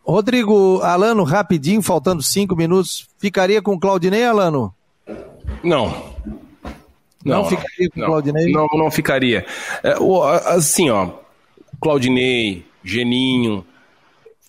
Rodrigo 0.03 0.81
Alano, 0.81 1.23
rapidinho, 1.23 1.81
faltando 1.81 2.23
cinco 2.23 2.55
minutos, 2.55 3.07
ficaria 3.19 3.61
com 3.61 3.73
o 3.73 3.79
Claudinei, 3.79 4.25
Alano? 4.25 4.73
Não. 5.63 6.13
Não, 7.25 7.43
não 7.43 7.45
ficaria 7.45 7.89
com 7.89 8.01
o 8.01 8.05
Claudinei? 8.05 8.51
Não, 8.51 8.67
não 8.73 8.91
ficaria. 8.91 9.45
É, 9.83 9.95
assim, 10.45 10.89
ó, 10.89 11.09
Claudinei, 11.81 12.65
Geninho, 12.83 13.65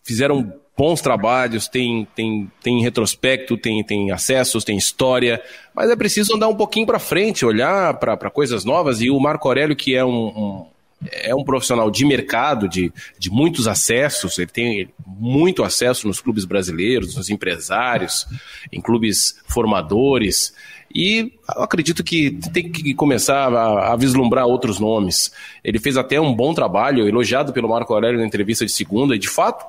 fizeram 0.05 0.53
bons 0.77 1.03
trabalhos, 1.03 1.69
tem, 1.69 2.09
tem, 2.15 2.51
tem 2.63 2.81
retrospecto, 2.81 3.57
tem, 3.59 3.85
tem 3.85 4.11
acessos, 4.13 4.65
tem 4.65 4.79
história, 4.79 5.43
mas 5.75 5.91
é 5.91 5.97
preciso 5.97 6.35
andar 6.35 6.49
um 6.49 6.57
pouquinho 6.57 6.87
para 6.87 6.99
frente, 6.99 7.45
olhar 7.45 7.95
para 7.99 8.31
coisas 8.31 8.65
novas. 8.65 9.03
E 9.03 9.11
o 9.11 9.21
Marco 9.21 9.47
Aurélio, 9.47 9.77
que 9.77 9.95
é 9.95 10.05
um, 10.05 10.29
um, 10.29 10.67
é 11.11 11.35
um 11.35 11.45
profissional 11.45 11.91
de 11.91 12.05
mercado, 12.05 12.69
de, 12.69 12.93
de 13.19 13.31
muitos 13.31 13.67
acessos, 13.67 14.39
ele 14.39 14.51
tem 14.51 14.89
muito 15.07 15.63
acesso 15.63 16.07
nos 16.07 16.21
clubes 16.21 16.45
brasileiros, 16.45 17.17
nos 17.17 17.31
empresários, 17.31 18.27
em 18.71 18.81
clubes 18.81 19.41
formadores. 19.49 20.55
E 20.95 21.33
acredito 21.49 22.03
que 22.05 22.33
tem 22.53 22.71
que 22.71 22.93
começar 22.95 23.53
a, 23.53 23.93
a, 23.93 23.97
vislumbrar 23.97 24.47
outros 24.47 24.79
nomes. 24.79 25.33
Ele 25.65 25.79
fez 25.79 25.97
até 25.97 26.21
um 26.21 26.35
bom 26.35 26.53
trabalho, 26.53 27.09
elogiado 27.09 27.53
pelo 27.53 27.69
Marco 27.69 27.95
Aurélio 27.95 28.19
na 28.19 28.27
entrevista 28.27 28.67
de 28.67 28.73
segunda, 28.73 29.15
e 29.15 29.19
de 29.19 29.29
fato 29.29 29.65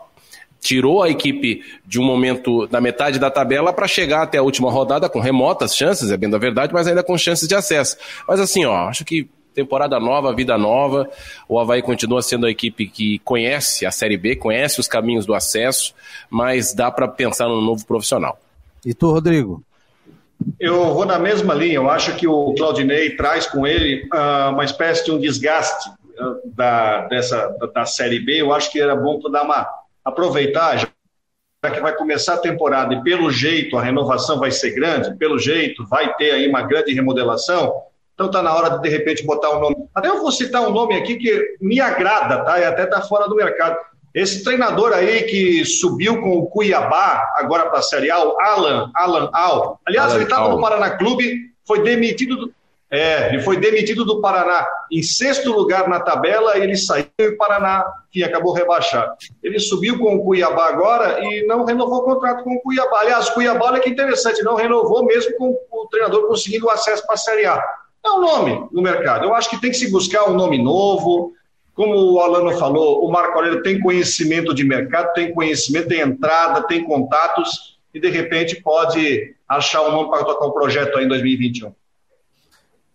tirou 0.59 1.01
a 1.01 1.09
equipe 1.09 1.63
de 1.85 1.99
um 1.99 2.03
momento 2.03 2.67
da 2.67 2.79
metade 2.79 3.17
da 3.17 3.31
tabela 3.31 3.73
para 3.73 3.87
chegar 3.87 4.21
até 4.21 4.37
a 4.37 4.43
última 4.43 4.69
rodada 4.69 5.09
com 5.09 5.19
remotas 5.19 5.75
chances, 5.75 6.11
é 6.11 6.17
bem 6.17 6.29
da 6.29 6.37
verdade, 6.37 6.71
mas 6.71 6.85
ainda 6.85 7.03
com 7.03 7.17
chances 7.17 7.47
de 7.47 7.55
acesso. 7.55 7.97
Mas 8.27 8.39
assim, 8.39 8.63
ó, 8.65 8.87
acho 8.87 9.03
que 9.03 9.27
temporada 9.53 9.99
nova, 9.99 10.33
vida 10.33 10.57
nova. 10.57 11.09
O 11.47 11.59
Havaí 11.59 11.81
continua 11.81 12.21
sendo 12.21 12.45
a 12.45 12.51
equipe 12.51 12.87
que 12.87 13.19
conhece 13.19 13.85
a 13.85 13.91
Série 13.91 14.17
B, 14.17 14.35
conhece 14.35 14.79
os 14.79 14.87
caminhos 14.87 15.25
do 15.25 15.33
acesso, 15.33 15.93
mas 16.29 16.73
dá 16.73 16.91
para 16.91 17.07
pensar 17.07 17.47
num 17.47 17.61
novo 17.61 17.85
profissional. 17.85 18.39
E 18.85 18.93
tu, 18.93 19.11
Rodrigo? 19.11 19.63
Eu 20.59 20.93
vou 20.93 21.05
na 21.05 21.19
mesma 21.19 21.53
linha. 21.53 21.75
Eu 21.75 21.89
acho 21.89 22.15
que 22.15 22.27
o 22.27 22.53
Claudinei 22.55 23.15
traz 23.15 23.45
com 23.45 23.65
ele 23.65 24.07
uh, 24.13 24.51
uma 24.51 24.63
espécie 24.63 25.05
de 25.05 25.11
um 25.11 25.19
desgaste 25.19 25.89
uh, 25.89 26.41
da, 26.45 27.07
dessa, 27.07 27.47
da, 27.59 27.67
da, 27.67 27.85
Série 27.85 28.19
B. 28.19 28.41
Eu 28.41 28.53
acho 28.53 28.71
que 28.71 28.81
era 28.81 28.95
bom 28.95 29.19
dar 29.31 29.43
uma 29.43 29.67
aproveitar, 30.03 30.77
já 30.77 30.87
que 31.71 31.79
vai 31.79 31.95
começar 31.95 32.35
a 32.35 32.39
temporada 32.39 32.93
e 32.95 33.03
pelo 33.03 33.29
jeito 33.29 33.77
a 33.77 33.83
renovação 33.83 34.39
vai 34.39 34.49
ser 34.49 34.71
grande, 34.71 35.15
pelo 35.15 35.37
jeito 35.37 35.85
vai 35.85 36.11
ter 36.15 36.31
aí 36.31 36.47
uma 36.47 36.63
grande 36.63 36.91
remodelação. 36.91 37.83
Então 38.21 38.29
está 38.29 38.43
na 38.43 38.53
hora 38.53 38.69
de, 38.69 38.81
de 38.81 38.89
repente, 38.89 39.25
botar 39.25 39.49
um 39.57 39.59
nome. 39.59 39.75
Até 39.95 40.07
eu 40.07 40.21
vou 40.21 40.31
citar 40.31 40.61
um 40.61 40.69
nome 40.69 40.95
aqui 40.95 41.15
que 41.15 41.57
me 41.59 41.79
agrada, 41.79 42.43
tá? 42.43 42.59
E 42.59 42.63
até 42.63 42.83
está 42.83 43.01
fora 43.01 43.27
do 43.27 43.35
mercado. 43.35 43.77
Esse 44.13 44.43
treinador 44.43 44.93
aí 44.93 45.23
que 45.23 45.65
subiu 45.65 46.21
com 46.21 46.37
o 46.37 46.45
Cuiabá, 46.45 47.33
agora 47.37 47.67
para 47.67 47.79
a 47.79 47.81
Série 47.81 48.11
A, 48.11 48.17
Alan, 48.17 48.91
Alan 48.93 49.29
Al. 49.33 49.79
Aliás, 49.87 50.11
Alan 50.11 50.15
ele 50.17 50.23
estava 50.25 50.49
no 50.49 50.61
Paraná 50.61 50.91
Clube, 50.97 51.35
foi 51.65 51.81
demitido 51.81 52.35
do, 52.35 52.53
é, 52.91 53.29
ele 53.29 53.41
foi 53.41 53.57
demitido 53.57 54.03
do 54.03 54.19
Paraná 54.19 54.67
em 54.91 55.01
sexto 55.01 55.49
lugar 55.49 55.87
na 55.87 56.01
tabela, 56.01 56.57
ele 56.57 56.75
saiu 56.75 57.07
e 57.17 57.27
o 57.27 57.37
Paraná, 57.37 57.85
que 58.11 58.21
acabou 58.21 58.53
rebaixado. 58.53 59.13
Ele 59.41 59.57
subiu 59.59 59.97
com 59.97 60.13
o 60.13 60.23
Cuiabá 60.25 60.67
agora 60.67 61.23
e 61.23 61.47
não 61.47 61.63
renovou 61.63 61.99
o 61.99 62.03
contrato 62.03 62.43
com 62.43 62.53
o 62.53 62.61
Cuiabá. 62.61 62.99
Aliás, 62.99 63.29
o 63.29 63.33
Cuiabá, 63.33 63.67
olha 63.67 63.79
que 63.79 63.89
interessante, 63.89 64.43
não 64.43 64.55
renovou 64.55 65.05
mesmo 65.05 65.35
com 65.37 65.57
o 65.71 65.87
treinador 65.87 66.27
conseguindo 66.27 66.65
o 66.65 66.69
acesso 66.69 67.03
para 67.05 67.15
a 67.15 67.17
Série 67.17 67.45
A. 67.45 67.63
É 68.03 68.09
um 68.09 68.21
nome 68.21 68.67
no 68.71 68.81
mercado. 68.81 69.25
Eu 69.25 69.33
acho 69.33 69.49
que 69.49 69.61
tem 69.61 69.71
que 69.71 69.77
se 69.77 69.91
buscar 69.91 70.29
um 70.29 70.33
nome 70.33 70.61
novo. 70.61 71.33
Como 71.73 71.95
o 71.95 72.19
Alano 72.19 72.57
falou, 72.57 73.05
o 73.05 73.11
Marco 73.11 73.37
Aurélio 73.37 73.63
tem 73.63 73.79
conhecimento 73.79 74.53
de 74.53 74.63
mercado, 74.63 75.13
tem 75.13 75.33
conhecimento, 75.33 75.87
tem 75.87 76.01
entrada, 76.01 76.67
tem 76.67 76.83
contatos 76.83 77.77
e 77.93 77.99
de 77.99 78.09
repente 78.09 78.61
pode 78.61 79.35
achar 79.47 79.81
um 79.83 79.91
nome 79.91 80.09
para 80.09 80.25
tocar 80.25 80.47
um 80.47 80.51
projeto 80.51 80.97
aí 80.97 81.05
em 81.05 81.07
2021. 81.07 81.73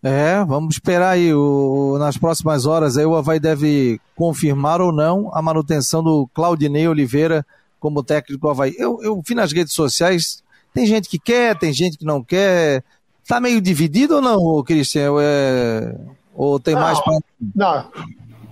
É, 0.02 0.44
vamos 0.44 0.74
esperar 0.74 1.10
aí. 1.10 1.34
O, 1.34 1.96
nas 1.98 2.16
próximas 2.16 2.66
horas 2.66 2.96
aí 2.96 3.04
o 3.04 3.16
Havaí 3.16 3.40
deve 3.40 4.00
confirmar 4.14 4.80
ou 4.80 4.92
não 4.92 5.30
a 5.34 5.42
manutenção 5.42 6.02
do 6.02 6.28
Claudinei 6.34 6.86
Oliveira 6.86 7.44
como 7.80 8.04
técnico 8.04 8.40
do 8.40 8.48
Havaí. 8.48 8.74
Eu, 8.78 9.02
eu 9.02 9.20
vi 9.26 9.34
nas 9.34 9.52
redes 9.52 9.72
sociais, 9.72 10.42
tem 10.72 10.86
gente 10.86 11.08
que 11.08 11.18
quer, 11.18 11.58
tem 11.58 11.72
gente 11.72 11.98
que 11.98 12.04
não 12.04 12.22
quer. 12.22 12.84
Tá 13.26 13.40
meio 13.40 13.60
dividido 13.60 14.16
ou 14.16 14.22
não, 14.22 14.62
Cristian? 14.62 15.12
É... 15.20 15.94
Ou 16.34 16.60
tem 16.60 16.74
não, 16.74 16.82
mais 16.82 17.00
pra... 17.00 17.18
Não, 17.54 17.90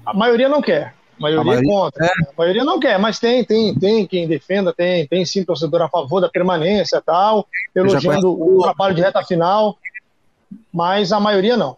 a 0.07 0.15
maioria 0.15 0.49
não 0.49 0.63
quer. 0.63 0.95
A 1.19 1.23
maioria, 1.23 1.41
a 1.41 1.45
maioria 1.45 1.71
contra. 1.71 2.07
É. 2.07 2.09
A 2.09 2.39
maioria 2.39 2.65
não 2.65 2.81
quer, 2.81 2.99
mas 2.99 3.19
tem, 3.19 3.45
tem, 3.45 3.75
tem 3.75 4.07
quem 4.07 4.27
defenda, 4.27 4.73
tem, 4.73 5.07
tem 5.07 5.25
sim 5.25 5.45
torcedor 5.45 5.83
a 5.83 5.89
favor 5.89 6.21
da 6.21 6.29
permanência 6.29 7.01
tal, 7.05 7.47
elogiando 7.75 8.31
o 8.33 8.63
trabalho 8.63 8.95
de 8.95 9.03
reta 9.03 9.23
final 9.23 9.79
mas 10.73 11.13
a 11.13 11.21
maioria 11.21 11.57
não. 11.57 11.77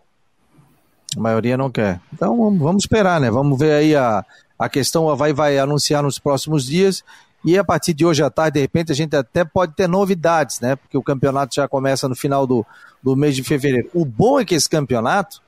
A 1.16 1.20
maioria 1.20 1.56
não 1.56 1.70
quer. 1.70 2.00
Então 2.12 2.36
vamos 2.56 2.84
esperar, 2.84 3.20
né? 3.20 3.30
Vamos 3.30 3.58
ver 3.58 3.72
aí 3.72 3.96
a, 3.96 4.24
a 4.58 4.68
questão, 4.68 5.14
vai, 5.16 5.32
vai 5.32 5.58
anunciar 5.58 6.02
nos 6.02 6.18
próximos 6.18 6.66
dias. 6.66 7.04
E 7.46 7.56
a 7.56 7.62
partir 7.62 7.94
de 7.94 8.04
hoje 8.04 8.24
à 8.24 8.28
tarde, 8.28 8.54
de 8.54 8.60
repente, 8.60 8.90
a 8.90 8.94
gente 8.94 9.14
até 9.14 9.44
pode 9.44 9.72
ter 9.74 9.88
novidades, 9.88 10.58
né? 10.58 10.74
Porque 10.74 10.98
o 10.98 11.02
campeonato 11.02 11.54
já 11.54 11.68
começa 11.68 12.08
no 12.08 12.16
final 12.16 12.44
do, 12.44 12.66
do 13.00 13.14
mês 13.14 13.36
de 13.36 13.44
fevereiro. 13.44 13.88
O 13.94 14.04
bom 14.04 14.40
é 14.40 14.44
que 14.44 14.52
esse 14.52 14.68
campeonato, 14.68 15.40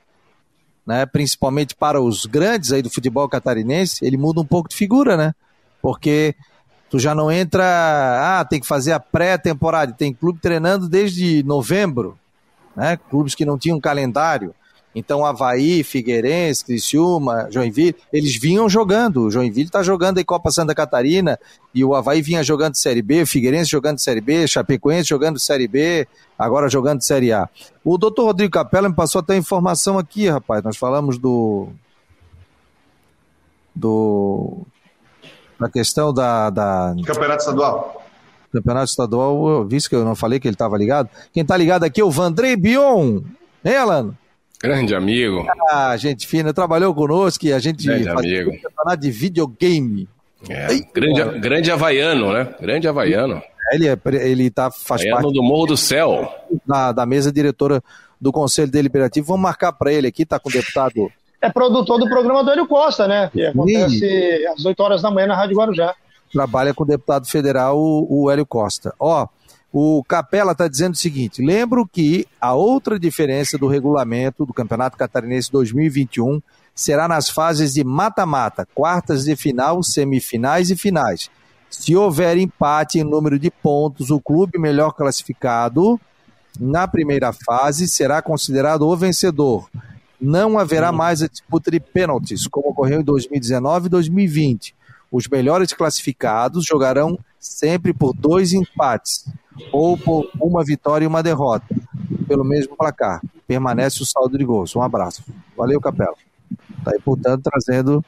né, 0.87 1.05
principalmente 1.05 1.75
para 1.75 2.01
os 2.01 2.25
grandes 2.25 2.71
aí 2.71 2.81
do 2.81 2.89
futebol 2.89 3.27
catarinense, 3.27 4.05
ele 4.05 4.15
muda 4.15 4.39
um 4.39 4.45
pouco 4.45 4.69
de 4.69 4.77
figura, 4.77 5.17
né? 5.17 5.35
Porque 5.81 6.33
tu 6.89 6.97
já 6.97 7.13
não 7.13 7.29
entra, 7.29 8.39
ah, 8.39 8.45
tem 8.45 8.61
que 8.61 8.67
fazer 8.67 8.93
a 8.93 8.99
pré-temporada. 9.01 9.91
Tem 9.91 10.13
clube 10.13 10.39
treinando 10.39 10.87
desde 10.87 11.43
novembro, 11.43 12.17
né? 12.77 12.97
Clubes 13.09 13.35
que 13.35 13.43
não 13.43 13.57
tinham 13.57 13.77
calendário. 13.77 14.55
Então, 14.93 15.23
Havaí, 15.23 15.83
Figueirense, 15.83 16.65
Criciúma, 16.65 17.47
Joinville, 17.51 17.95
eles 18.11 18.35
vinham 18.35 18.67
jogando. 18.67 19.23
O 19.23 19.31
Joinville 19.31 19.67
está 19.67 19.83
jogando 19.83 20.19
em 20.19 20.25
Copa 20.25 20.49
Santa 20.49 20.73
Catarina 20.73 21.39
e 21.73 21.85
o 21.85 21.93
Havaí 21.93 22.21
vinha 22.21 22.43
jogando 22.43 22.75
Série 22.75 23.01
B, 23.01 23.25
Figueirense 23.25 23.69
jogando 23.69 23.99
Série 23.99 24.21
B, 24.21 24.47
Chapecoense 24.47 25.07
jogando 25.07 25.39
Série 25.39 25.67
B, 25.67 26.07
agora 26.37 26.67
jogando 26.69 27.03
Série 27.03 27.31
A. 27.31 27.47
O 27.83 27.97
doutor 27.97 28.25
Rodrigo 28.25 28.51
Capella 28.51 28.89
me 28.89 28.95
passou 28.95 29.19
até 29.19 29.37
informação 29.37 29.99
aqui, 29.99 30.27
rapaz. 30.27 30.63
Nós 30.63 30.75
falamos 30.75 31.19
do. 31.19 31.67
do. 33.75 34.65
da 35.59 35.69
questão 35.69 36.11
da. 36.11 36.49
da... 36.49 36.95
Campeonato 37.05 37.41
Estadual. 37.41 38.03
Campeonato 38.51 38.89
Estadual, 38.89 39.49
eu 39.49 39.65
vi 39.65 39.77
que 39.87 39.95
eu 39.95 40.03
não 40.03 40.15
falei 40.15 40.39
que 40.39 40.47
ele 40.47 40.55
estava 40.55 40.75
ligado. 40.75 41.09
Quem 41.31 41.43
está 41.43 41.55
ligado 41.55 41.83
aqui 41.83 42.01
é 42.01 42.03
o 42.03 42.09
Vandrei 42.09 42.55
Bion. 42.55 43.21
Hein, 43.63 43.75
Alano? 43.75 44.17
Grande 44.61 44.93
amigo. 44.93 45.45
Ah, 45.71 45.95
gente 45.97 46.27
fina, 46.27 46.53
trabalhou 46.53 46.93
conosco 46.93 47.45
e 47.45 47.53
a 47.53 47.59
gente 47.59 47.85
grande 47.85 48.09
amigo. 48.09 48.51
um 48.51 48.59
campeonato 48.59 49.01
de 49.01 49.11
videogame. 49.11 50.07
É, 50.49 50.73
Ei, 50.73 50.85
grande, 50.93 51.39
grande 51.39 51.71
havaiano, 51.71 52.33
né? 52.33 52.53
Grande 52.59 52.87
havaiano. 52.87 53.41
Ele, 53.71 53.87
é, 53.87 53.97
ele 54.27 54.49
tá, 54.49 54.69
faz 54.71 55.01
havaiano 55.01 55.21
parte 55.21 55.33
do 55.33 55.43
Morro 55.43 55.67
do 55.67 55.77
Céu. 55.77 56.33
Da, 56.65 56.91
da 56.91 57.05
mesa 57.05 57.31
diretora 57.31 57.81
do 58.19 58.31
Conselho 58.31 58.71
Deliberativo. 58.71 59.27
Vamos 59.27 59.43
marcar 59.43 59.71
para 59.71 59.93
ele 59.93 60.07
aqui, 60.07 60.25
tá 60.25 60.39
com 60.39 60.49
o 60.49 60.51
deputado. 60.51 61.11
É 61.41 61.49
produtor 61.49 61.97
do 61.99 62.09
programa 62.09 62.43
do 62.43 62.51
Hélio 62.51 62.67
Costa, 62.67 63.07
né? 63.07 63.29
Que 63.31 63.45
acontece 63.45 63.99
Sim. 63.99 64.47
às 64.47 64.65
8 64.65 64.79
horas 64.83 65.01
da 65.01 65.09
manhã 65.09 65.27
na 65.27 65.35
Rádio 65.35 65.57
Guarujá 65.57 65.95
trabalha 66.31 66.73
com 66.73 66.83
o 66.83 66.87
deputado 66.87 67.27
federal, 67.27 67.77
o, 67.77 68.23
o 68.23 68.31
Hélio 68.31 68.45
Costa. 68.45 68.93
Ó, 68.99 69.27
o 69.71 70.03
Capela 70.03 70.53
está 70.53 70.67
dizendo 70.67 70.93
o 70.93 70.97
seguinte: 70.97 71.43
lembro 71.43 71.87
que 71.87 72.27
a 72.41 72.53
outra 72.53 72.99
diferença 72.99 73.57
do 73.57 73.67
regulamento 73.67 74.45
do 74.45 74.53
Campeonato 74.53 74.97
Catarinense 74.97 75.51
2021 75.51 76.41
será 76.73 77.07
nas 77.07 77.29
fases 77.29 77.73
de 77.73 77.83
mata-mata, 77.83 78.67
quartas 78.73 79.25
de 79.25 79.35
final, 79.35 79.83
semifinais 79.83 80.69
e 80.69 80.75
finais. 80.75 81.29
Se 81.69 81.95
houver 81.95 82.37
empate 82.37 82.99
em 82.99 83.03
número 83.03 83.37
de 83.37 83.51
pontos, 83.51 84.09
o 84.09 84.19
clube 84.19 84.57
melhor 84.57 84.93
classificado 84.93 85.99
na 86.59 86.87
primeira 86.87 87.31
fase 87.31 87.87
será 87.87 88.21
considerado 88.21 88.87
o 88.87 88.97
vencedor. 88.97 89.69
Não 90.19 90.57
haverá 90.57 90.91
mais 90.91 91.21
a 91.21 91.27
disputa 91.27 91.69
de 91.69 91.79
pênaltis, 91.79 92.47
como 92.47 92.69
ocorreu 92.69 93.01
em 93.01 93.03
2019 93.03 93.85
e 93.85 93.89
2020. 93.89 94.75
Os 95.11 95.27
melhores 95.27 95.73
classificados 95.73 96.65
jogarão 96.65 97.19
sempre 97.39 97.93
por 97.93 98.13
dois 98.13 98.51
empates 98.51 99.25
ou 99.71 99.97
por 99.97 100.29
uma 100.39 100.63
vitória 100.63 101.05
e 101.05 101.07
uma 101.07 101.23
derrota, 101.23 101.67
pelo 102.27 102.43
mesmo 102.43 102.75
placar. 102.75 103.21
Permanece 103.47 104.01
o 104.01 104.05
saldo 104.05 104.37
de 104.37 104.45
gols. 104.45 104.75
Um 104.75 104.81
abraço. 104.81 105.23
Valeu, 105.57 105.79
Capela. 105.81 106.15
Está 106.77 106.91
aí, 106.91 106.99
portanto, 106.99 107.43
trazendo 107.43 108.03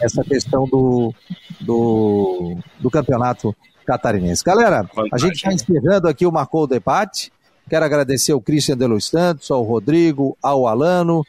essa 0.00 0.22
questão 0.24 0.64
do, 0.66 1.14
do, 1.60 2.56
do 2.80 2.90
campeonato 2.90 3.54
catarinense. 3.86 4.44
Galera, 4.44 4.88
a 5.12 5.18
gente 5.18 5.36
está 5.36 5.52
encerrando 5.52 6.08
aqui 6.08 6.26
o 6.26 6.32
Marcou 6.32 6.64
o 6.64 6.66
Debate. 6.66 7.32
Quero 7.68 7.84
agradecer 7.84 8.32
ao 8.32 8.40
Christian 8.40 8.76
de 8.76 8.86
Los 8.86 9.06
Santos, 9.06 9.50
ao 9.50 9.62
Rodrigo, 9.62 10.36
ao 10.42 10.66
Alano 10.66 11.24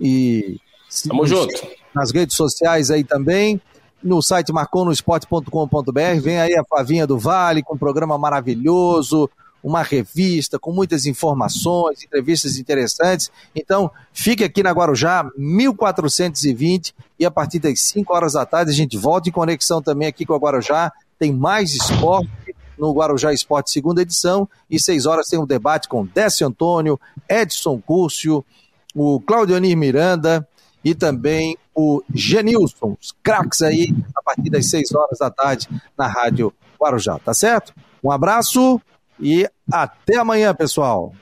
e. 0.00 0.58
Tamo 1.06 1.26
junto. 1.26 1.66
Nas 1.94 2.12
redes 2.12 2.36
sociais 2.36 2.90
aí 2.90 3.04
também 3.04 3.60
no 4.02 4.22
site 4.22 4.52
marconosport.com.br. 4.52 6.20
Vem 6.20 6.40
aí 6.40 6.56
a 6.56 6.64
Flavinha 6.64 7.06
do 7.06 7.18
Vale 7.18 7.62
com 7.62 7.74
um 7.74 7.78
programa 7.78 8.16
maravilhoso, 8.16 9.28
uma 9.62 9.82
revista 9.82 10.58
com 10.58 10.72
muitas 10.72 11.06
informações, 11.06 12.02
entrevistas 12.02 12.56
interessantes. 12.58 13.30
Então, 13.54 13.90
fique 14.12 14.44
aqui 14.44 14.62
na 14.62 14.70
Guarujá, 14.70 15.28
1420, 15.36 16.94
e 17.18 17.26
a 17.26 17.30
partir 17.30 17.58
das 17.58 17.80
5 17.80 18.14
horas 18.14 18.32
da 18.34 18.46
tarde 18.46 18.70
a 18.70 18.74
gente 18.74 18.96
volta 18.96 19.28
em 19.28 19.32
conexão 19.32 19.82
também 19.82 20.08
aqui 20.08 20.24
com 20.24 20.34
a 20.34 20.38
Guarujá. 20.38 20.92
Tem 21.18 21.32
mais 21.32 21.74
esporte 21.74 22.30
no 22.78 22.92
Guarujá 22.92 23.32
Esporte 23.32 23.72
segunda 23.72 24.02
edição, 24.02 24.48
e 24.70 24.78
6 24.78 25.04
horas 25.04 25.26
tem 25.26 25.38
um 25.38 25.46
debate 25.46 25.88
com 25.88 26.06
Décio 26.06 26.46
Antônio, 26.46 26.98
Edson 27.28 27.80
Cúrcio, 27.84 28.44
o 28.94 29.20
Claudionir 29.20 29.76
Miranda, 29.76 30.46
e 30.84 30.94
também 30.94 31.56
o 31.74 32.02
Genilson, 32.12 32.96
os 33.00 33.12
craques 33.22 33.62
aí, 33.62 33.94
a 34.16 34.22
partir 34.22 34.50
das 34.50 34.68
6 34.70 34.94
horas 34.94 35.18
da 35.18 35.30
tarde 35.30 35.68
na 35.96 36.06
Rádio 36.06 36.52
Guarujá, 36.80 37.18
tá 37.18 37.34
certo? 37.34 37.74
Um 38.02 38.10
abraço 38.10 38.80
e 39.20 39.48
até 39.70 40.16
amanhã, 40.16 40.54
pessoal. 40.54 41.12